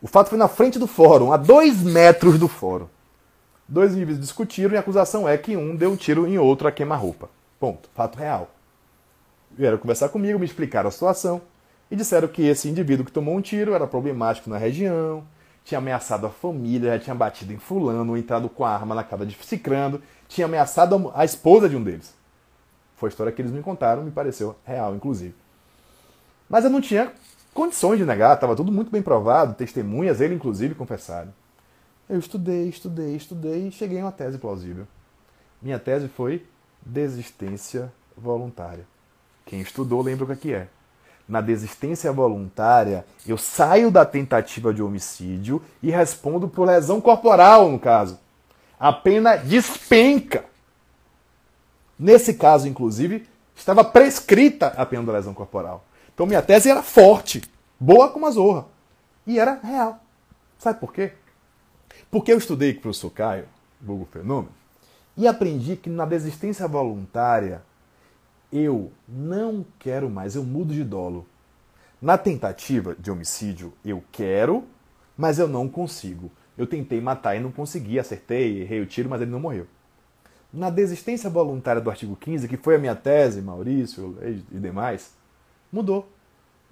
O 0.00 0.06
fato 0.06 0.28
foi 0.28 0.38
na 0.38 0.46
frente 0.46 0.78
do 0.78 0.86
fórum, 0.86 1.32
a 1.32 1.36
dois 1.36 1.82
metros 1.82 2.38
do 2.38 2.46
fórum. 2.46 2.86
Dois 3.66 3.92
indivíduos 3.92 4.20
discutiram 4.20 4.74
e 4.74 4.76
a 4.76 4.80
acusação 4.80 5.28
é 5.28 5.36
que 5.36 5.56
um 5.56 5.74
deu 5.74 5.90
um 5.90 5.96
tiro 5.96 6.26
em 6.26 6.38
outro 6.38 6.68
a 6.68 6.72
queima-roupa. 6.72 7.28
Ponto. 7.58 7.88
Fato 7.94 8.16
real. 8.16 8.50
Vieram 9.50 9.78
conversar 9.78 10.08
comigo, 10.10 10.38
me 10.38 10.44
explicaram 10.44 10.88
a 10.88 10.92
situação 10.92 11.42
e 11.90 11.96
disseram 11.96 12.28
que 12.28 12.42
esse 12.42 12.68
indivíduo 12.68 13.04
que 13.04 13.12
tomou 13.12 13.36
um 13.36 13.40
tiro 13.40 13.74
era 13.74 13.86
problemático 13.86 14.48
na 14.48 14.56
região, 14.56 15.24
tinha 15.68 15.78
ameaçado 15.78 16.26
a 16.26 16.30
família, 16.30 16.94
já 16.94 16.98
tinha 16.98 17.14
batido 17.14 17.52
em 17.52 17.58
fulano, 17.58 18.16
entrado 18.16 18.48
com 18.48 18.64
a 18.64 18.70
arma 18.70 18.94
na 18.94 19.04
casa 19.04 19.26
de 19.26 19.36
Cicrando, 19.44 20.02
tinha 20.26 20.46
ameaçado 20.46 21.12
a 21.14 21.26
esposa 21.26 21.68
de 21.68 21.76
um 21.76 21.82
deles. 21.82 22.14
Foi 22.96 23.08
a 23.08 23.10
história 23.10 23.30
que 23.30 23.42
eles 23.42 23.52
me 23.52 23.60
contaram, 23.60 24.02
me 24.02 24.10
pareceu 24.10 24.56
real, 24.64 24.94
inclusive. 24.96 25.34
Mas 26.48 26.64
eu 26.64 26.70
não 26.70 26.80
tinha 26.80 27.12
condições 27.52 27.98
de 27.98 28.06
negar, 28.06 28.34
estava 28.34 28.56
tudo 28.56 28.72
muito 28.72 28.90
bem 28.90 29.02
provado, 29.02 29.52
testemunhas, 29.52 30.22
ele 30.22 30.34
inclusive 30.34 30.74
confessaram. 30.74 31.34
Eu 32.08 32.18
estudei, 32.18 32.66
estudei, 32.66 33.14
estudei 33.14 33.68
e 33.68 33.70
cheguei 33.70 34.00
a 34.00 34.06
uma 34.06 34.12
tese 34.12 34.38
plausível. 34.38 34.88
Minha 35.60 35.78
tese 35.78 36.08
foi 36.08 36.46
desistência 36.80 37.92
voluntária. 38.16 38.86
Quem 39.44 39.60
estudou 39.60 40.00
lembra 40.00 40.32
o 40.32 40.36
que 40.36 40.54
é. 40.54 40.68
Na 41.28 41.42
desistência 41.42 42.10
voluntária, 42.10 43.04
eu 43.26 43.36
saio 43.36 43.90
da 43.90 44.06
tentativa 44.06 44.72
de 44.72 44.82
homicídio 44.82 45.62
e 45.82 45.90
respondo 45.90 46.48
por 46.48 46.66
lesão 46.66 47.02
corporal, 47.02 47.70
no 47.70 47.78
caso. 47.78 48.18
A 48.80 48.92
pena 48.92 49.36
despenca. 49.36 50.44
Nesse 51.98 52.32
caso, 52.32 52.66
inclusive, 52.66 53.28
estava 53.54 53.84
prescrita 53.84 54.68
a 54.68 54.86
pena 54.86 55.02
da 55.02 55.12
lesão 55.12 55.34
corporal. 55.34 55.84
Então 56.14 56.24
minha 56.24 56.40
tese 56.40 56.70
era 56.70 56.82
forte, 56.82 57.42
boa 57.78 58.08
como 58.08 58.26
a 58.26 58.30
zorra. 58.30 58.64
E 59.26 59.38
era 59.38 59.60
real. 59.62 60.00
Sabe 60.58 60.80
por 60.80 60.92
quê? 60.92 61.12
Porque 62.10 62.32
eu 62.32 62.38
estudei 62.38 62.72
com 62.72 62.78
o 62.78 62.82
professor 62.82 63.10
Caio, 63.10 63.44
Google 63.82 64.08
Fenômeno, 64.10 64.52
e 65.16 65.26
aprendi 65.28 65.76
que 65.76 65.90
na 65.90 66.06
desistência 66.06 66.66
voluntária 66.66 67.62
eu 68.52 68.92
não 69.08 69.64
quero 69.78 70.08
mais, 70.08 70.34
eu 70.34 70.44
mudo 70.44 70.72
de 70.72 70.84
dolo. 70.84 71.26
Na 72.00 72.16
tentativa 72.16 72.94
de 72.98 73.10
homicídio, 73.10 73.72
eu 73.84 74.02
quero, 74.12 74.64
mas 75.16 75.38
eu 75.38 75.48
não 75.48 75.68
consigo. 75.68 76.30
Eu 76.56 76.66
tentei 76.66 77.00
matar 77.00 77.36
e 77.36 77.40
não 77.40 77.50
consegui, 77.50 77.98
acertei, 77.98 78.62
errei 78.62 78.80
o 78.80 78.86
tiro, 78.86 79.08
mas 79.08 79.20
ele 79.20 79.30
não 79.30 79.40
morreu. 79.40 79.66
Na 80.52 80.70
desistência 80.70 81.28
voluntária 81.28 81.80
do 81.80 81.90
artigo 81.90 82.16
15, 82.16 82.48
que 82.48 82.56
foi 82.56 82.76
a 82.76 82.78
minha 82.78 82.94
tese, 82.94 83.42
Maurício 83.42 84.16
e 84.22 84.58
demais, 84.58 85.12
Mudou. 85.72 86.08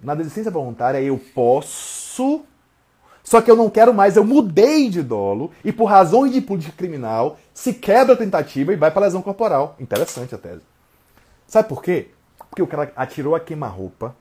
Na 0.01 0.15
desistência 0.15 0.51
voluntária 0.51 1.01
eu 1.01 1.19
posso, 1.33 2.41
só 3.23 3.41
que 3.41 3.49
eu 3.49 3.55
não 3.55 3.69
quero 3.69 3.93
mais, 3.93 4.15
eu 4.15 4.23
mudei 4.23 4.89
de 4.89 5.01
dolo 5.01 5.51
e 5.63 5.71
por 5.71 5.85
razões 5.85 6.31
de 6.31 6.41
política 6.41 6.75
criminal 6.75 7.39
se 7.53 7.73
quebra 7.73 8.13
a 8.13 8.17
tentativa 8.17 8.73
e 8.73 8.75
vai 8.75 8.91
para 8.91 9.05
lesão 9.05 9.21
corporal. 9.21 9.75
Interessante 9.79 10.35
a 10.35 10.37
tese. 10.37 10.61
Sabe 11.47 11.69
por 11.69 11.81
quê? 11.81 12.09
Porque 12.49 12.61
o 12.61 12.67
cara 12.67 12.91
atirou 12.95 13.35
a 13.35 13.39
queima-roupa, 13.39 14.15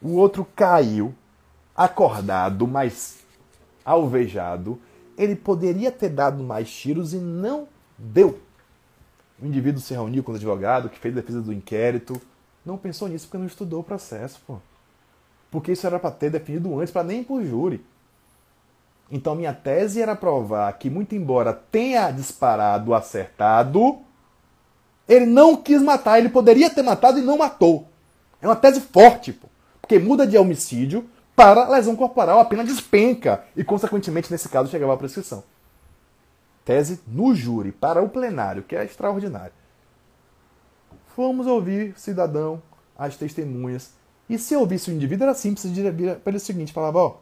o 0.00 0.14
outro 0.14 0.46
caiu, 0.56 1.14
acordado, 1.76 2.66
mas 2.66 3.18
alvejado. 3.84 4.80
Ele 5.18 5.34
poderia 5.34 5.90
ter 5.90 6.08
dado 6.08 6.42
mais 6.42 6.70
tiros 6.70 7.12
e 7.12 7.18
não 7.18 7.66
deu. 7.98 8.38
O 9.42 9.46
indivíduo 9.46 9.80
se 9.80 9.92
reuniu 9.92 10.22
com 10.22 10.32
o 10.32 10.34
advogado 10.34 10.88
que 10.88 10.98
fez 10.98 11.16
a 11.16 11.20
defesa 11.20 11.42
do 11.42 11.52
inquérito, 11.52 12.20
não 12.64 12.76
pensou 12.76 13.08
nisso 13.08 13.26
porque 13.26 13.38
não 13.38 13.46
estudou 13.46 13.80
o 13.80 13.84
processo, 13.84 14.40
pô. 14.46 14.58
Porque 15.50 15.72
isso 15.72 15.86
era 15.86 15.98
para 15.98 16.10
ter 16.10 16.30
definido 16.30 16.78
antes, 16.78 16.92
para 16.92 17.02
nem 17.02 17.24
por 17.24 17.42
júri. 17.44 17.84
Então 19.10 19.34
minha 19.34 19.52
tese 19.52 20.00
era 20.00 20.14
provar 20.14 20.72
que, 20.74 20.88
muito 20.88 21.14
embora 21.14 21.52
tenha 21.52 22.10
disparado 22.10 22.94
acertado, 22.94 23.98
ele 25.10 25.26
não 25.26 25.56
quis 25.56 25.82
matar, 25.82 26.18
ele 26.18 26.28
poderia 26.28 26.70
ter 26.70 26.82
matado 26.82 27.18
e 27.18 27.22
não 27.22 27.36
matou. 27.36 27.88
É 28.40 28.46
uma 28.46 28.54
tese 28.54 28.80
forte, 28.80 29.32
pô. 29.32 29.48
Porque 29.80 29.98
muda 29.98 30.24
de 30.24 30.38
homicídio 30.38 31.04
para 31.34 31.68
lesão 31.68 31.96
corporal, 31.96 32.38
a 32.38 32.44
pena 32.44 32.62
despenca 32.62 33.44
e, 33.56 33.64
consequentemente, 33.64 34.30
nesse 34.30 34.48
caso, 34.48 34.70
chegava 34.70 34.94
à 34.94 34.96
prescrição. 34.96 35.42
Tese 36.64 37.00
no 37.08 37.34
júri, 37.34 37.72
para 37.72 38.00
o 38.00 38.08
plenário, 38.08 38.62
que 38.62 38.76
é 38.76 38.84
extraordinário. 38.84 39.52
Fomos 41.16 41.48
ouvir 41.48 41.92
cidadão, 41.96 42.62
as 42.96 43.16
testemunhas. 43.16 43.90
E 44.28 44.38
se 44.38 44.54
eu 44.54 44.60
ouvisse 44.60 44.90
o 44.90 44.94
indivíduo, 44.94 45.24
era 45.24 45.34
simples, 45.34 45.72
diria 45.72 45.92
para 45.92 46.30
ele 46.30 46.36
o 46.36 46.40
seguinte, 46.40 46.72
falava, 46.72 46.98
ó, 46.98 47.16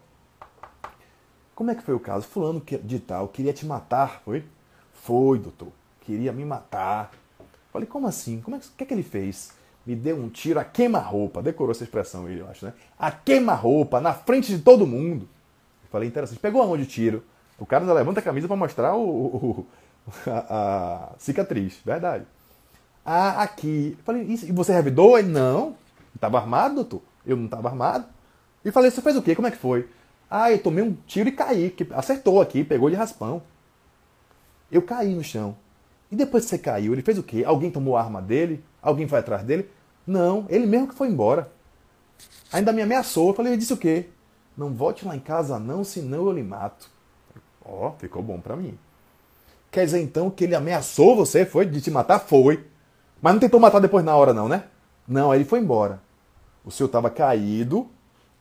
como 1.55 1.71
é 1.71 1.75
que 1.75 1.81
foi 1.81 1.95
o 1.95 1.99
caso? 1.99 2.27
Fulano 2.27 2.61
de 2.83 2.99
tal, 2.99 3.27
queria 3.29 3.51
te 3.51 3.65
matar, 3.65 4.21
foi? 4.23 4.45
Foi, 4.93 5.39
doutor. 5.39 5.69
Queria 6.01 6.31
me 6.31 6.45
matar. 6.45 7.11
Falei, 7.71 7.87
como 7.87 8.07
assim? 8.07 8.41
Como 8.41 8.55
é 8.55 8.59
que, 8.59 8.67
que, 8.69 8.83
é 8.83 8.87
que 8.87 8.93
ele 8.93 9.03
fez? 9.03 9.51
Me 9.85 9.95
deu 9.95 10.17
um 10.17 10.29
tiro 10.29 10.59
a 10.59 10.63
queima-roupa. 10.63 11.41
Decorou 11.41 11.71
essa 11.71 11.83
expressão 11.83 12.27
ele, 12.27 12.41
eu 12.41 12.49
acho, 12.49 12.65
né? 12.65 12.73
A 12.97 13.11
queima-roupa, 13.11 13.99
na 13.99 14.13
frente 14.13 14.55
de 14.55 14.61
todo 14.61 14.87
mundo. 14.87 15.27
Falei, 15.91 16.07
interessante. 16.07 16.39
Pegou 16.39 16.61
aonde 16.61 16.83
o 16.83 16.87
tiro? 16.87 17.23
O 17.57 17.65
cara 17.65 17.85
já 17.85 17.93
levanta 17.93 18.19
a 18.19 18.23
camisa 18.23 18.47
para 18.47 18.55
mostrar 18.55 18.95
o, 18.95 19.01
o 19.01 19.67
a, 20.27 21.09
a, 21.09 21.09
cicatriz. 21.17 21.79
Verdade. 21.85 22.25
Ah, 23.05 23.41
aqui. 23.41 23.95
Eu 23.97 24.03
falei, 24.03 24.23
e 24.23 24.51
você 24.51 24.73
revidou? 24.73 25.17
Ele, 25.17 25.29
não. 25.29 25.75
Estava 26.13 26.37
armado, 26.37 26.75
doutor? 26.75 27.01
Eu 27.25 27.37
não 27.37 27.45
estava 27.45 27.69
armado. 27.69 28.05
E 28.63 28.71
falei, 28.71 28.91
você 28.91 29.01
fez 29.01 29.15
o 29.15 29.21
quê? 29.21 29.35
Como 29.35 29.47
é 29.47 29.51
que 29.51 29.57
foi? 29.57 29.87
Ah, 30.29 30.51
eu 30.51 30.61
tomei 30.61 30.83
um 30.83 30.93
tiro 31.07 31.29
e 31.29 31.31
caí. 31.31 31.69
Que 31.71 31.87
acertou 31.93 32.41
aqui, 32.41 32.63
pegou 32.63 32.89
de 32.89 32.95
raspão. 32.95 33.41
Eu 34.71 34.81
caí 34.81 35.13
no 35.13 35.23
chão. 35.23 35.55
E 36.11 36.15
depois 36.15 36.43
que 36.43 36.49
você 36.49 36.57
caiu, 36.57 36.93
ele 36.93 37.01
fez 37.01 37.17
o 37.17 37.23
quê? 37.23 37.43
Alguém 37.45 37.69
tomou 37.69 37.95
a 37.95 38.01
arma 38.01 38.21
dele? 38.21 38.63
Alguém 38.81 39.07
foi 39.07 39.19
atrás 39.19 39.43
dele? 39.43 39.69
Não, 40.05 40.45
ele 40.49 40.65
mesmo 40.65 40.87
que 40.87 40.95
foi 40.95 41.07
embora. 41.07 41.51
Ainda 42.51 42.73
me 42.73 42.81
ameaçou. 42.81 43.29
Eu 43.29 43.33
falei, 43.33 43.53
ele 43.53 43.59
disse 43.59 43.73
o 43.73 43.77
quê? 43.77 44.07
Não 44.57 44.73
volte 44.73 45.05
lá 45.05 45.15
em 45.15 45.19
casa 45.19 45.59
não, 45.59 45.83
senão 45.83 46.25
eu 46.25 46.31
lhe 46.31 46.43
mato. 46.43 46.89
Ó, 47.63 47.87
oh, 47.87 47.91
ficou 47.99 48.23
bom 48.23 48.39
para 48.39 48.55
mim. 48.55 48.77
Quer 49.71 49.85
dizer 49.85 50.01
então 50.01 50.29
que 50.29 50.43
ele 50.43 50.55
ameaçou 50.55 51.15
você? 51.15 51.45
Foi? 51.45 51.65
De 51.65 51.79
te 51.79 51.91
matar? 51.91 52.19
Foi. 52.19 52.65
Mas 53.21 53.33
não 53.33 53.39
tentou 53.39 53.59
matar 53.59 53.79
depois 53.79 54.03
na 54.03 54.15
hora, 54.15 54.33
não, 54.33 54.49
né? 54.49 54.63
Não, 55.07 55.31
aí 55.31 55.39
ele 55.39 55.45
foi 55.45 55.59
embora. 55.59 56.01
O 56.65 56.71
senhor 56.71 56.87
estava 56.87 57.09
caído, 57.09 57.87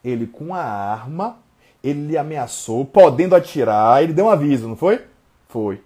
ele 0.03 0.27
com 0.27 0.55
a 0.55 0.63
arma, 0.63 1.39
ele 1.83 2.07
lhe 2.07 2.19
ameaçou, 2.19 2.85
podendo 2.85 3.35
atirar, 3.35 4.03
ele 4.03 4.13
deu 4.13 4.27
um 4.27 4.31
aviso, 4.31 4.69
não 4.69 4.77
foi? 4.77 5.05
Foi. 5.49 5.83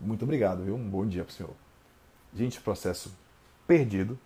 Muito 0.00 0.22
obrigado, 0.22 0.64
viu? 0.64 0.74
Um 0.74 0.88
bom 0.88 1.06
dia 1.06 1.24
para 1.24 1.30
o 1.30 1.34
senhor. 1.34 1.52
Gente, 2.34 2.60
processo 2.60 3.12
perdido, 3.66 4.18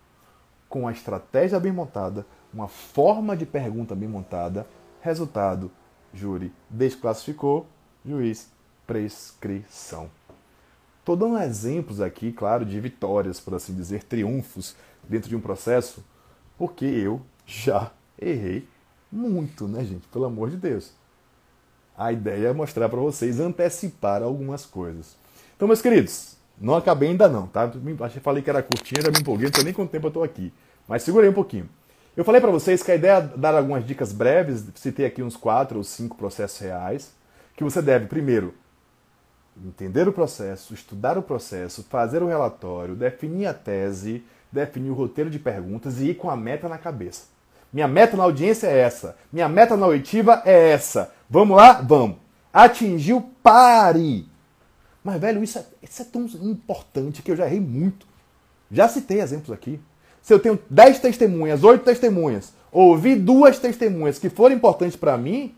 com 0.69 0.87
a 0.87 0.91
estratégia 0.91 1.59
bem 1.59 1.71
montada, 1.71 2.25
uma 2.53 2.67
forma 2.67 3.35
de 3.35 3.45
pergunta 3.45 3.93
bem 3.93 4.07
montada, 4.07 4.65
resultado, 5.01 5.69
júri 6.13 6.53
desclassificou, 6.69 7.67
juiz, 8.05 8.49
prescrição. 8.87 10.09
Estou 10.99 11.15
dando 11.15 11.37
exemplos 11.37 11.99
aqui, 12.01 12.31
claro, 12.31 12.65
de 12.65 12.79
vitórias, 12.79 13.39
por 13.39 13.53
assim 13.53 13.75
dizer, 13.75 14.03
triunfos 14.03 14.75
dentro 15.03 15.29
de 15.29 15.35
um 15.35 15.41
processo, 15.41 16.03
porque 16.57 16.85
eu 16.85 17.21
já 17.45 17.91
errei 18.19 18.67
muito, 19.11 19.67
né, 19.67 19.83
gente? 19.83 20.07
Pelo 20.07 20.25
amor 20.25 20.49
de 20.49 20.57
Deus. 20.57 20.93
A 21.97 22.11
ideia 22.11 22.47
é 22.47 22.53
mostrar 22.53 22.89
para 22.89 22.99
vocês, 22.99 23.39
antecipar 23.39 24.23
algumas 24.23 24.65
coisas. 24.65 25.15
Então, 25.55 25.67
meus 25.67 25.81
queridos, 25.81 26.35
não 26.59 26.75
acabei 26.75 27.09
ainda 27.09 27.27
não, 27.27 27.47
tá? 27.47 27.71
Achei 28.01 28.21
falei 28.21 28.43
que 28.43 28.49
era 28.49 28.61
curtinha, 28.61 29.01
já 29.01 29.11
me 29.11 29.19
empolguei, 29.19 29.47
não 29.47 29.53
sei 29.53 29.63
nem 29.63 29.73
quanto 29.73 29.91
tempo 29.91 30.07
eu 30.07 30.09
estou 30.09 30.23
aqui. 30.23 30.53
Mas 30.87 31.03
segurei 31.03 31.29
um 31.29 31.33
pouquinho. 31.33 31.69
Eu 32.15 32.23
falei 32.23 32.39
para 32.39 32.51
vocês 32.51 32.81
que 32.81 32.91
a 32.91 32.95
ideia 32.95 33.17
é 33.17 33.37
dar 33.37 33.55
algumas 33.55 33.85
dicas 33.85 34.13
breves, 34.13 34.63
citei 34.75 35.05
aqui 35.05 35.21
uns 35.21 35.35
quatro 35.35 35.77
ou 35.77 35.83
cinco 35.83 36.15
processos 36.15 36.59
reais, 36.59 37.11
que 37.55 37.63
você 37.63 37.81
deve, 37.81 38.05
primeiro, 38.05 38.53
entender 39.65 40.07
o 40.07 40.13
processo, 40.13 40.73
estudar 40.73 41.17
o 41.17 41.23
processo, 41.23 41.83
fazer 41.89 42.23
o 42.23 42.27
relatório, 42.27 42.95
definir 42.95 43.47
a 43.47 43.53
tese, 43.53 44.23
definir 44.51 44.89
o 44.89 44.93
roteiro 44.93 45.29
de 45.29 45.39
perguntas 45.39 45.99
e 45.99 46.11
ir 46.11 46.15
com 46.15 46.29
a 46.29 46.37
meta 46.37 46.69
na 46.69 46.77
cabeça. 46.77 47.27
Minha 47.71 47.87
meta 47.87 48.15
na 48.15 48.23
audiência 48.23 48.67
é 48.67 48.79
essa. 48.79 49.17
Minha 49.31 49.49
meta 49.49 49.75
na 49.75 49.85
oitiva 49.85 50.41
é 50.45 50.69
essa. 50.69 51.11
Vamos 51.29 51.57
lá? 51.57 51.81
Vamos. 51.81 52.17
Atingiu, 52.53 53.29
pare. 53.43 54.25
Mas, 55.05 55.21
velho, 55.21 55.43
isso 55.43 55.59
é, 55.59 55.65
isso 55.83 56.01
é 56.01 56.05
tão 56.05 56.25
importante 56.25 57.21
que 57.21 57.29
eu 57.29 57.35
já 57.35 57.45
errei 57.45 57.59
muito. 57.59 58.07
Já 58.71 58.89
citei 58.89 59.21
exemplos 59.21 59.51
aqui. 59.51 59.79
Se 60.19 60.33
eu 60.33 60.39
tenho 60.39 60.59
10 60.67 60.97
testemunhas, 60.97 61.63
8 61.63 61.85
testemunhas, 61.85 62.51
ouvi 62.71 63.15
duas 63.15 63.59
testemunhas 63.59 64.17
que 64.17 64.31
foram 64.31 64.55
importantes 64.55 64.95
para 64.95 65.15
mim, 65.15 65.55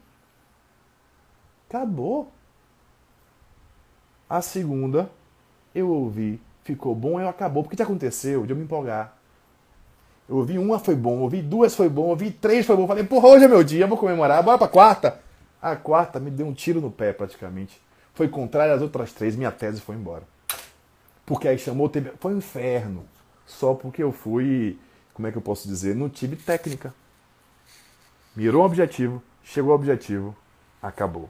acabou. 1.69 2.29
A 4.29 4.41
segunda, 4.41 5.09
eu 5.73 5.89
ouvi, 5.91 6.41
ficou 6.65 6.93
bom, 6.93 7.17
eu 7.17 7.29
acabou. 7.29 7.63
Porque 7.63 7.77
que 7.77 7.81
aconteceu 7.81 8.45
de 8.45 8.51
eu 8.51 8.57
me 8.57 8.65
empolgar? 8.65 9.17
Eu 10.27 10.35
ouvi 10.35 10.59
uma, 10.59 10.77
foi 10.77 10.93
bom. 10.93 11.19
Ouvi 11.19 11.41
duas, 11.41 11.73
foi 11.73 11.87
bom. 11.87 12.07
Ouvi 12.09 12.31
três, 12.31 12.65
foi 12.65 12.75
bom. 12.75 12.85
Falei, 12.85 13.05
porra, 13.05 13.29
hoje 13.29 13.45
é 13.45 13.47
meu 13.47 13.63
dia, 13.63 13.87
vou 13.87 13.97
comemorar. 13.97 14.43
Bora 14.43 14.57
pra 14.57 14.67
quarta. 14.67 15.21
A 15.61 15.77
quarta 15.77 16.19
me 16.19 16.29
deu 16.29 16.45
um 16.45 16.53
tiro 16.53 16.81
no 16.81 16.91
pé, 16.91 17.13
praticamente. 17.13 17.86
Foi 18.17 18.27
contrário 18.27 18.73
às 18.73 18.81
outras 18.81 19.13
três, 19.13 19.35
minha 19.35 19.51
tese 19.51 19.79
foi 19.79 19.95
embora. 19.95 20.23
Porque 21.23 21.47
aí 21.47 21.59
chamou, 21.59 21.87
teve... 21.87 22.11
foi 22.19 22.33
um 22.33 22.39
inferno 22.39 23.05
só 23.45 23.75
porque 23.75 24.01
eu 24.01 24.11
fui, 24.11 24.79
como 25.13 25.27
é 25.27 25.31
que 25.31 25.37
eu 25.37 25.41
posso 25.41 25.67
dizer, 25.67 25.95
não 25.95 26.09
tive 26.09 26.35
técnica. 26.35 26.91
Mirou 28.35 28.63
um 28.63 28.65
objetivo, 28.65 29.21
chegou 29.43 29.71
ao 29.71 29.77
objetivo, 29.77 30.35
acabou. 30.81 31.29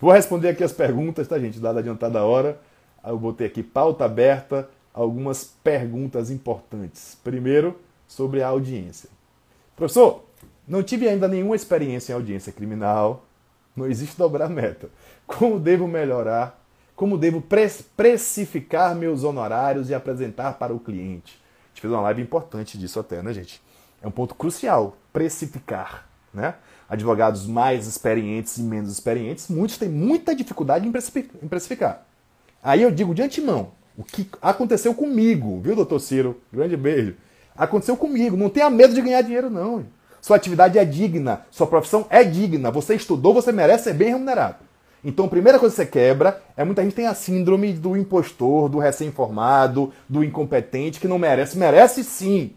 Vou 0.00 0.10
responder 0.10 0.48
aqui 0.48 0.64
as 0.64 0.72
perguntas, 0.72 1.28
tá, 1.28 1.38
gente? 1.38 1.60
Dada 1.60 1.78
adiantada 1.78 2.18
a 2.18 2.24
hora, 2.24 2.60
eu 3.04 3.16
botei 3.16 3.46
aqui 3.46 3.62
pauta 3.62 4.04
aberta, 4.04 4.68
algumas 4.92 5.44
perguntas 5.44 6.28
importantes. 6.28 7.16
Primeiro, 7.22 7.78
sobre 8.08 8.42
a 8.42 8.48
audiência. 8.48 9.08
Professor, 9.76 10.24
não 10.66 10.82
tive 10.82 11.08
ainda 11.08 11.28
nenhuma 11.28 11.54
experiência 11.54 12.12
em 12.12 12.16
audiência 12.16 12.50
criminal, 12.50 13.24
não 13.76 13.86
existe 13.86 14.18
dobrar 14.18 14.48
meta. 14.48 14.90
Como 15.26 15.58
devo 15.58 15.86
melhorar? 15.88 16.62
Como 16.94 17.18
devo 17.18 17.42
precificar 17.96 18.94
meus 18.94 19.24
honorários 19.24 19.90
e 19.90 19.94
apresentar 19.94 20.54
para 20.54 20.72
o 20.72 20.80
cliente? 20.80 21.38
gente 21.76 21.82
fez 21.82 21.92
uma 21.92 22.00
live 22.00 22.22
importante 22.22 22.78
disso 22.78 22.98
até, 22.98 23.22
né, 23.22 23.32
gente? 23.34 23.60
É 24.02 24.08
um 24.08 24.10
ponto 24.10 24.34
crucial, 24.34 24.96
precificar, 25.12 26.06
né? 26.32 26.54
Advogados 26.88 27.46
mais 27.46 27.86
experientes 27.86 28.56
e 28.56 28.62
menos 28.62 28.90
experientes, 28.90 29.48
muitos 29.48 29.76
têm 29.76 29.88
muita 29.88 30.34
dificuldade 30.34 30.88
em 30.88 31.48
precificar. 31.48 32.06
Aí 32.62 32.82
eu 32.82 32.90
digo 32.90 33.14
de 33.14 33.22
antemão, 33.22 33.72
o 33.96 34.04
que 34.04 34.28
aconteceu 34.40 34.94
comigo, 34.94 35.60
viu, 35.60 35.76
doutor 35.76 36.00
Ciro? 36.00 36.40
Grande 36.52 36.76
beijo. 36.76 37.16
Aconteceu 37.56 37.96
comigo, 37.96 38.36
não 38.36 38.48
tenha 38.48 38.70
medo 38.70 38.94
de 38.94 39.02
ganhar 39.02 39.22
dinheiro, 39.22 39.50
não. 39.50 39.84
Sua 40.20 40.36
atividade 40.36 40.78
é 40.78 40.84
digna, 40.84 41.46
sua 41.50 41.66
profissão 41.66 42.06
é 42.08 42.24
digna, 42.24 42.70
você 42.70 42.94
estudou, 42.94 43.34
você 43.34 43.52
merece 43.52 43.84
ser 43.84 43.94
bem 43.94 44.08
remunerado. 44.08 44.65
Então, 45.08 45.26
a 45.26 45.28
primeira 45.28 45.56
coisa 45.56 45.72
que 45.72 45.82
você 45.82 45.86
quebra 45.86 46.42
é 46.56 46.64
muita 46.64 46.82
gente 46.82 46.96
tem 46.96 47.06
a 47.06 47.14
síndrome 47.14 47.72
do 47.72 47.96
impostor, 47.96 48.68
do 48.68 48.80
recém-formado, 48.80 49.92
do 50.08 50.24
incompetente, 50.24 50.98
que 50.98 51.06
não 51.06 51.16
merece. 51.16 51.56
Merece 51.56 52.02
sim. 52.02 52.56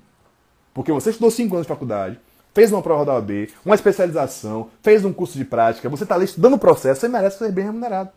Porque 0.74 0.92
você 0.92 1.12
estudou 1.12 1.30
cinco 1.30 1.54
anos 1.54 1.68
de 1.68 1.72
faculdade, 1.72 2.20
fez 2.52 2.72
uma 2.72 2.82
prova 2.82 3.06
da 3.06 3.14
OAB, 3.14 3.50
uma 3.64 3.76
especialização, 3.76 4.72
fez 4.82 5.06
um 5.06 5.14
curso 5.14 5.38
de 5.38 5.46
prática, 5.46 5.88
você 5.90 6.02
está 6.02 6.16
ali 6.16 6.26
estudando 6.26 6.56
o 6.56 6.60
processo, 6.60 7.02
você 7.02 7.08
merece 7.08 7.38
ser 7.38 7.52
bem 7.52 7.66
remunerado. 7.66 8.10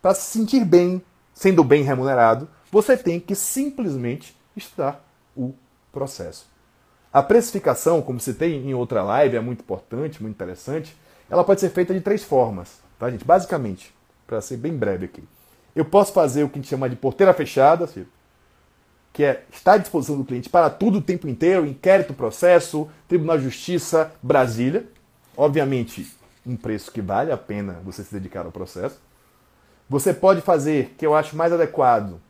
Para 0.00 0.14
se 0.14 0.30
sentir 0.30 0.64
bem, 0.64 1.02
sendo 1.34 1.62
bem 1.62 1.82
remunerado, 1.82 2.48
você 2.72 2.96
tem 2.96 3.20
que 3.20 3.34
simplesmente 3.34 4.34
estudar 4.56 5.06
o 5.36 5.52
processo. 5.92 6.46
A 7.12 7.22
precificação, 7.22 8.00
como 8.00 8.18
citei 8.18 8.54
em 8.54 8.72
outra 8.72 9.02
live, 9.02 9.36
é 9.36 9.40
muito 9.40 9.60
importante, 9.60 10.22
muito 10.22 10.34
interessante. 10.34 10.96
Ela 11.28 11.44
pode 11.44 11.60
ser 11.60 11.68
feita 11.68 11.92
de 11.92 12.00
três 12.00 12.24
formas. 12.24 12.85
Tá, 12.98 13.10
gente? 13.10 13.24
Basicamente, 13.24 13.94
para 14.26 14.40
ser 14.40 14.56
bem 14.56 14.76
breve 14.76 15.06
aqui. 15.06 15.22
Eu 15.74 15.84
posso 15.84 16.12
fazer 16.12 16.42
o 16.42 16.48
que 16.48 16.58
a 16.58 16.62
gente 16.62 16.70
chama 16.70 16.88
de 16.88 16.96
porteira 16.96 17.34
fechada, 17.34 17.88
que 19.12 19.24
é 19.24 19.44
estar 19.52 19.74
à 19.74 19.78
disposição 19.78 20.16
do 20.16 20.24
cliente 20.24 20.48
para 20.48 20.70
tudo 20.70 20.98
o 20.98 21.02
tempo 21.02 21.28
inteiro, 21.28 21.66
inquérito, 21.66 22.14
processo, 22.14 22.88
Tribunal 23.06 23.38
de 23.38 23.44
Justiça, 23.44 24.12
Brasília. 24.22 24.86
Obviamente, 25.36 26.10
um 26.46 26.56
preço 26.56 26.90
que 26.90 27.02
vale 27.02 27.30
a 27.30 27.36
pena 27.36 27.80
você 27.84 28.02
se 28.02 28.12
dedicar 28.12 28.46
ao 28.46 28.52
processo. 28.52 28.98
Você 29.88 30.14
pode 30.14 30.40
fazer, 30.40 30.94
que 30.98 31.06
eu 31.06 31.14
acho 31.14 31.36
mais 31.36 31.52
adequado, 31.52 32.20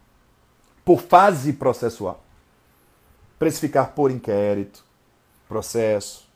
por 0.84 1.00
fase 1.00 1.52
processual. 1.52 2.24
Precificar 3.38 3.92
por 3.92 4.10
inquérito, 4.10 4.84
processo, 5.48 6.28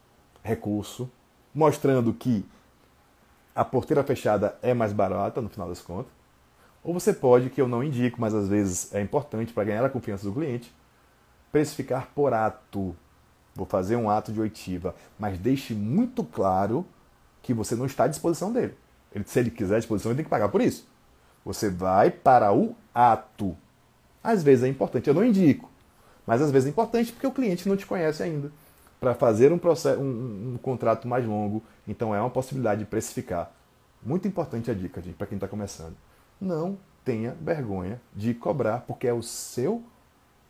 recurso, 0.42 1.10
mostrando 1.54 2.12
que 2.12 2.44
a 3.54 3.64
porteira 3.64 4.02
fechada 4.02 4.56
é 4.62 4.72
mais 4.72 4.92
barata 4.92 5.40
no 5.40 5.48
final 5.48 5.68
das 5.68 5.80
contas. 5.80 6.12
Ou 6.82 6.94
você 6.94 7.12
pode, 7.12 7.50
que 7.50 7.60
eu 7.60 7.68
não 7.68 7.84
indico, 7.84 8.20
mas 8.20 8.34
às 8.34 8.48
vezes 8.48 8.94
é 8.94 9.00
importante 9.00 9.52
para 9.52 9.64
ganhar 9.64 9.84
a 9.84 9.90
confiança 9.90 10.24
do 10.24 10.32
cliente, 10.32 10.72
precificar 11.52 12.08
por 12.14 12.32
ato. 12.32 12.96
Vou 13.54 13.66
fazer 13.66 13.96
um 13.96 14.08
ato 14.08 14.32
de 14.32 14.40
oitiva, 14.40 14.94
mas 15.18 15.38
deixe 15.38 15.74
muito 15.74 16.24
claro 16.24 16.86
que 17.42 17.52
você 17.52 17.74
não 17.74 17.86
está 17.86 18.04
à 18.04 18.08
disposição 18.08 18.52
dele. 18.52 18.74
Ele, 19.12 19.24
se 19.26 19.38
ele 19.38 19.50
quiser 19.50 19.76
a 19.76 19.78
disposição, 19.78 20.10
ele 20.10 20.16
tem 20.16 20.24
que 20.24 20.30
pagar 20.30 20.48
por 20.48 20.60
isso. 20.60 20.86
Você 21.44 21.68
vai 21.68 22.10
para 22.10 22.52
o 22.52 22.74
ato. 22.94 23.56
Às 24.22 24.42
vezes 24.42 24.64
é 24.64 24.68
importante, 24.68 25.08
eu 25.08 25.14
não 25.14 25.24
indico, 25.24 25.70
mas 26.26 26.40
às 26.40 26.50
vezes 26.50 26.66
é 26.66 26.70
importante 26.70 27.12
porque 27.12 27.26
o 27.26 27.32
cliente 27.32 27.68
não 27.68 27.76
te 27.76 27.86
conhece 27.86 28.22
ainda 28.22 28.52
para 29.00 29.14
fazer 29.14 29.50
um, 29.52 29.58
processo, 29.58 29.98
um, 29.98 30.52
um, 30.54 30.58
contrato 30.58 31.08
mais 31.08 31.26
longo. 31.26 31.62
Então 31.88 32.14
é 32.14 32.20
uma 32.20 32.30
possibilidade 32.30 32.80
de 32.80 32.86
precificar. 32.86 33.50
Muito 34.02 34.28
importante 34.28 34.70
a 34.70 34.74
dica, 34.74 35.00
gente, 35.00 35.14
para 35.14 35.26
quem 35.26 35.36
está 35.36 35.48
começando. 35.48 35.96
Não 36.40 36.78
tenha 37.04 37.34
vergonha 37.40 38.00
de 38.14 38.34
cobrar, 38.34 38.80
porque 38.86 39.06
é 39.08 39.12
o 39.12 39.22
seu 39.22 39.82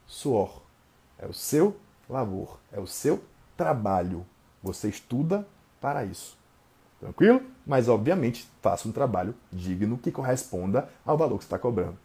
suor, 0.07 0.61
é 1.19 1.27
o 1.27 1.33
seu 1.33 1.77
labor, 2.09 2.59
é 2.73 2.81
o 2.81 2.87
seu 2.87 3.23
trabalho. 3.57 4.27
Você 4.63 4.89
estuda 4.89 5.47
para 5.81 6.05
isso. 6.05 6.37
Tranquilo? 6.99 7.41
Mas, 7.67 7.89
obviamente, 7.89 8.49
faça 8.61 8.87
um 8.87 8.93
trabalho 8.93 9.35
digno 9.51 9.97
que 9.97 10.11
corresponda 10.11 10.89
ao 11.05 11.17
valor 11.17 11.39
que 11.39 11.45
você 11.45 11.47
está 11.47 11.59
cobrando. 11.59 11.97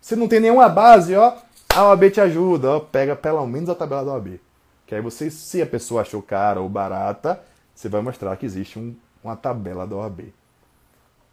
Se 0.00 0.14
não 0.14 0.28
tem 0.28 0.38
nenhuma 0.38 0.68
base, 0.68 1.16
ó, 1.16 1.36
a 1.74 1.88
OAB 1.88 2.10
te 2.10 2.20
ajuda, 2.20 2.70
ó, 2.70 2.80
pega 2.80 3.16
pelo 3.16 3.44
menos 3.46 3.68
a 3.68 3.74
tabela 3.74 4.04
da 4.04 4.12
OAB. 4.12 4.38
Que 4.86 4.94
aí 4.94 5.00
você, 5.00 5.30
se 5.30 5.62
a 5.62 5.66
pessoa 5.66 6.02
achou 6.02 6.22
cara 6.22 6.60
ou 6.60 6.68
barata, 6.68 7.42
você 7.74 7.88
vai 7.88 8.00
mostrar 8.00 8.36
que 8.36 8.46
existe 8.46 8.78
um, 8.78 8.94
uma 9.22 9.36
tabela 9.36 9.86
da 9.86 9.96
OAB. 9.96 10.32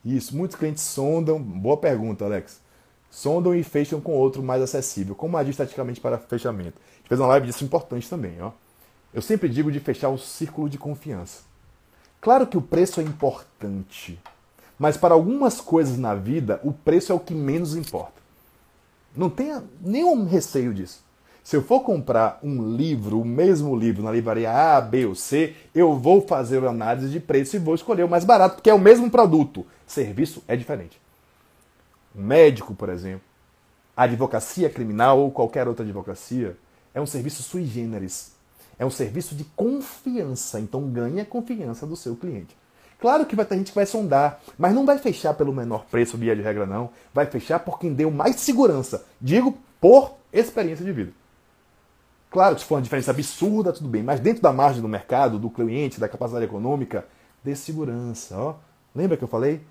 Isso, 0.03 0.35
muitos 0.35 0.57
clientes 0.57 0.83
sondam, 0.83 1.41
boa 1.41 1.77
pergunta, 1.77 2.25
Alex. 2.25 2.61
Sondam 3.09 3.53
e 3.53 3.63
fecham 3.63 3.99
com 3.99 4.13
outro 4.13 4.41
mais 4.41 4.61
acessível. 4.61 5.13
Como 5.13 5.37
agir 5.37 5.51
estaticamente 5.51 5.99
para 5.99 6.17
fechamento? 6.17 6.79
A 6.79 6.97
gente 6.97 7.07
fez 7.07 7.19
uma 7.19 7.27
live 7.27 7.47
disso 7.47 7.63
importante 7.63 8.09
também, 8.09 8.41
ó. 8.41 8.51
Eu 9.13 9.21
sempre 9.21 9.49
digo 9.49 9.71
de 9.71 9.79
fechar 9.79 10.09
o 10.09 10.17
círculo 10.17 10.69
de 10.69 10.77
confiança. 10.77 11.43
Claro 12.21 12.47
que 12.47 12.57
o 12.57 12.61
preço 12.61 13.01
é 13.01 13.03
importante, 13.03 14.17
mas 14.79 14.95
para 14.95 15.13
algumas 15.13 15.59
coisas 15.59 15.97
na 15.97 16.15
vida, 16.15 16.61
o 16.63 16.71
preço 16.71 17.11
é 17.11 17.15
o 17.15 17.19
que 17.19 17.33
menos 17.33 17.75
importa. 17.75 18.21
Não 19.15 19.29
tenha 19.29 19.63
nenhum 19.81 20.25
receio 20.25 20.73
disso. 20.73 21.03
Se 21.43 21.55
eu 21.55 21.63
for 21.63 21.81
comprar 21.81 22.39
um 22.43 22.75
livro, 22.75 23.19
o 23.19 23.25
mesmo 23.25 23.75
livro, 23.75 24.03
na 24.03 24.11
livraria 24.11 24.51
A, 24.51 24.79
B 24.79 25.05
ou 25.05 25.15
C, 25.15 25.55
eu 25.73 25.97
vou 25.97 26.21
fazer 26.21 26.63
análise 26.63 27.09
de 27.09 27.19
preço 27.19 27.55
e 27.55 27.59
vou 27.59 27.73
escolher 27.73 28.03
o 28.03 28.09
mais 28.09 28.23
barato, 28.23 28.55
porque 28.55 28.69
é 28.69 28.73
o 28.73 28.79
mesmo 28.79 29.09
produto. 29.09 29.65
Serviço 29.87 30.43
é 30.47 30.55
diferente. 30.55 31.01
Um 32.15 32.21
médico, 32.21 32.75
por 32.75 32.89
exemplo, 32.89 33.21
a 33.97 34.03
advocacia 34.03 34.69
criminal 34.69 35.19
ou 35.19 35.31
qualquer 35.31 35.67
outra 35.67 35.83
advocacia 35.83 36.55
é 36.93 37.01
um 37.01 37.05
serviço 37.05 37.41
sui 37.41 37.65
generis. 37.65 38.33
É 38.77 38.85
um 38.85 38.91
serviço 38.91 39.35
de 39.35 39.43
confiança, 39.43 40.59
então 40.59 40.89
ganha 40.89 41.23
a 41.23 41.25
confiança 41.25 41.85
do 41.85 41.95
seu 41.95 42.15
cliente. 42.15 42.55
Claro 42.99 43.25
que 43.25 43.35
vai 43.35 43.45
ter 43.45 43.57
gente 43.57 43.71
que 43.71 43.75
vai 43.75 43.85
sondar, 43.85 44.39
mas 44.57 44.73
não 44.73 44.85
vai 44.85 44.99
fechar 44.99 45.33
pelo 45.33 45.51
menor 45.51 45.85
preço, 45.85 46.17
via 46.17 46.35
de 46.35 46.41
regra, 46.41 46.67
não. 46.67 46.91
Vai 47.11 47.25
fechar 47.25 47.59
por 47.59 47.79
quem 47.79 47.93
deu 47.93 48.11
mais 48.11 48.35
segurança. 48.35 49.05
Digo 49.19 49.57
por 49.79 50.15
experiência 50.31 50.85
de 50.85 50.91
vida. 50.91 51.20
Claro 52.31 52.55
que 52.55 52.61
se 52.61 52.67
for 52.67 52.75
uma 52.75 52.81
diferença 52.81 53.11
absurda, 53.11 53.73
tudo 53.73 53.89
bem, 53.89 54.01
mas 54.01 54.21
dentro 54.21 54.41
da 54.41 54.53
margem 54.53 54.81
do 54.81 54.87
mercado, 54.87 55.37
do 55.37 55.49
cliente, 55.49 55.99
da 55.99 56.07
capacidade 56.07 56.45
econômica, 56.45 57.05
dê 57.43 57.53
segurança. 57.53 58.37
Ó. 58.37 58.55
Lembra 58.95 59.17
que 59.17 59.23
eu 59.25 59.27
falei? 59.27 59.61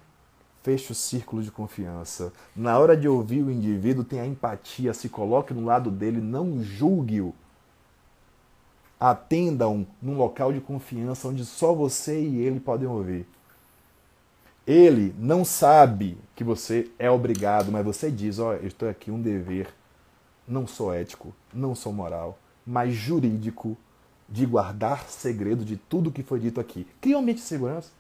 Feche 0.62 0.92
o 0.92 0.94
círculo 0.94 1.42
de 1.42 1.50
confiança. 1.50 2.34
Na 2.54 2.78
hora 2.78 2.94
de 2.94 3.08
ouvir 3.08 3.42
o 3.42 3.50
indivíduo, 3.50 4.04
tenha 4.04 4.26
empatia, 4.26 4.92
se 4.92 5.08
coloque 5.08 5.54
no 5.54 5.64
lado 5.64 5.90
dele, 5.90 6.20
não 6.20 6.62
julgue-o. 6.62 7.34
Atenda-o 9.00 9.86
num 10.02 10.18
local 10.18 10.52
de 10.52 10.60
confiança 10.60 11.28
onde 11.28 11.46
só 11.46 11.72
você 11.72 12.20
e 12.20 12.42
ele 12.42 12.60
podem 12.60 12.86
ouvir. 12.86 13.26
Ele 14.66 15.14
não 15.18 15.46
sabe 15.46 16.18
que 16.36 16.44
você 16.44 16.90
é 16.98 17.10
obrigado, 17.10 17.72
mas 17.72 17.82
você 17.82 18.10
diz: 18.10 18.38
Ó, 18.38 18.50
oh, 18.50 18.52
eu 18.52 18.66
estou 18.66 18.86
aqui 18.86 19.10
um 19.10 19.20
dever. 19.20 19.72
Não 20.46 20.66
sou 20.66 20.92
ético, 20.92 21.34
não 21.54 21.74
sou 21.74 21.92
moral, 21.92 22.38
mas 22.66 22.94
jurídico 22.94 23.76
de 24.28 24.46
guardar 24.46 25.08
segredo 25.08 25.64
de 25.64 25.76
tudo 25.76 26.12
que 26.12 26.22
foi 26.22 26.38
dito 26.38 26.60
aqui. 26.60 26.86
Cria 27.00 27.16
um 27.16 27.20
ambiente 27.20 27.38
de 27.38 27.44
segurança. 27.44 27.90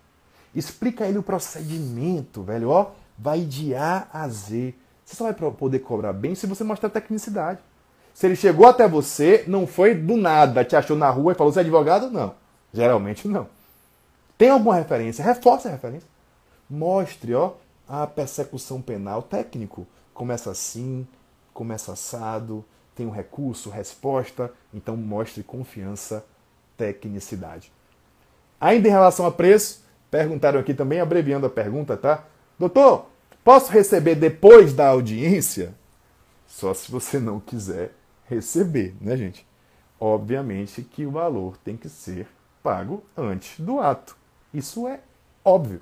Explica 0.54 1.06
ele 1.06 1.18
o 1.18 1.22
procedimento, 1.22 2.42
velho. 2.42 2.70
Ó, 2.70 2.90
vai 3.18 3.40
de 3.40 3.74
A 3.74 4.06
a 4.12 4.28
Z. 4.28 4.74
Você 5.04 5.16
só 5.16 5.24
vai 5.24 5.34
poder 5.34 5.80
cobrar 5.80 6.12
bem 6.12 6.34
se 6.34 6.46
você 6.46 6.62
mostrar 6.62 6.88
tecnicidade. 6.90 7.58
Se 8.14 8.26
ele 8.26 8.36
chegou 8.36 8.66
até 8.66 8.86
você, 8.86 9.44
não 9.46 9.66
foi 9.66 9.94
do 9.94 10.16
nada, 10.16 10.64
te 10.64 10.76
achou 10.76 10.96
na 10.96 11.10
rua 11.10 11.32
e 11.32 11.34
falou: 11.34 11.52
você 11.52 11.60
é 11.60 11.62
advogado? 11.62 12.10
Não. 12.10 12.34
Geralmente 12.72 13.26
não. 13.26 13.48
Tem 14.38 14.50
alguma 14.50 14.76
referência? 14.76 15.24
Reforce 15.24 15.68
a 15.68 15.72
referência. 15.72 16.08
Mostre, 16.68 17.34
ó, 17.34 17.54
a 17.88 18.06
persecução 18.06 18.80
penal 18.80 19.22
técnico. 19.22 19.86
Começa 20.14 20.50
assim, 20.50 21.06
começa 21.52 21.92
assado, 21.92 22.64
tem 23.00 23.06
um 23.06 23.10
recurso, 23.10 23.70
resposta. 23.70 24.52
Então 24.72 24.96
mostre 24.96 25.42
confiança, 25.42 26.24
tecnicidade. 26.76 27.72
Ainda 28.60 28.88
em 28.88 28.90
relação 28.90 29.26
a 29.26 29.32
preço, 29.32 29.82
Perguntaram 30.10 30.58
aqui 30.58 30.74
também, 30.74 31.00
abreviando 31.00 31.46
a 31.46 31.50
pergunta, 31.50 31.96
tá? 31.96 32.24
Doutor, 32.58 33.06
posso 33.44 33.70
receber 33.70 34.16
depois 34.16 34.74
da 34.74 34.88
audiência? 34.88 35.72
Só 36.48 36.74
se 36.74 36.90
você 36.90 37.20
não 37.20 37.38
quiser 37.38 37.92
receber, 38.24 38.94
né, 39.00 39.16
gente? 39.16 39.46
Obviamente 40.00 40.82
que 40.82 41.06
o 41.06 41.12
valor 41.12 41.56
tem 41.58 41.76
que 41.76 41.88
ser 41.88 42.26
pago 42.60 43.04
antes 43.16 43.60
do 43.60 43.78
ato. 43.78 44.16
Isso 44.52 44.88
é 44.88 44.98
óbvio. 45.44 45.80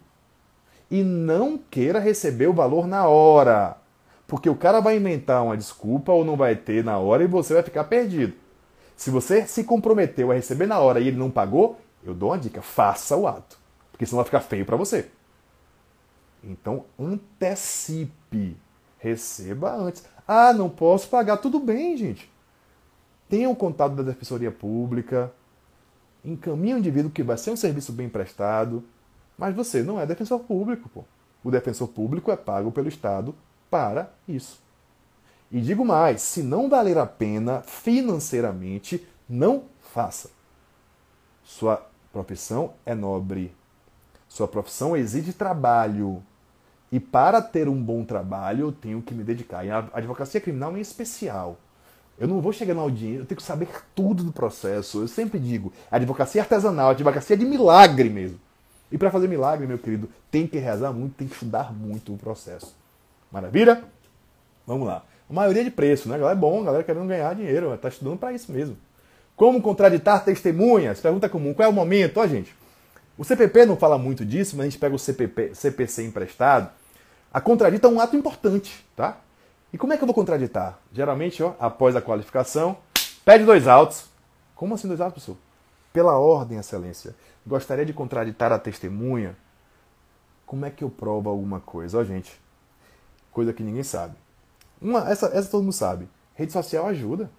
E 0.91 1.03
não 1.03 1.57
queira 1.57 1.99
receber 1.99 2.49
o 2.49 2.53
valor 2.53 2.87
na 2.87 3.09
hora. 3.09 3.78
Porque 4.29 4.49
o 4.49 4.55
cara 4.55 4.79
vai 4.79 4.97
inventar 4.97 5.43
uma 5.43 5.57
desculpa 5.57 6.13
ou 6.13 6.25
não 6.25 6.37
vai 6.37 6.55
ter 6.55 6.85
na 6.85 6.99
hora 6.99 7.25
e 7.25 7.27
você 7.27 7.55
vai 7.55 7.65
ficar 7.65 7.85
perdido. 7.85 8.35
Se 8.97 9.11
você 9.11 9.45
se 9.47 9.65
comprometeu 9.65 10.31
a 10.31 10.35
receber 10.35 10.67
na 10.67 10.79
hora 10.79 11.01
e 11.01 11.09
ele 11.09 11.17
não 11.17 11.31
pagou, 11.31 11.81
eu 12.05 12.15
dou 12.15 12.31
uma 12.31 12.39
dica: 12.39 12.63
faça 12.63 13.17
o 13.17 13.27
ato 13.27 13.59
porque 13.99 14.07
senão 14.07 14.19
vai 14.19 14.27
ficar 14.27 14.41
feio 14.41 14.65
para 14.65 14.77
você. 14.77 15.11
Então, 16.43 16.85
antecipe. 16.97 18.57
Receba 18.97 19.75
antes. 19.75 20.05
Ah, 20.27 20.53
não 20.53 20.71
posso 20.71 21.09
pagar. 21.09 21.39
Tudo 21.39 21.59
bem, 21.59 21.97
gente. 21.97 22.31
Tenha 23.29 23.49
o 23.49 23.53
um 23.53 23.57
contato 23.57 23.97
da 23.97 24.05
Defensoria 24.05 24.53
Pública. 24.53 25.33
Encaminhe 26.25 26.75
o 26.75 26.79
indivíduo 26.79 27.11
que 27.11 27.25
vai 27.25 27.37
ser 27.37 27.51
um 27.51 27.57
serviço 27.57 27.93
bem 27.93 28.09
prestado. 28.09 28.85
Mas 29.37 29.55
você 29.55 29.83
não 29.83 30.01
é 30.01 30.07
defensor 30.07 30.41
público, 30.41 30.89
pô. 30.89 31.05
O 31.43 31.51
defensor 31.51 31.89
público 31.89 32.31
é 32.31 32.37
pago 32.37 32.71
pelo 32.71 32.89
Estado 32.89 33.35
para 33.71 34.11
isso. 34.27 34.61
E 35.51 35.61
digo 35.61 35.85
mais: 35.85 36.23
se 36.23 36.43
não 36.43 36.69
valer 36.69 36.99
a 36.99 37.07
pena 37.07 37.63
financeiramente, 37.63 39.07
não 39.29 39.65
faça. 39.93 40.31
Sua 41.45 41.87
profissão 42.13 42.75
é 42.85 42.95
nobre. 42.95 43.55
Sua 44.29 44.47
profissão 44.47 44.97
exige 44.97 45.33
trabalho. 45.33 46.23
E 46.91 46.99
para 46.99 47.43
ter 47.43 47.69
um 47.69 47.83
bom 47.83 48.05
trabalho, 48.05 48.67
eu 48.67 48.73
tenho 48.73 49.03
que 49.03 49.15
me 49.15 49.25
dedicar. 49.25 49.65
E 49.65 49.71
a 49.71 49.89
advocacia 49.93 50.41
criminal 50.41 50.77
é 50.77 50.81
especial. 50.81 51.59
Eu 52.19 52.27
não 52.27 52.41
vou 52.41 52.53
chegar 52.53 52.75
na 52.75 52.81
audiência, 52.83 53.21
eu 53.21 53.27
tenho 53.27 53.37
que 53.37 53.43
saber 53.43 53.69
tudo 53.95 54.25
do 54.25 54.33
processo. 54.33 55.01
Eu 55.01 55.09
sempre 55.09 55.39
digo, 55.39 55.73
advocacia 55.91 56.43
artesanal, 56.43 56.91
advocacia 56.91 57.37
de 57.37 57.45
milagre 57.45 58.11
mesmo. 58.11 58.41
E 58.91 58.99
para 58.99 59.11
fazer 59.11 59.29
milagre, 59.29 59.67
meu 59.67 59.79
querido, 59.79 60.09
tem 60.31 60.47
que 60.47 60.59
rezar 60.59 60.93
muito, 60.93 61.15
tem 61.15 61.29
que 61.29 61.35
estudar 61.35 61.73
muito 61.73 62.13
o 62.13 62.19
processo. 62.19 62.75
Maravilha? 63.31 63.85
Vamos 64.67 64.87
lá. 64.87 65.05
A 65.29 65.33
maioria 65.33 65.63
de 65.63 65.71
preço, 65.71 66.09
né? 66.09 66.15
A 66.15 66.19
galera 66.19 66.39
é 66.39 66.41
bom, 66.41 66.63
a 66.63 66.65
galera 66.65 66.85
querendo 66.85 67.07
ganhar 67.07 67.35
dinheiro, 67.35 67.73
está 67.75 67.89
estudando 67.89 68.19
para 68.19 68.33
isso 68.33 68.51
mesmo. 68.51 68.77
Como 69.37 69.63
contraditar 69.63 70.25
testemunhas? 70.25 71.01
Pergunta 71.01 71.29
comum. 71.29 71.55
Qual 71.55 71.67
é 71.67 71.69
o 71.69 71.73
momento? 71.73 72.19
Ó, 72.19 72.27
gente, 72.27 72.55
o 73.17 73.25
CPP 73.25 73.67
não 73.67 73.77
fala 73.77 73.99
muito 73.99 74.25
disso, 74.25 74.57
mas 74.57 74.67
a 74.67 74.71
gente 74.71 74.79
pega 74.79 74.95
o 74.95 74.99
CPP, 74.99 75.55
CPC 75.55 76.05
emprestado. 76.05 76.71
A 77.33 77.41
contradita 77.41 77.87
é 77.87 77.91
um 77.91 78.01
ato 78.01 78.17
importante, 78.17 78.85
tá? 78.97 79.19
E 79.73 79.77
como 79.77 79.93
é 79.93 79.97
que 79.97 80.03
eu 80.03 80.07
vou 80.07 80.15
contraditar? 80.15 80.79
Geralmente, 80.93 81.43
ó, 81.43 81.55
após 81.61 81.95
a 81.95 82.01
qualificação, 82.01 82.79
pede 83.25 83.45
dois 83.45 83.69
autos. 83.69 84.07
Como 84.55 84.75
assim 84.75 84.89
dois 84.89 85.01
autos, 85.01 85.25
professor? 85.25 85.37
Pela 85.93 86.19
ordem, 86.19 86.59
excelência. 86.59 87.15
Gostaria 87.47 87.85
de 87.85 87.93
contraditar 87.93 88.51
a 88.51 88.59
testemunha. 88.59 89.37
Como 90.47 90.65
é 90.65 90.71
que 90.71 90.83
eu 90.83 90.89
provo 90.89 91.29
alguma 91.29 91.61
coisa? 91.61 91.99
Ó, 91.99 92.05
gente, 92.05 92.33
coisa 93.39 93.53
que 93.53 93.63
ninguém 93.63 93.85
sabe. 93.85 94.17
Uma, 94.83 95.09
essa, 95.09 95.27
essa 95.27 95.49
todo 95.49 95.63
mundo 95.63 95.73
sabe. 95.73 96.09
Rede 96.35 96.53
social 96.53 96.89
ajuda. 96.89 97.31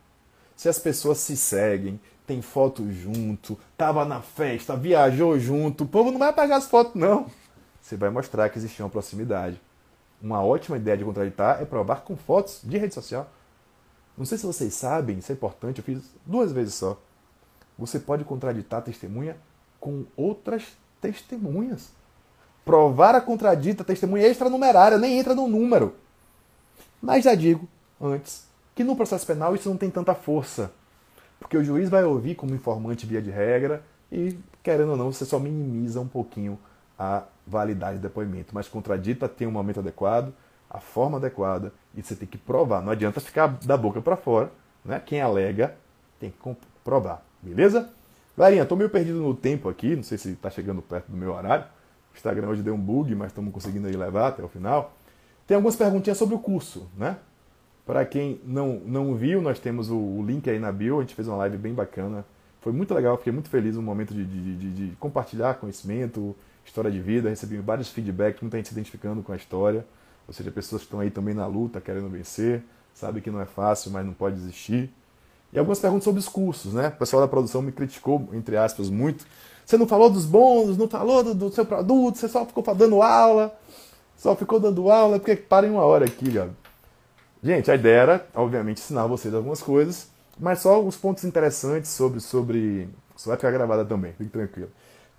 Se 0.55 0.69
as 0.69 0.79
pessoas 0.79 1.17
se 1.17 1.35
seguem, 1.35 1.99
tem 2.25 2.41
foto 2.41 2.89
junto, 2.89 3.59
tava 3.77 4.05
na 4.05 4.21
festa, 4.21 4.77
viajou 4.77 5.37
junto. 5.37 5.83
O 5.83 5.87
povo 5.87 6.09
não 6.09 6.17
vai 6.17 6.29
apagar 6.29 6.57
as 6.57 6.69
fotos, 6.69 6.95
não. 6.95 7.29
Você 7.81 7.97
vai 7.97 8.09
mostrar 8.09 8.47
que 8.47 8.57
existia 8.57 8.85
uma 8.85 8.89
proximidade. 8.89 9.59
Uma 10.21 10.41
ótima 10.41 10.77
ideia 10.77 10.95
de 10.95 11.03
contraditar 11.03 11.61
é 11.61 11.65
provar 11.65 12.01
com 12.03 12.15
fotos 12.15 12.61
de 12.63 12.77
rede 12.77 12.93
social. 12.93 13.29
Não 14.17 14.25
sei 14.25 14.37
se 14.37 14.45
vocês 14.45 14.73
sabem, 14.73 15.17
isso 15.17 15.33
é 15.33 15.35
importante, 15.35 15.79
eu 15.79 15.83
fiz 15.83 16.01
duas 16.25 16.53
vezes 16.53 16.75
só. 16.75 16.97
Você 17.77 17.99
pode 17.99 18.23
contraditar 18.23 18.79
a 18.79 18.83
testemunha 18.83 19.35
com 19.81 20.05
outras 20.15 20.77
testemunhas. 21.01 21.91
Provar 22.69 23.15
a 23.15 23.21
contradita 23.21 23.83
testemunha 23.83 24.27
extranumerária, 24.27 24.99
nem 24.99 25.17
entra 25.17 25.33
no 25.33 25.47
número. 25.47 25.95
Mas 27.01 27.23
já 27.23 27.33
digo 27.33 27.67
antes 27.99 28.47
que 28.75 28.83
no 28.83 28.95
processo 28.95 29.25
penal 29.25 29.55
isso 29.55 29.67
não 29.67 29.75
tem 29.75 29.89
tanta 29.89 30.13
força. 30.13 30.71
Porque 31.39 31.57
o 31.57 31.63
juiz 31.63 31.89
vai 31.89 32.03
ouvir 32.03 32.35
como 32.35 32.53
informante 32.53 33.07
via 33.07 33.23
de 33.23 33.31
regra 33.31 33.81
e, 34.11 34.37
querendo 34.61 34.91
ou 34.91 34.97
não, 34.97 35.11
você 35.11 35.25
só 35.25 35.39
minimiza 35.39 35.99
um 35.99 36.07
pouquinho 36.07 36.59
a 36.95 37.23
validade 37.47 37.97
do 37.97 38.03
depoimento. 38.03 38.53
Mas 38.53 38.67
contradita 38.67 39.27
tem 39.27 39.47
um 39.47 39.51
momento 39.51 39.79
adequado, 39.79 40.31
a 40.69 40.79
forma 40.79 41.17
adequada 41.17 41.73
e 41.95 42.03
você 42.03 42.15
tem 42.15 42.27
que 42.27 42.37
provar. 42.37 42.83
Não 42.83 42.91
adianta 42.91 43.19
ficar 43.19 43.47
da 43.65 43.75
boca 43.75 43.99
para 43.99 44.15
fora. 44.15 44.51
Né? 44.85 45.01
Quem 45.03 45.21
alega 45.21 45.75
tem 46.19 46.29
que 46.29 46.57
provar. 46.83 47.25
Beleza? 47.41 47.89
Galerinha, 48.37 48.61
estou 48.61 48.77
meio 48.77 48.91
perdido 48.91 49.19
no 49.19 49.33
tempo 49.33 49.67
aqui, 49.67 49.95
não 49.95 50.03
sei 50.03 50.19
se 50.19 50.29
está 50.29 50.51
chegando 50.51 50.83
perto 50.83 51.09
do 51.09 51.17
meu 51.17 51.33
horário. 51.33 51.65
O 52.13 52.17
Instagram 52.17 52.47
hoje 52.47 52.61
deu 52.61 52.73
um 52.73 52.79
bug, 52.79 53.13
mas 53.15 53.27
estamos 53.27 53.53
conseguindo 53.53 53.87
aí 53.87 53.95
levar 53.95 54.29
até 54.29 54.43
o 54.43 54.47
final. 54.47 54.93
Tem 55.47 55.55
algumas 55.55 55.75
perguntinhas 55.75 56.17
sobre 56.17 56.35
o 56.35 56.39
curso, 56.39 56.87
né? 56.97 57.17
Para 57.85 58.05
quem 58.05 58.39
não, 58.45 58.81
não 58.85 59.15
viu, 59.15 59.41
nós 59.41 59.59
temos 59.59 59.89
o, 59.89 59.97
o, 59.97 60.23
link 60.23 60.47
aí 60.47 60.59
na 60.59 60.71
bio, 60.71 60.99
a 60.99 61.01
gente 61.01 61.15
fez 61.15 61.27
uma 61.27 61.37
live 61.37 61.57
bem 61.57 61.73
bacana. 61.73 62.23
Foi 62.61 62.71
muito 62.71 62.93
legal, 62.93 63.17
fiquei 63.17 63.33
muito 63.33 63.49
feliz 63.49 63.75
no 63.75 63.81
momento 63.81 64.13
de, 64.13 64.23
de, 64.25 64.55
de, 64.57 64.89
de 64.89 64.95
compartilhar 64.97 65.55
conhecimento, 65.55 66.35
história 66.63 66.91
de 66.91 66.99
vida, 66.99 67.29
recebi 67.29 67.57
vários 67.57 67.89
feedbacks, 67.89 68.41
muita 68.41 68.57
gente 68.57 68.67
se 68.67 68.73
identificando 68.73 69.23
com 69.23 69.31
a 69.31 69.35
história. 69.35 69.85
Ou 70.27 70.33
seja, 70.33 70.51
pessoas 70.51 70.83
que 70.83 70.85
estão 70.85 70.99
aí 70.99 71.09
também 71.09 71.33
na 71.33 71.47
luta, 71.47 71.81
querendo 71.81 72.07
vencer, 72.09 72.61
sabe 72.93 73.21
que 73.21 73.31
não 73.31 73.41
é 73.41 73.45
fácil, 73.45 73.89
mas 73.89 74.05
não 74.05 74.13
pode 74.13 74.35
desistir. 74.35 74.91
E 75.51 75.57
algumas 75.57 75.79
perguntas 75.79 76.03
sobre 76.03 76.19
os 76.19 76.29
cursos, 76.29 76.75
né? 76.75 76.89
O 76.89 76.99
pessoal 76.99 77.23
da 77.23 77.27
produção 77.27 77.61
me 77.61 77.71
criticou, 77.71 78.29
entre 78.33 78.55
aspas, 78.55 78.89
muito. 78.89 79.25
Você 79.69 79.77
não 79.77 79.85
falou 79.85 80.09
dos 80.09 80.25
bônus, 80.25 80.79
não 80.79 80.89
falou 80.89 81.23
do, 81.23 81.35
do 81.35 81.51
seu 81.51 81.63
produto, 81.63 82.17
você 82.17 82.27
só 82.27 82.43
ficou 82.43 82.63
dando 82.73 83.03
aula, 83.03 83.55
só 84.17 84.35
ficou 84.35 84.59
dando 84.59 84.89
aula, 84.89 85.19
porque 85.19 85.35
para 85.35 85.67
em 85.67 85.69
uma 85.69 85.83
hora 85.83 86.05
aqui, 86.05 86.31
galera. 86.31 86.55
Gente, 87.43 87.69
a 87.69 87.75
ideia 87.75 88.01
era, 88.01 88.27
obviamente, 88.33 88.81
ensinar 88.81 89.05
vocês 89.05 89.31
algumas 89.31 89.61
coisas, 89.61 90.09
Mas 90.39 90.61
só 90.61 90.81
os 90.81 90.97
pontos 90.97 91.23
interessantes 91.23 91.91
sobre. 91.91 92.19
sobre 92.19 92.89
isso 93.15 93.27
vai 93.27 93.37
ficar 93.37 93.51
gravada 93.51 93.85
também, 93.85 94.11
fique 94.13 94.31
tranquilo. 94.31 94.71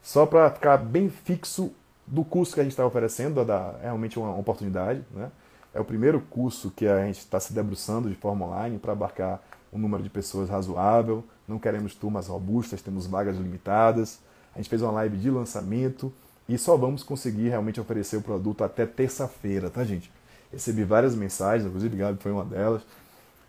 Só 0.03 0.27
para 0.27 0.51
ficar 0.51 0.79
bem 0.79 1.09
fixo 1.09 1.71
do 2.05 2.25
curso 2.25 2.53
que 2.53 2.59
a 2.59 2.65
gente 2.65 2.73
está 2.73 2.85
oferecendo, 2.85 3.45
da, 3.45 3.77
é 3.81 3.85
realmente 3.85 4.19
uma 4.19 4.37
oportunidade. 4.37 5.05
Né? 5.13 5.31
É 5.73 5.79
o 5.79 5.85
primeiro 5.85 6.21
curso 6.29 6.73
que 6.75 6.89
a 6.89 7.07
gente 7.07 7.21
está 7.21 7.39
se 7.39 7.53
debruçando 7.53 8.09
de 8.09 8.17
forma 8.17 8.47
online 8.47 8.81
para 8.81 8.91
abarcar 8.91 9.41
um 9.73 9.79
número 9.79 10.03
de 10.03 10.11
pessoas 10.11 10.51
razoável. 10.51 11.23
Não 11.47 11.57
queremos 11.57 11.95
turmas 11.95 12.27
robustas, 12.27 12.83
temos 12.83 13.07
vagas 13.07 13.37
limitadas. 13.37 14.19
A 14.55 14.59
gente 14.59 14.69
fez 14.69 14.83
uma 14.83 14.93
live 14.93 15.17
de 15.17 15.31
lançamento 15.31 16.13
e 16.49 16.59
só 16.59 16.77
vamos 16.77 17.03
conseguir 17.03 17.49
realmente 17.49 17.81
oferecer 17.81 18.17
o 18.17 18.23
produto 18.23 18.65
até 18.65 18.85
terça-feira, 18.85 19.71
tá, 19.71 19.85
gente? 19.85 20.11
Recebi 20.53 20.83
várias 20.83 21.15
mensagens, 21.15 21.67
inclusive 21.67 21.97
Gabi 21.97 22.21
foi 22.21 22.33
uma 22.33 22.45
delas, 22.45 22.83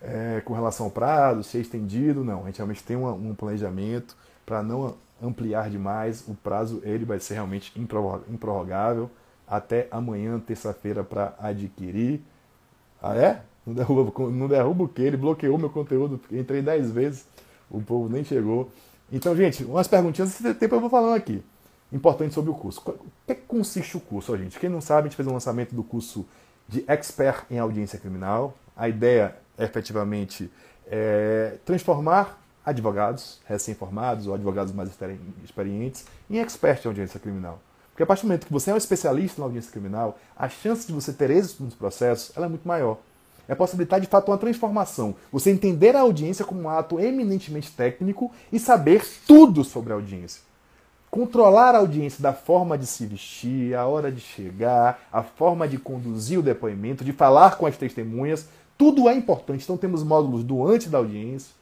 é, 0.01 0.41
com 0.45 0.53
relação 0.53 0.85
ao 0.85 0.91
prazo, 0.91 1.43
se 1.43 1.57
é 1.57 1.61
estendido. 1.61 2.23
Não, 2.23 2.43
a 2.43 2.45
gente 2.45 2.57
realmente 2.57 2.83
tem 2.83 2.95
uma, 2.95 3.11
um 3.13 3.33
planejamento 3.33 4.15
para 4.45 4.61
não 4.61 4.95
ampliar 5.21 5.69
demais. 5.69 6.23
O 6.27 6.35
prazo 6.35 6.81
ele 6.83 7.05
vai 7.05 7.19
ser 7.19 7.35
realmente 7.35 7.71
improrrogável 8.29 9.09
até 9.47 9.87
amanhã, 9.91 10.39
terça-feira, 10.39 11.03
para 11.03 11.33
adquirir. 11.39 12.21
Ah, 13.01 13.15
é? 13.15 13.41
Não 13.65 13.73
derruba, 13.73 14.29
não 14.29 14.47
derruba 14.47 14.83
o 14.83 14.87
que? 14.87 15.01
Ele 15.01 15.17
bloqueou 15.17 15.57
meu 15.57 15.69
conteúdo. 15.69 16.19
Entrei 16.31 16.61
10 16.61 16.91
vezes, 16.91 17.25
o 17.69 17.81
povo 17.81 18.09
nem 18.09 18.23
chegou. 18.23 18.71
Então, 19.11 19.35
gente, 19.35 19.63
umas 19.63 19.87
perguntinhas 19.87 20.29
esse 20.29 20.53
tempo 20.53 20.75
eu 20.75 20.79
vou 20.79 20.89
falando 20.89 21.15
aqui. 21.15 21.43
Importante 21.91 22.33
sobre 22.33 22.49
o 22.49 22.53
curso. 22.53 22.81
O 22.87 23.05
que 23.27 23.35
consiste 23.35 23.97
o 23.97 23.99
curso, 23.99 24.37
gente? 24.37 24.57
Quem 24.57 24.69
não 24.69 24.79
sabe, 24.79 25.01
a 25.01 25.09
gente 25.09 25.17
fez 25.17 25.27
um 25.27 25.33
lançamento 25.33 25.75
do 25.75 25.83
curso 25.83 26.25
de 26.67 26.85
expert 26.87 27.43
em 27.51 27.59
audiência 27.59 27.99
criminal. 27.99 28.55
A 28.75 28.87
ideia, 28.87 29.35
efetivamente, 29.59 30.49
é 30.87 31.57
transformar 31.65 32.39
advogados 32.65 33.41
recém-formados 33.45 34.27
ou 34.27 34.35
advogados 34.35 34.71
mais 34.71 34.89
experientes 35.43 36.05
em 36.29 36.39
expert 36.39 36.85
em 36.85 36.87
audiência 36.87 37.19
criminal. 37.19 37.59
Porque 37.89 38.03
a 38.03 38.05
partir 38.05 38.21
do 38.21 38.27
momento 38.27 38.45
que 38.45 38.53
você 38.53 38.71
é 38.71 38.73
um 38.73 38.77
especialista 38.77 39.41
na 39.41 39.47
audiência 39.47 39.71
criminal, 39.71 40.17
a 40.37 40.47
chance 40.47 40.87
de 40.87 40.93
você 40.93 41.11
ter 41.11 41.29
êxito 41.29 41.63
nos 41.63 41.75
processos 41.75 42.35
é 42.37 42.47
muito 42.47 42.65
maior. 42.65 42.97
É 43.51 43.55
possibilitar 43.55 43.99
de 43.99 44.07
fato 44.07 44.31
uma 44.31 44.37
transformação. 44.37 45.13
Você 45.29 45.51
entender 45.51 45.93
a 45.93 45.99
audiência 45.99 46.45
como 46.45 46.61
um 46.61 46.69
ato 46.69 47.01
eminentemente 47.01 47.69
técnico 47.69 48.31
e 48.49 48.57
saber 48.57 49.05
tudo 49.27 49.61
sobre 49.65 49.91
a 49.91 49.97
audiência. 49.97 50.41
Controlar 51.09 51.75
a 51.75 51.79
audiência 51.79 52.23
da 52.23 52.31
forma 52.31 52.77
de 52.77 52.87
se 52.87 53.05
vestir, 53.05 53.75
a 53.75 53.85
hora 53.85 54.09
de 54.09 54.21
chegar, 54.21 55.01
a 55.11 55.21
forma 55.21 55.67
de 55.67 55.77
conduzir 55.77 56.39
o 56.39 56.41
depoimento, 56.41 57.03
de 57.03 57.11
falar 57.11 57.57
com 57.57 57.65
as 57.65 57.75
testemunhas, 57.75 58.47
tudo 58.77 59.09
é 59.09 59.13
importante. 59.13 59.65
Então 59.65 59.75
temos 59.75 60.01
módulos 60.01 60.45
do 60.45 60.65
antes 60.65 60.87
da 60.87 60.99
audiência, 60.99 61.53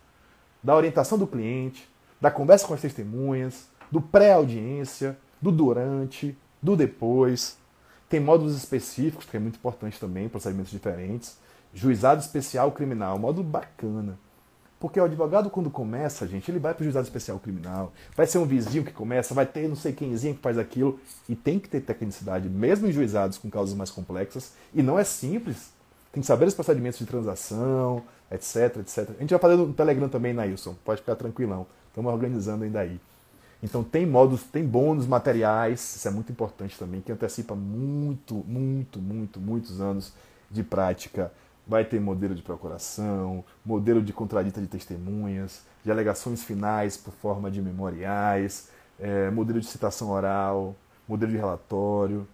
da 0.62 0.76
orientação 0.76 1.18
do 1.18 1.26
cliente, 1.26 1.90
da 2.22 2.30
conversa 2.30 2.68
com 2.68 2.76
as 2.76 2.82
testemunhas, 2.82 3.68
do 3.92 4.00
pré-audiência, 4.00 5.18
do 5.42 5.52
durante, 5.52 6.38
do 6.62 6.76
depois. 6.76 7.58
Tem 8.08 8.20
módulos 8.20 8.56
específicos, 8.56 9.26
que 9.26 9.36
é 9.36 9.40
muito 9.40 9.56
importante 9.56 10.00
também, 10.00 10.30
procedimentos 10.30 10.72
diferentes. 10.72 11.49
Juizado 11.74 12.22
especial 12.22 12.72
criminal, 12.72 13.18
módulo 13.20 13.48
bacana. 13.48 14.18
Porque 14.80 15.00
o 15.00 15.04
advogado, 15.04 15.50
quando 15.50 15.70
começa, 15.70 16.26
gente, 16.26 16.50
ele 16.50 16.58
vai 16.58 16.74
para 16.74 16.82
o 16.82 16.84
juizado 16.86 17.06
especial 17.06 17.38
criminal. 17.38 17.92
Vai 18.16 18.26
ser 18.26 18.38
um 18.38 18.46
vizinho 18.46 18.86
que 18.86 18.94
começa, 18.94 19.34
vai 19.34 19.46
ter 19.46 19.68
não 19.68 19.76
sei 19.76 19.92
quemzinho 19.92 20.36
que 20.36 20.42
faz 20.42 20.58
aquilo. 20.58 21.00
E 21.28 21.36
tem 21.36 21.60
que 21.60 21.68
ter 21.68 21.82
tecnicidade, 21.82 22.50
mesmo 22.50 22.88
em 22.88 22.92
juizados 22.92 23.38
com 23.38 23.50
causas 23.50 23.76
mais 23.76 23.92
complexas. 23.92 24.54
E 24.74 24.82
não 24.82 24.98
é 24.98 25.04
simples. 25.04 25.74
Tem 26.14 26.22
que 26.22 26.28
saber 26.28 26.48
os 26.48 26.54
procedimentos 26.54 26.98
de 26.98 27.06
transação, 27.06 28.02
etc, 28.32 28.78
etc. 28.78 29.10
A 29.18 29.22
gente 29.22 29.32
vai 29.32 29.40
fazer 29.40 29.58
no 29.58 29.74
Telegram 29.74 30.08
também, 30.08 30.34
Nailson. 30.34 30.76
Pode 30.86 31.02
ficar 31.02 31.16
tranquilão. 31.16 31.68
Estamos 31.90 32.12
organizando 32.12 32.64
ainda 32.64 32.80
aí. 32.80 33.00
Então 33.62 33.84
tem 33.84 34.06
modos, 34.06 34.44
tem 34.44 34.66
bônus 34.66 35.06
materiais, 35.06 35.98
isso 35.98 36.08
é 36.08 36.12
muito 36.12 36.32
importante 36.32 36.80
também, 36.80 37.02
que 37.02 37.12
antecipa 37.12 37.54
muito, 37.54 38.36
muito, 38.48 39.00
muito, 39.00 39.40
muitos 39.40 39.82
anos 39.82 40.14
de 40.50 40.64
prática. 40.64 41.32
Vai 41.70 41.86
ter 41.86 42.02
modelo 42.02 42.34
de 42.34 42.42
procuração, 42.42 43.46
modelo 43.64 44.02
de 44.02 44.12
contradita 44.12 44.60
de 44.60 44.66
testemunhas, 44.66 45.62
de 45.86 45.92
alegações 45.92 46.44
finais 46.44 46.98
por 46.98 47.14
forma 47.14 47.52
de 47.52 47.62
memoriais, 47.62 48.70
é, 49.00 49.30
modelo 49.30 49.60
de 49.60 49.68
citação 49.68 50.10
oral, 50.10 50.76
modelo 51.08 51.32
de 51.32 51.38
relatório. 51.38 52.28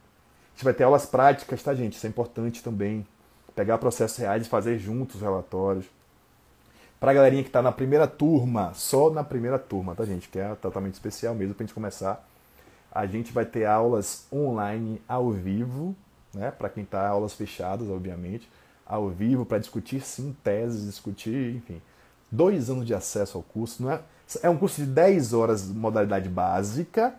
A 0.47 0.55
gente 0.55 0.63
vai 0.63 0.73
ter 0.73 0.85
aulas 0.85 1.05
práticas, 1.05 1.61
tá, 1.61 1.75
gente? 1.75 1.97
Isso 1.97 2.07
é 2.07 2.09
importante 2.09 2.63
também 2.63 3.05
pegar 3.53 3.77
processos 3.77 4.17
reais 4.17 4.45
e 4.45 4.49
fazer 4.49 4.79
juntos 4.79 5.17
os 5.17 5.21
relatórios. 5.21 5.85
Para 6.97 7.11
a 7.11 7.13
galerinha 7.13 7.43
que 7.43 7.49
está 7.49 7.61
na 7.61 7.73
primeira 7.73 8.07
turma, 8.07 8.73
só 8.73 9.09
na 9.09 9.21
primeira 9.21 9.59
turma, 9.59 9.93
tá, 9.93 10.05
gente? 10.05 10.29
Que 10.29 10.39
é 10.39 10.55
tratamento 10.55 10.93
especial 10.93 11.35
mesmo 11.35 11.53
para 11.53 11.65
a 11.65 11.67
gente 11.67 11.75
começar. 11.75 12.25
A 12.89 13.05
gente 13.05 13.33
vai 13.33 13.45
ter 13.45 13.65
aulas 13.65 14.27
online 14.31 15.01
ao 15.09 15.29
vivo, 15.29 15.93
né? 16.33 16.51
Para 16.51 16.69
quem 16.69 16.83
está 16.83 17.05
aulas 17.05 17.33
fechadas, 17.33 17.89
obviamente, 17.89 18.49
ao 18.85 19.09
vivo 19.09 19.45
para 19.45 19.57
discutir 19.57 20.01
sim 20.01 20.35
teses, 20.43 20.85
discutir, 20.85 21.55
enfim, 21.55 21.81
dois 22.31 22.69
anos 22.69 22.85
de 22.85 22.93
acesso 22.93 23.37
ao 23.37 23.43
curso. 23.43 23.81
Não 23.83 23.91
é, 23.91 23.99
é 24.43 24.49
um 24.49 24.57
curso 24.57 24.81
de 24.81 24.87
10 24.87 25.33
horas 25.33 25.67
modalidade 25.67 26.29
básica, 26.29 27.15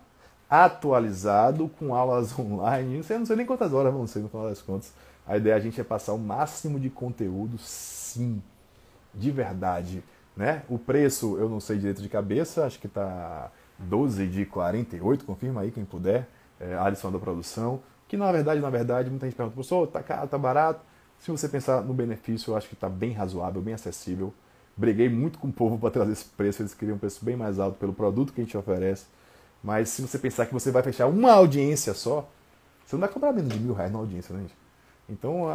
atualizado 0.48 1.68
com 1.78 1.94
aulas 1.94 2.36
online. 2.38 3.02
Sei, 3.02 3.18
não 3.18 3.26
sei 3.26 3.36
nem 3.36 3.46
quantas 3.46 3.72
horas 3.72 3.92
vão 3.92 4.06
ser 4.06 4.20
no 4.20 4.28
final 4.28 4.48
das 4.48 4.62
contas. 4.62 4.92
A 5.26 5.36
ideia 5.36 5.56
a 5.56 5.60
gente 5.60 5.80
é 5.80 5.84
passar 5.84 6.12
o 6.12 6.18
máximo 6.18 6.78
de 6.78 6.88
conteúdo, 6.88 7.58
sim, 7.58 8.40
de 9.12 9.30
verdade. 9.30 10.04
Né? 10.36 10.62
O 10.68 10.78
preço, 10.78 11.36
eu 11.38 11.48
não 11.48 11.58
sei 11.58 11.78
direito 11.78 12.00
de 12.00 12.08
cabeça, 12.08 12.64
acho 12.64 12.78
que 12.78 12.86
está 12.86 13.50
12 13.78 14.26
de 14.28 14.46
48, 14.46 15.24
confirma 15.24 15.62
aí 15.62 15.70
quem 15.70 15.84
puder, 15.84 16.28
é, 16.60 16.74
Alisson 16.76 17.10
da 17.10 17.18
produção, 17.18 17.80
que 18.06 18.16
na 18.16 18.30
verdade, 18.30 18.60
na 18.60 18.70
verdade, 18.70 19.10
muita 19.10 19.26
gente 19.26 19.34
pergunta, 19.34 19.54
professor, 19.54 19.86
tá 19.88 20.02
caro, 20.02 20.28
tá 20.28 20.38
barato? 20.38 20.80
Se 21.20 21.30
você 21.30 21.48
pensar 21.48 21.82
no 21.82 21.92
benefício, 21.92 22.52
eu 22.52 22.56
acho 22.56 22.68
que 22.68 22.74
está 22.74 22.88
bem 22.88 23.12
razoável, 23.12 23.60
bem 23.60 23.74
acessível. 23.74 24.32
Briguei 24.76 25.08
muito 25.08 25.38
com 25.38 25.48
o 25.48 25.52
povo 25.52 25.78
para 25.78 25.90
trazer 25.90 26.12
esse 26.12 26.26
preço, 26.26 26.62
eles 26.62 26.74
queriam 26.74 26.96
um 26.96 26.98
preço 26.98 27.24
bem 27.24 27.36
mais 27.36 27.58
alto 27.58 27.78
pelo 27.78 27.92
produto 27.92 28.32
que 28.32 28.40
a 28.40 28.44
gente 28.44 28.56
oferece. 28.56 29.06
Mas 29.62 29.88
se 29.88 30.02
você 30.02 30.18
pensar 30.18 30.46
que 30.46 30.52
você 30.52 30.70
vai 30.70 30.82
fechar 30.82 31.06
uma 31.06 31.32
audiência 31.32 31.94
só, 31.94 32.28
você 32.84 32.94
não 32.94 33.00
vai 33.00 33.08
cobrar 33.08 33.32
menos 33.32 33.52
de 33.52 33.58
mil 33.58 33.74
reais 33.74 33.90
na 33.90 33.98
audiência, 33.98 34.34
né, 34.34 34.42
gente? 34.42 34.54
Então, 35.08 35.46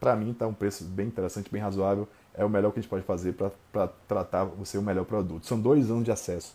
para 0.00 0.16
mim, 0.16 0.30
está 0.30 0.46
um 0.46 0.54
preço 0.54 0.84
bem 0.84 1.06
interessante, 1.06 1.50
bem 1.50 1.60
razoável. 1.60 2.08
É 2.34 2.44
o 2.44 2.48
melhor 2.48 2.72
que 2.72 2.78
a 2.78 2.82
gente 2.82 2.90
pode 2.90 3.04
fazer 3.04 3.34
para 3.72 3.88
tratar 4.08 4.44
você 4.44 4.78
o 4.78 4.82
melhor 4.82 5.04
produto. 5.04 5.46
São 5.46 5.60
dois 5.60 5.90
anos 5.90 6.04
de 6.04 6.10
acesso. 6.10 6.54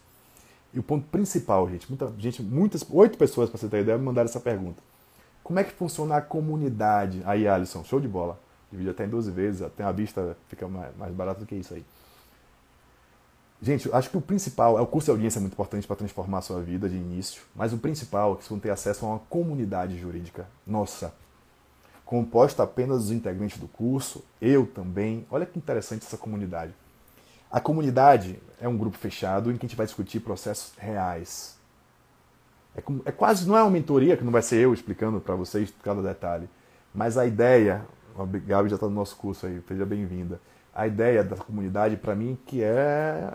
E 0.74 0.80
o 0.80 0.84
ponto 0.84 1.08
principal, 1.08 1.70
gente, 1.70 1.88
muita 1.90 2.12
gente, 2.18 2.42
muitas, 2.42 2.86
oito 2.90 3.18
pessoas, 3.18 3.50
para 3.50 3.58
você 3.58 3.68
ter 3.68 3.82
ideia, 3.82 3.98
me 3.98 4.04
mandaram 4.04 4.28
essa 4.28 4.40
pergunta. 4.40 4.82
Como 5.46 5.60
é 5.60 5.64
que 5.64 5.72
funciona 5.72 6.18
a 6.18 6.22
comunidade? 6.22 7.22
Aí, 7.24 7.48
Alisson, 7.48 7.84
show 7.84 8.00
de 8.00 8.08
bola. 8.08 8.40
Divide 8.72 8.90
até 8.90 9.06
em 9.06 9.10
12 9.10 9.30
vezes, 9.30 9.62
até 9.62 9.84
a 9.84 9.92
vista 9.92 10.36
fica 10.48 10.68
mais, 10.68 11.14
barato 11.14 11.42
do 11.42 11.46
que 11.46 11.54
isso 11.54 11.76
aí. 11.76 11.86
Gente, 13.62 13.88
acho 13.94 14.10
que 14.10 14.18
o 14.18 14.22
principal, 14.22 14.76
é 14.80 14.82
o 14.82 14.88
curso 14.88 15.06
de 15.06 15.12
audiência 15.12 15.38
é 15.38 15.42
muito 15.42 15.54
importante 15.54 15.86
para 15.86 15.98
transformar 15.98 16.40
a 16.40 16.42
sua 16.42 16.64
vida 16.64 16.90
de 16.90 16.96
início, 16.96 17.44
mas 17.56 17.74
o 17.74 17.78
principal 17.78 18.34
é 18.34 18.36
que 18.38 18.42
vocês 18.42 18.50
vão 18.50 18.60
ter 18.60 18.72
acesso 18.72 19.06
a 19.06 19.10
uma 19.10 19.20
comunidade 19.20 20.00
jurídica. 20.00 20.48
Nossa, 20.66 21.14
composta 22.04 22.64
apenas 22.64 23.04
dos 23.04 23.12
integrantes 23.12 23.60
do 23.60 23.68
curso, 23.68 24.26
eu 24.42 24.66
também. 24.66 25.28
Olha 25.30 25.46
que 25.46 25.60
interessante 25.60 26.08
essa 26.08 26.18
comunidade. 26.18 26.74
A 27.52 27.60
comunidade 27.60 28.42
é 28.60 28.68
um 28.68 28.76
grupo 28.76 28.98
fechado 28.98 29.52
em 29.52 29.58
que 29.58 29.66
a 29.68 29.70
gente 29.70 29.78
vai 29.78 29.86
discutir 29.86 30.22
processos 30.22 30.74
reais. 30.76 31.55
É, 32.76 32.84
é 33.06 33.12
quase, 33.12 33.48
não 33.48 33.58
é 33.58 33.62
uma 33.62 33.72
mentoria, 33.72 34.18
que 34.18 34.24
não 34.24 34.32
vai 34.32 34.42
ser 34.42 34.58
eu 34.58 34.74
explicando 34.74 35.20
para 35.20 35.36
vocês 35.36 35.74
cada 35.82 36.02
detalhe, 36.02 36.50
mas 36.94 37.18
a 37.18 37.26
ideia, 37.26 37.86
a 38.18 38.26
Gabi 38.26 38.70
já 38.70 38.76
está 38.76 38.88
no 38.88 38.94
nosso 38.94 39.16
curso 39.16 39.46
aí, 39.46 39.62
seja 39.68 39.86
bem-vinda. 39.86 40.40
A 40.74 40.86
ideia 40.88 41.24
da 41.24 41.38
comunidade, 41.38 41.96
para 41.96 42.16
mim, 42.16 42.38
que 42.46 42.62
é 42.62 43.32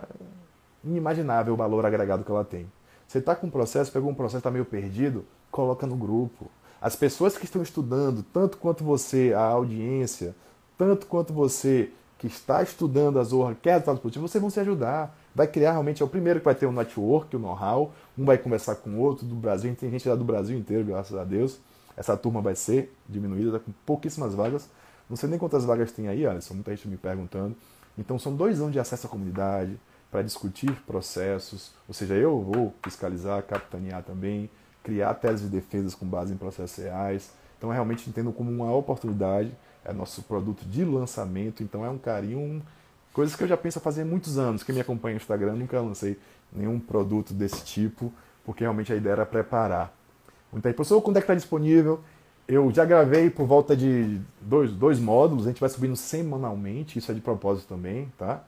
inimaginável 0.83 1.53
o 1.53 1.57
valor 1.57 1.85
agregado 1.85 2.23
que 2.23 2.31
ela 2.31 2.45
tem. 2.45 2.71
Você 3.07 3.17
está 3.17 3.35
com 3.35 3.47
um 3.47 3.49
processo, 3.49 3.91
pegou 3.91 4.09
um 4.09 4.15
processo, 4.15 4.37
está 4.37 4.51
meio 4.51 4.65
perdido, 4.65 5.25
coloca 5.49 5.85
no 5.85 5.95
grupo 5.95 6.49
as 6.79 6.95
pessoas 6.95 7.37
que 7.37 7.45
estão 7.45 7.61
estudando, 7.61 8.23
tanto 8.33 8.57
quanto 8.57 8.83
você, 8.83 9.33
a 9.35 9.41
audiência, 9.41 10.35
tanto 10.75 11.05
quanto 11.05 11.31
você 11.31 11.91
que 12.17 12.25
está 12.25 12.63
estudando 12.63 13.19
a 13.19 13.23
Zorra, 13.23 13.55
quer 13.61 13.73
resultados 13.73 14.01
positivos, 14.01 14.31
vocês 14.31 14.41
vão 14.41 14.49
se 14.49 14.59
ajudar. 14.59 15.15
Vai 15.33 15.47
criar 15.47 15.71
realmente, 15.71 16.01
é 16.01 16.05
o 16.05 16.09
primeiro 16.09 16.39
que 16.39 16.45
vai 16.45 16.55
ter 16.55 16.65
um 16.65 16.71
network, 16.71 17.35
o 17.35 17.39
um 17.39 17.41
know-how, 17.41 17.93
um 18.17 18.25
vai 18.25 18.37
conversar 18.37 18.75
com 18.75 18.91
o 18.91 18.99
outro 18.99 19.25
do 19.25 19.35
Brasil, 19.35 19.73
tem 19.75 19.89
gente 19.89 20.07
lá 20.07 20.15
do 20.15 20.23
Brasil 20.23 20.57
inteiro, 20.57 20.85
graças 20.85 21.17
a 21.17 21.23
Deus. 21.23 21.59
Essa 21.95 22.17
turma 22.17 22.41
vai 22.41 22.55
ser 22.55 22.93
diminuída, 23.07 23.53
tá 23.53 23.59
com 23.59 23.71
pouquíssimas 23.85 24.33
vagas. 24.33 24.69
Não 25.09 25.15
sei 25.15 25.29
nem 25.29 25.39
quantas 25.39 25.65
vagas 25.65 25.91
tem 25.91 26.07
aí, 26.07 26.25
Alisson, 26.25 26.55
muita 26.55 26.75
gente 26.75 26.87
me 26.87 26.97
perguntando. 26.97 27.55
Então 27.97 28.17
são 28.17 28.35
dois 28.35 28.59
anos 28.59 28.73
de 28.73 28.79
acesso 28.79 29.07
à 29.07 29.09
comunidade 29.09 29.77
para 30.09 30.21
discutir 30.21 30.71
processos, 30.85 31.71
ou 31.87 31.93
seja, 31.93 32.15
eu 32.15 32.41
vou 32.41 32.73
fiscalizar, 32.83 33.41
capitanear 33.43 34.03
também, 34.03 34.49
criar 34.83 35.13
teses 35.13 35.41
de 35.41 35.49
defesas 35.49 35.95
com 35.95 36.05
base 36.05 36.33
em 36.33 36.37
processos 36.37 36.83
reais. 36.83 37.31
Então, 37.57 37.69
realmente 37.69 38.09
entendo 38.09 38.31
como 38.31 38.51
uma 38.51 38.73
oportunidade, 38.75 39.55
é 39.85 39.93
nosso 39.93 40.23
produto 40.23 40.65
de 40.65 40.83
lançamento, 40.83 41.63
então 41.63 41.85
é 41.85 41.89
um 41.89 41.97
carinho 41.97 42.61
Coisas 43.13 43.35
que 43.35 43.43
eu 43.43 43.47
já 43.47 43.57
penso 43.57 43.79
a 43.79 43.81
fazer 43.81 44.03
há 44.03 44.05
muitos 44.05 44.37
anos. 44.37 44.63
Quem 44.63 44.73
me 44.73 44.81
acompanha 44.81 45.15
no 45.15 45.21
Instagram, 45.21 45.55
nunca 45.55 45.79
lancei 45.79 46.17
nenhum 46.51 46.79
produto 46.79 47.33
desse 47.33 47.63
tipo, 47.63 48.11
porque 48.45 48.63
realmente 48.63 48.91
a 48.91 48.95
ideia 48.95 49.13
era 49.13 49.25
preparar. 49.25 49.93
Então, 50.53 50.71
professor, 50.73 51.01
quando 51.01 51.17
é 51.17 51.19
que 51.19 51.25
está 51.25 51.35
disponível? 51.35 52.01
Eu 52.47 52.71
já 52.71 52.83
gravei 52.83 53.29
por 53.29 53.45
volta 53.45 53.75
de 53.75 54.19
dois, 54.41 54.71
dois 54.71 54.99
módulos, 54.99 55.45
a 55.45 55.49
gente 55.49 55.61
vai 55.61 55.69
subindo 55.69 55.95
semanalmente, 55.95 56.99
isso 56.99 57.11
é 57.11 57.15
de 57.15 57.21
propósito 57.21 57.67
também, 57.67 58.11
tá? 58.17 58.43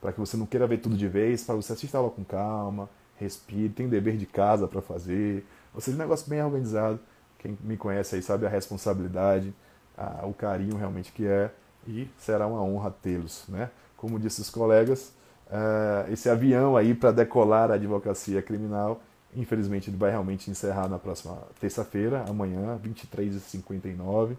Para 0.00 0.12
que 0.12 0.18
você 0.18 0.36
não 0.36 0.46
queira 0.46 0.66
ver 0.66 0.78
tudo 0.78 0.96
de 0.96 1.06
vez, 1.06 1.44
para 1.44 1.54
você 1.54 1.72
assistir 1.72 1.96
aula 1.96 2.10
com 2.10 2.24
calma, 2.24 2.88
respire, 3.16 3.68
tem 3.68 3.88
dever 3.88 4.16
de 4.16 4.26
casa 4.26 4.66
para 4.66 4.80
fazer. 4.80 5.46
Ou 5.72 5.80
seja, 5.80 5.96
um 5.96 6.00
negócio 6.00 6.28
bem 6.28 6.42
organizado. 6.42 6.98
Quem 7.38 7.56
me 7.62 7.76
conhece 7.76 8.16
aí 8.16 8.22
sabe 8.22 8.46
a 8.46 8.48
responsabilidade, 8.48 9.54
a, 9.96 10.26
o 10.26 10.32
carinho 10.32 10.76
realmente 10.76 11.12
que 11.12 11.26
é, 11.26 11.50
e 11.86 12.08
será 12.18 12.46
uma 12.46 12.62
honra 12.62 12.90
tê-los, 12.90 13.44
né? 13.48 13.70
Como 14.04 14.18
disse 14.18 14.42
os 14.42 14.50
colegas, 14.50 15.12
uh, 15.46 16.12
esse 16.12 16.28
avião 16.28 16.76
aí 16.76 16.94
para 16.94 17.10
decolar 17.10 17.70
a 17.70 17.74
advocacia 17.74 18.42
criminal 18.42 19.00
Infelizmente 19.36 19.90
ele 19.90 19.96
vai 19.96 20.10
realmente 20.10 20.50
encerrar 20.50 20.88
na 20.88 20.98
próxima 20.98 21.36
terça-feira, 21.60 22.24
amanhã, 22.28 22.78
23h59. 22.82 24.36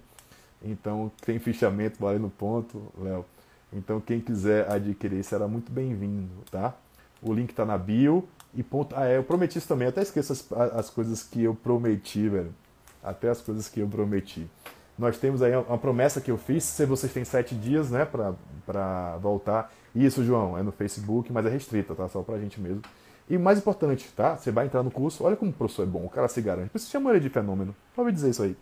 Então 0.63 1.11
tem 1.26 1.38
fichamento 1.38 1.99
valendo 1.99 2.30
ponto, 2.30 2.82
Léo. 2.97 3.26
Então 3.74 3.99
quem 3.99 4.22
quiser 4.22 4.72
adquirir 4.72 5.24
será 5.24 5.47
muito 5.47 5.72
bem-vindo, 5.72 6.30
tá? 6.49 6.74
O 7.22 7.34
link 7.34 7.49
está 7.49 7.66
na 7.66 7.78
bio. 7.78 8.28
E 8.53 8.63
ponto. 8.63 8.95
Ah, 8.95 9.05
é, 9.05 9.18
eu 9.18 9.24
prometi 9.24 9.57
isso 9.57 9.68
também. 9.68 9.89
Até 9.89 10.01
esqueço 10.01 10.32
as, 10.32 10.49
as 10.74 10.89
coisas 10.89 11.22
que 11.24 11.43
eu 11.43 11.53
prometi, 11.53 12.30
velho. 12.30 12.55
Até 13.03 13.30
as 13.30 13.41
coisas 13.41 13.68
que 13.68 13.82
eu 13.82 13.88
prometi. 13.88 14.49
Nós 14.97 15.17
temos 15.17 15.41
aí 15.41 15.55
uma 15.55 15.77
promessa 15.77 16.21
que 16.21 16.31
eu 16.31 16.37
fiz. 16.37 16.63
Se 16.63 16.85
vocês 16.85 17.11
têm 17.11 17.25
sete 17.25 17.53
dias, 17.53 17.91
né, 17.91 18.05
para 18.05 19.17
voltar. 19.17 19.71
Isso, 19.93 20.23
João, 20.23 20.57
é 20.57 20.63
no 20.63 20.71
Facebook, 20.71 21.31
mas 21.31 21.45
é 21.45 21.49
restrita, 21.49 21.93
tá? 21.93 22.07
Só 22.07 22.21
pra 22.21 22.37
gente 22.37 22.59
mesmo. 22.59 22.81
E 23.29 23.37
mais 23.37 23.57
importante, 23.57 24.09
tá? 24.15 24.37
Você 24.37 24.51
vai 24.51 24.65
entrar 24.65 24.83
no 24.83 24.91
curso, 24.91 25.23
olha 25.23 25.35
como 25.35 25.51
o 25.51 25.53
professor 25.53 25.83
é 25.83 25.85
bom, 25.85 26.05
o 26.05 26.09
cara 26.09 26.27
se 26.27 26.41
garante. 26.41 26.69
Por 26.69 26.77
isso 26.77 26.89
chama 26.89 27.09
ele 27.11 27.19
de 27.19 27.29
fenômeno. 27.29 27.75
Pode 27.95 28.11
dizer 28.11 28.29
isso 28.29 28.43
aí. 28.43 28.55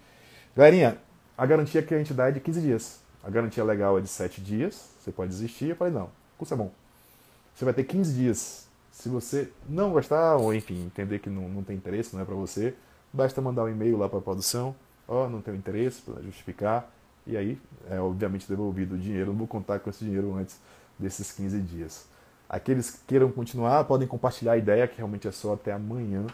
Galerinha, 0.55 0.97
a 1.37 1.45
garantia 1.45 1.81
que 1.83 1.93
a 1.93 1.97
gente 1.97 2.13
dá 2.13 2.29
é 2.29 2.31
de 2.31 2.39
15 2.39 2.61
dias. 2.61 3.01
A 3.23 3.29
garantia 3.29 3.63
legal 3.63 3.97
é 3.97 4.01
de 4.01 4.07
7 4.07 4.41
dias, 4.41 4.91
você 4.99 5.11
pode 5.11 5.31
desistir. 5.31 5.69
Eu 5.69 5.75
falei, 5.75 5.93
não, 5.93 6.05
o 6.05 6.09
curso 6.37 6.53
é 6.53 6.57
bom. 6.57 6.71
Você 7.55 7.65
vai 7.65 7.73
ter 7.73 7.83
15 7.83 8.13
dias. 8.13 8.67
Se 8.91 9.09
você 9.09 9.49
não 9.67 9.91
gostar, 9.91 10.35
ou 10.35 10.53
enfim, 10.53 10.85
entender 10.85 11.19
que 11.19 11.29
não, 11.29 11.49
não 11.49 11.63
tem 11.63 11.75
interesse, 11.75 12.15
não 12.15 12.21
é 12.21 12.25
para 12.25 12.35
você, 12.35 12.75
basta 13.11 13.41
mandar 13.41 13.63
um 13.63 13.69
e-mail 13.69 13.97
lá 13.97 14.07
para 14.07 14.21
produção, 14.21 14.75
ó, 15.07 15.25
oh, 15.25 15.29
não 15.29 15.41
tenho 15.41 15.57
interesse, 15.57 16.01
para 16.01 16.21
justificar, 16.21 16.89
e 17.25 17.37
aí 17.37 17.59
é 17.89 17.99
obviamente 17.99 18.47
devolvido 18.47 18.95
o 18.95 18.97
dinheiro. 18.97 19.31
Não 19.31 19.37
vou 19.37 19.47
contar 19.47 19.79
com 19.79 19.89
esse 19.89 20.03
dinheiro 20.03 20.35
antes 20.35 20.59
desses 20.97 21.31
15 21.31 21.59
dias. 21.61 22.05
Aqueles 22.49 22.91
que 22.91 22.99
queiram 23.07 23.31
continuar 23.31 23.83
podem 23.85 24.07
compartilhar 24.07 24.53
a 24.53 24.57
ideia, 24.57 24.87
que 24.87 24.97
realmente 24.97 25.27
é 25.27 25.31
só 25.31 25.53
até 25.53 25.71
amanhã. 25.71 26.25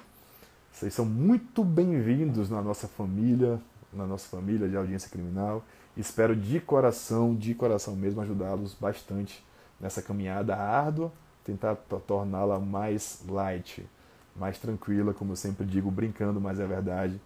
Vocês 0.72 0.94
são 0.94 1.06
muito 1.06 1.64
bem-vindos 1.64 2.50
na 2.50 2.62
nossa 2.62 2.88
família, 2.88 3.60
na 3.92 4.06
nossa 4.06 4.28
família 4.28 4.68
de 4.68 4.76
audiência 4.76 5.10
criminal. 5.10 5.64
Espero 5.96 6.36
de 6.36 6.60
coração, 6.60 7.36
de 7.36 7.54
coração 7.54 7.96
mesmo, 7.96 8.22
ajudá-los 8.22 8.74
bastante 8.74 9.44
nessa 9.80 10.02
caminhada 10.02 10.56
árdua, 10.56 11.12
tentar 11.44 11.76
torná-la 12.06 12.60
mais 12.60 13.24
light, 13.28 13.86
mais 14.36 14.58
tranquila, 14.58 15.14
como 15.14 15.32
eu 15.32 15.36
sempre 15.36 15.66
digo, 15.66 15.90
brincando, 15.90 16.40
mas 16.40 16.60
é 16.60 16.66
verdade, 16.66 17.20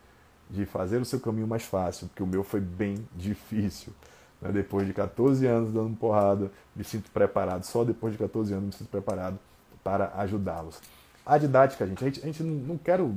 de 0.53 0.65
fazer 0.65 1.01
o 1.01 1.05
seu 1.05 1.19
caminho 1.19 1.47
mais 1.47 1.63
fácil, 1.63 2.07
porque 2.07 2.21
o 2.21 2.27
meu 2.27 2.43
foi 2.43 2.59
bem 2.59 3.07
difícil. 3.15 3.91
Né? 4.39 4.51
Depois 4.51 4.85
de 4.85 4.93
14 4.93 5.45
anos 5.47 5.73
dando 5.73 5.95
porrada, 5.97 6.51
me 6.75 6.83
sinto 6.83 7.09
preparado. 7.09 7.63
Só 7.63 7.83
depois 7.83 8.13
de 8.13 8.19
14 8.19 8.53
anos 8.53 8.65
me 8.65 8.71
sinto 8.73 8.89
preparado 8.89 9.39
para 9.83 10.13
ajudá-los. 10.17 10.79
A 11.25 11.37
didática, 11.37 11.87
gente, 11.87 12.03
a 12.03 12.07
gente, 12.07 12.19
a 12.21 12.25
gente 12.25 12.43
não, 12.43 12.53
não 12.53 12.77
quero 12.77 13.11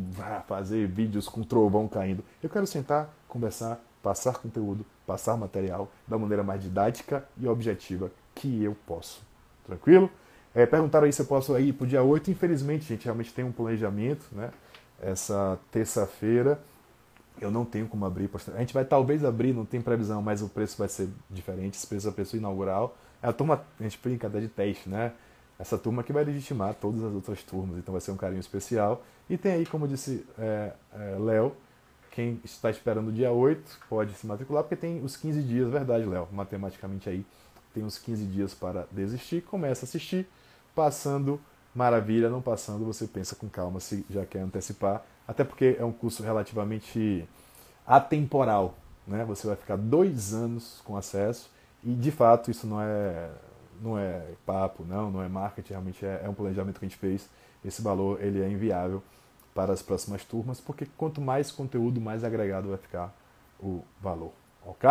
fazer 0.49 0.87
vídeos 0.87 1.29
com 1.29 1.43
trovão 1.43 1.87
caindo. 1.87 2.25
Eu 2.43 2.49
quero 2.49 2.67
sentar, 2.67 3.13
conversar, 3.29 3.81
passar 4.03 4.39
conteúdo, 4.39 4.87
passar 5.07 5.37
material 5.37 5.91
da 6.09 6.17
maneira 6.17 6.43
mais 6.43 6.63
didática 6.63 7.25
e 7.37 7.47
objetiva 7.47 8.11
que 8.35 8.63
eu 8.63 8.75
posso. 8.87 9.21
Tranquilo? 9.67 10.09
É, 10.55 10.65
perguntaram 10.65 11.05
aí 11.05 11.13
se 11.13 11.21
eu 11.21 11.27
posso 11.27 11.59
ir 11.59 11.75
para 11.75 11.85
o 11.85 11.87
dia 11.87 12.03
8. 12.03 12.31
Infelizmente, 12.31 12.87
gente 12.87 13.05
realmente 13.05 13.35
tem 13.35 13.45
um 13.45 13.53
planejamento, 13.53 14.25
né? 14.33 14.51
Essa 15.03 15.59
terça-feira 15.71 16.59
eu 17.41 17.51
não 17.51 17.65
tenho 17.65 17.87
como 17.87 18.05
abrir. 18.05 18.31
A 18.55 18.61
gente 18.61 18.75
vai 18.75 18.85
talvez 18.85 19.25
abrir, 19.25 19.53
não 19.53 19.65
tem 19.65 19.81
previsão, 19.81 20.23
mas 20.23 20.43
o 20.43 20.49
preço 20.49 20.77
vai 20.79 20.89
ser 20.89 21.09
diferente. 21.31 21.75
Esse 21.75 21.87
preço 21.87 22.09
é 22.09 22.11
preço 22.11 22.37
inaugural. 22.37 22.97
É 23.23 23.29
a 23.29 23.33
turma, 23.33 23.65
a 23.79 23.83
gente 23.83 23.99
brinca 24.03 24.27
até 24.27 24.41
de 24.41 24.49
teste, 24.49 24.89
né? 24.89 25.13
Essa 25.59 25.79
turma 25.79 26.03
que 26.03 26.13
vai 26.13 26.23
legitimar 26.25 26.75
todas 26.75 27.03
as 27.03 27.13
outras 27.15 27.43
turmas, 27.43 27.79
então 27.79 27.93
vai 27.93 28.01
ser 28.01 28.11
um 28.11 28.17
carinho 28.17 28.41
especial. 28.41 29.03
E 29.29 29.39
tem 29.39 29.53
aí, 29.53 29.67
como 29.67 29.89
disse 29.89 30.25
é, 30.39 30.73
é, 30.93 31.17
Léo, 31.19 31.57
quem 32.11 32.41
está 32.45 32.71
esperando 32.71 33.09
o 33.09 33.13
dia 33.13 33.31
8 33.31 33.81
pode 33.89 34.13
se 34.15 34.27
matricular, 34.27 34.63
porque 34.63 34.77
tem 34.77 35.03
os 35.03 35.17
15 35.17 35.43
dias, 35.43 35.71
verdade, 35.71 36.05
Léo, 36.05 36.29
matematicamente 36.31 37.09
aí, 37.09 37.25
tem 37.75 37.85
os 37.85 37.99
15 37.99 38.25
dias 38.27 38.55
para 38.55 38.87
desistir, 38.91 39.43
começa 39.43 39.85
a 39.85 39.87
assistir, 39.87 40.27
passando, 40.75 41.41
maravilha, 41.75 42.29
não 42.29 42.43
passando, 42.43 42.85
você 42.85 43.07
pensa 43.07 43.35
com 43.35 43.49
calma 43.49 43.81
se 43.81 44.05
já 44.11 44.25
quer 44.25 44.41
antecipar 44.41 45.05
até 45.27 45.45
porque 45.45 45.77
é 45.79 45.85
um 45.85 45.93
curso 45.93 46.23
relativamente 46.23 47.27
atemporal. 47.87 48.75
Né? 49.07 49.25
Você 49.25 49.47
vai 49.47 49.57
ficar 49.57 49.77
dois 49.77 50.35
anos 50.35 50.81
com 50.85 50.97
acesso 50.97 51.51
e, 51.85 51.93
de 51.95 52.11
fato, 52.11 52.51
isso 52.51 52.67
não 52.67 52.81
é, 52.81 53.31
não 53.81 53.99
é 53.99 54.23
papo, 54.45 54.85
não, 54.85 55.11
não 55.11 55.23
é 55.23 55.29
marketing, 55.29 55.73
realmente 55.73 56.05
é, 56.05 56.23
é 56.25 56.29
um 56.29 56.35
planejamento 56.35 56.79
que 56.79 56.85
a 56.85 56.89
gente 56.89 56.99
fez. 56.99 57.29
Esse 57.65 57.83
valor 57.83 58.23
ele 58.23 58.43
é 58.43 58.49
inviável 58.49 59.03
para 59.55 59.73
as 59.73 59.83
próximas 59.83 60.25
turmas, 60.25 60.61
porque 60.61 60.87
quanto 60.97 61.21
mais 61.21 61.51
conteúdo, 61.51 62.01
mais 62.01 62.23
agregado 62.23 62.69
vai 62.69 62.79
ficar 62.79 63.15
o 63.59 63.83
valor. 64.01 64.33
Ok? 64.65 64.89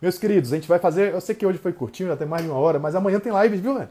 Meus 0.00 0.18
queridos, 0.18 0.52
a 0.52 0.56
gente 0.56 0.66
vai 0.66 0.78
fazer. 0.78 1.12
Eu 1.12 1.20
sei 1.20 1.34
que 1.34 1.44
hoje 1.44 1.58
foi 1.58 1.72
curtinho, 1.72 2.08
já 2.08 2.16
tem 2.16 2.26
mais 2.26 2.42
de 2.42 2.50
uma 2.50 2.58
hora, 2.58 2.78
mas 2.78 2.94
amanhã 2.94 3.20
tem 3.20 3.30
live, 3.30 3.58
viu, 3.58 3.74
velho? 3.74 3.90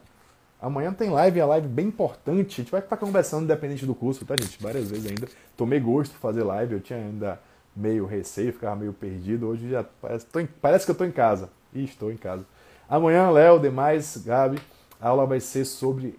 Amanhã 0.61 0.91
tem 0.91 1.09
live, 1.09 1.39
a 1.39 1.45
live 1.45 1.67
bem 1.67 1.87
importante. 1.87 2.55
A 2.55 2.63
gente 2.63 2.71
vai 2.71 2.81
estar 2.81 2.97
conversando 2.97 3.43
independente 3.43 3.85
do 3.85 3.95
curso, 3.95 4.25
tá, 4.25 4.35
gente? 4.39 4.61
Várias 4.61 4.89
vezes 4.89 5.05
ainda. 5.05 5.27
Tomei 5.55 5.79
gosto 5.79 6.11
de 6.11 6.17
fazer 6.17 6.43
live, 6.43 6.73
eu 6.73 6.81
tinha 6.81 6.99
ainda 6.99 7.39
meio 7.75 8.05
receio, 8.05 8.51
ficava 8.51 8.75
meio 8.75 8.91
perdido. 8.91 9.47
Hoje 9.47 9.69
já 9.69 9.85
parece, 10.01 10.25
em, 10.35 10.45
parece 10.45 10.85
que 10.85 10.91
eu 10.91 10.93
estou 10.93 11.07
em 11.07 11.11
casa. 11.11 11.49
E 11.73 11.83
estou 11.83 12.11
em 12.11 12.17
casa. 12.17 12.45
Amanhã, 12.89 13.29
Léo, 13.29 13.59
demais, 13.59 14.17
Gabi, 14.17 14.59
a 14.99 15.09
aula 15.09 15.25
vai 15.25 15.39
ser 15.39 15.63
sobre 15.63 16.17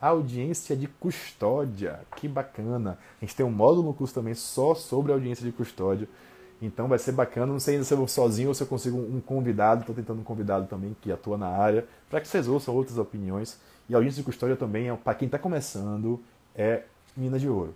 audiência 0.00 0.76
de 0.76 0.86
custódia. 0.86 2.00
Que 2.16 2.28
bacana. 2.28 2.98
A 3.20 3.24
gente 3.24 3.34
tem 3.34 3.44
um 3.44 3.50
módulo 3.50 3.88
no 3.88 3.94
curso 3.94 4.14
também 4.14 4.34
só 4.34 4.74
sobre 4.74 5.12
audiência 5.12 5.44
de 5.44 5.50
custódia. 5.50 6.08
Então 6.62 6.86
vai 6.86 6.98
ser 6.98 7.12
bacana. 7.12 7.52
Não 7.52 7.58
sei 7.58 7.74
ainda 7.74 7.84
se 7.84 7.92
eu 7.92 7.98
vou 7.98 8.06
sozinho 8.06 8.48
ou 8.48 8.54
se 8.54 8.62
eu 8.62 8.66
consigo 8.66 8.96
um 8.96 9.20
convidado. 9.20 9.80
Estou 9.80 9.94
tentando 9.94 10.20
um 10.20 10.24
convidado 10.24 10.66
também 10.68 10.96
que 11.02 11.10
atua 11.10 11.36
na 11.36 11.48
área, 11.48 11.84
para 12.08 12.20
que 12.20 12.28
vocês 12.28 12.46
ouçam 12.46 12.74
outras 12.74 12.96
opiniões. 12.98 13.58
E 13.88 13.94
a 13.94 13.98
audiência 13.98 14.20
de 14.20 14.24
custódia 14.24 14.56
também, 14.56 14.88
é, 14.88 14.94
para 14.94 15.14
quem 15.14 15.26
está 15.26 15.38
começando, 15.38 16.22
é 16.54 16.84
mina 17.16 17.38
de 17.38 17.48
ouro. 17.48 17.74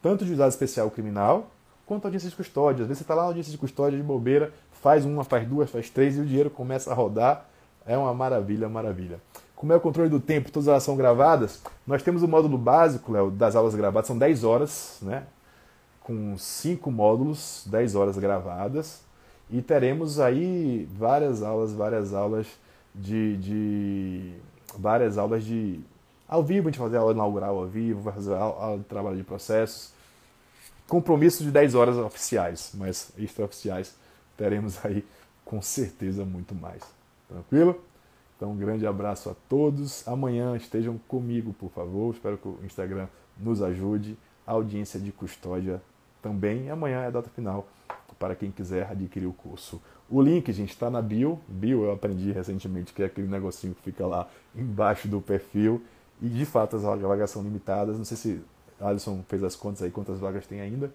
Tanto 0.00 0.24
de 0.24 0.28
juizado 0.28 0.48
especial 0.48 0.90
criminal, 0.90 1.50
quanto 1.86 2.06
audiência 2.06 2.30
de 2.30 2.34
custódia. 2.34 2.82
Às 2.82 2.88
vezes 2.88 2.98
você 2.98 3.04
está 3.04 3.14
lá 3.14 3.22
na 3.22 3.28
audiência 3.28 3.52
de 3.52 3.58
custódia 3.58 3.98
de 3.98 4.02
bobeira, 4.02 4.52
faz 4.72 5.04
uma, 5.04 5.22
faz 5.22 5.46
duas, 5.46 5.70
faz 5.70 5.90
três 5.90 6.16
e 6.16 6.20
o 6.20 6.24
dinheiro 6.24 6.48
começa 6.48 6.90
a 6.90 6.94
rodar. 6.94 7.46
É 7.86 7.96
uma 7.98 8.14
maravilha, 8.14 8.68
maravilha. 8.68 9.20
Como 9.54 9.72
é 9.72 9.76
o 9.76 9.80
controle 9.80 10.08
do 10.08 10.18
tempo, 10.18 10.50
todas 10.50 10.68
elas 10.68 10.82
são 10.82 10.96
gravadas. 10.96 11.62
Nós 11.86 12.02
temos 12.02 12.22
o 12.22 12.28
módulo 12.28 12.56
básico, 12.58 13.12
Léo, 13.12 13.30
das 13.30 13.54
aulas 13.54 13.74
gravadas, 13.74 14.08
são 14.08 14.18
10 14.18 14.42
horas, 14.42 14.98
né? 15.02 15.24
Com 16.02 16.36
cinco 16.36 16.90
módulos, 16.90 17.64
10 17.66 17.94
horas 17.94 18.18
gravadas. 18.18 19.02
E 19.50 19.60
teremos 19.62 20.18
aí 20.18 20.88
várias 20.92 21.42
aulas, 21.42 21.72
várias 21.72 22.12
aulas 22.14 22.46
de, 22.94 23.36
de 23.36 24.32
várias 24.78 25.18
aulas 25.18 25.44
de 25.44 25.80
ao 26.32 26.42
vivo, 26.42 26.68
a 26.68 26.70
gente 26.70 26.80
fazer 26.80 26.96
aula 26.96 27.12
inaugural 27.12 27.58
ao 27.58 27.66
vivo, 27.66 28.10
fazer 28.10 28.34
aula 28.34 28.78
de 28.78 28.84
trabalho 28.84 29.18
de 29.18 29.22
processos. 29.22 29.92
Compromisso 30.88 31.44
de 31.44 31.50
10 31.50 31.74
horas 31.74 31.96
oficiais, 31.98 32.72
mas 32.74 33.12
extraoficiais 33.18 33.94
teremos 34.34 34.82
aí 34.84 35.04
com 35.44 35.60
certeza 35.60 36.24
muito 36.24 36.54
mais. 36.54 36.82
Tranquilo? 37.28 37.78
Então, 38.36 38.52
um 38.52 38.56
grande 38.56 38.86
abraço 38.86 39.28
a 39.28 39.34
todos. 39.46 40.08
Amanhã 40.08 40.56
estejam 40.56 40.98
comigo, 41.06 41.52
por 41.52 41.70
favor. 41.70 42.14
Espero 42.14 42.38
que 42.38 42.48
o 42.48 42.58
Instagram 42.64 43.08
nos 43.38 43.60
ajude. 43.60 44.16
Audiência 44.46 44.98
de 44.98 45.12
custódia 45.12 45.82
também. 46.22 46.70
Amanhã 46.70 47.02
é 47.02 47.06
a 47.08 47.10
data 47.10 47.28
final 47.28 47.66
para 48.18 48.36
quem 48.36 48.52
quiser 48.52 48.88
adquirir 48.88 49.26
o 49.26 49.32
curso. 49.32 49.82
O 50.08 50.22
link, 50.22 50.52
gente, 50.52 50.70
está 50.70 50.88
na 50.88 51.02
bio. 51.02 51.40
Bio 51.48 51.84
eu 51.84 51.92
aprendi 51.92 52.30
recentemente 52.30 52.92
que 52.92 53.02
é 53.02 53.06
aquele 53.06 53.26
negocinho 53.26 53.74
que 53.74 53.82
fica 53.82 54.06
lá 54.06 54.28
embaixo 54.54 55.08
do 55.08 55.20
perfil. 55.20 55.82
E 56.20 56.28
de 56.28 56.46
fato 56.46 56.76
as 56.76 56.82
vagas 56.82 57.30
são 57.30 57.42
limitadas. 57.42 57.98
Não 57.98 58.04
sei 58.04 58.16
se 58.16 58.40
Alisson 58.80 59.24
fez 59.28 59.42
as 59.42 59.56
contas 59.56 59.82
aí, 59.82 59.90
quantas 59.90 60.20
vagas 60.20 60.46
tem 60.46 60.60
ainda. 60.60 60.92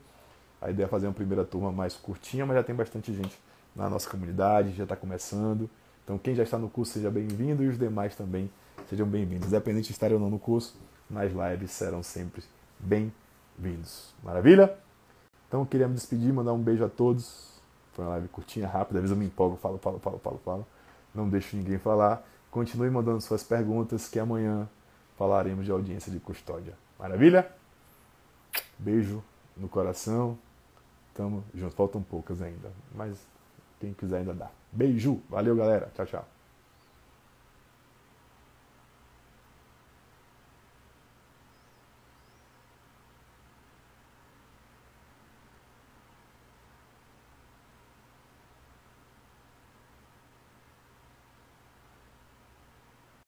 A 0.62 0.72
ideia 0.72 0.86
é 0.86 0.88
fazer 0.88 1.08
uma 1.08 1.14
primeira 1.14 1.44
turma 1.44 1.70
mais 1.70 1.96
curtinha, 1.96 2.46
mas 2.46 2.56
já 2.56 2.64
tem 2.64 2.74
bastante 2.74 3.14
gente 3.14 3.38
na 3.76 3.90
nossa 3.90 4.10
comunidade, 4.10 4.72
já 4.72 4.84
está 4.84 4.96
começando. 4.96 5.70
Então 6.06 6.18
quem 6.18 6.34
já 6.34 6.44
está 6.44 6.58
no 6.58 6.70
curso 6.70 6.94
seja 6.94 7.12
bem-vindo 7.12 7.62
e 7.62 7.68
os 7.68 7.78
demais 7.78 8.16
também 8.16 8.50
sejam 8.90 9.06
bem-vindos. 9.06 9.50
Independente 9.50 9.88
de 9.88 9.92
estar 9.92 10.14
ou 10.14 10.20
não 10.20 10.30
no 10.30 10.40
curso, 10.40 10.80
nas 11.10 11.32
lives 11.32 11.72
serão 11.72 12.02
sempre 12.02 12.42
bem-vindos. 12.80 14.14
Maravilha? 14.24 14.87
Então 15.48 15.66
queria 15.66 15.88
me 15.88 15.94
despedir, 15.94 16.34
mandar 16.34 16.54
um 16.54 16.62
beijo 16.62 16.84
a 16.84 16.90
todos. 16.90 17.48
Foi 17.94 18.06
uma 18.06 18.12
live 18.12 18.28
curtinha, 18.28 18.68
rápida, 18.68 19.00
às 19.00 19.04
vezes 19.04 19.16
eu 19.16 19.20
me 19.20 19.26
empolgo, 19.26 19.58
falo, 19.58 19.78
falo, 19.78 20.00
falo, 20.00 20.20
falo, 20.20 20.42
falo. 20.44 20.68
Não 21.16 21.28
deixo 21.28 21.56
ninguém 21.56 21.78
falar. 21.78 22.24
Continue 22.52 22.90
mandando 22.90 23.22
suas 23.22 23.44
perguntas 23.44 24.08
que 24.08 24.20
amanhã 24.20 24.68
falaremos 25.18 25.66
de 25.66 25.72
audiência 25.72 26.12
de 26.12 26.20
custódia. 26.20 26.74
Maravilha? 27.00 27.52
Beijo 28.78 29.24
no 29.56 29.68
coração. 29.68 30.38
Tamo 31.14 31.44
junto. 31.56 31.74
Faltam 31.76 32.02
poucas 32.04 32.42
ainda, 32.42 32.72
mas 32.94 33.18
quem 33.80 33.94
quiser 33.94 34.18
ainda 34.20 34.34
dá. 34.34 34.50
Beijo. 34.72 35.20
Valeu, 35.30 35.56
galera. 35.56 35.92
Tchau, 35.96 36.06
tchau. 36.06 36.37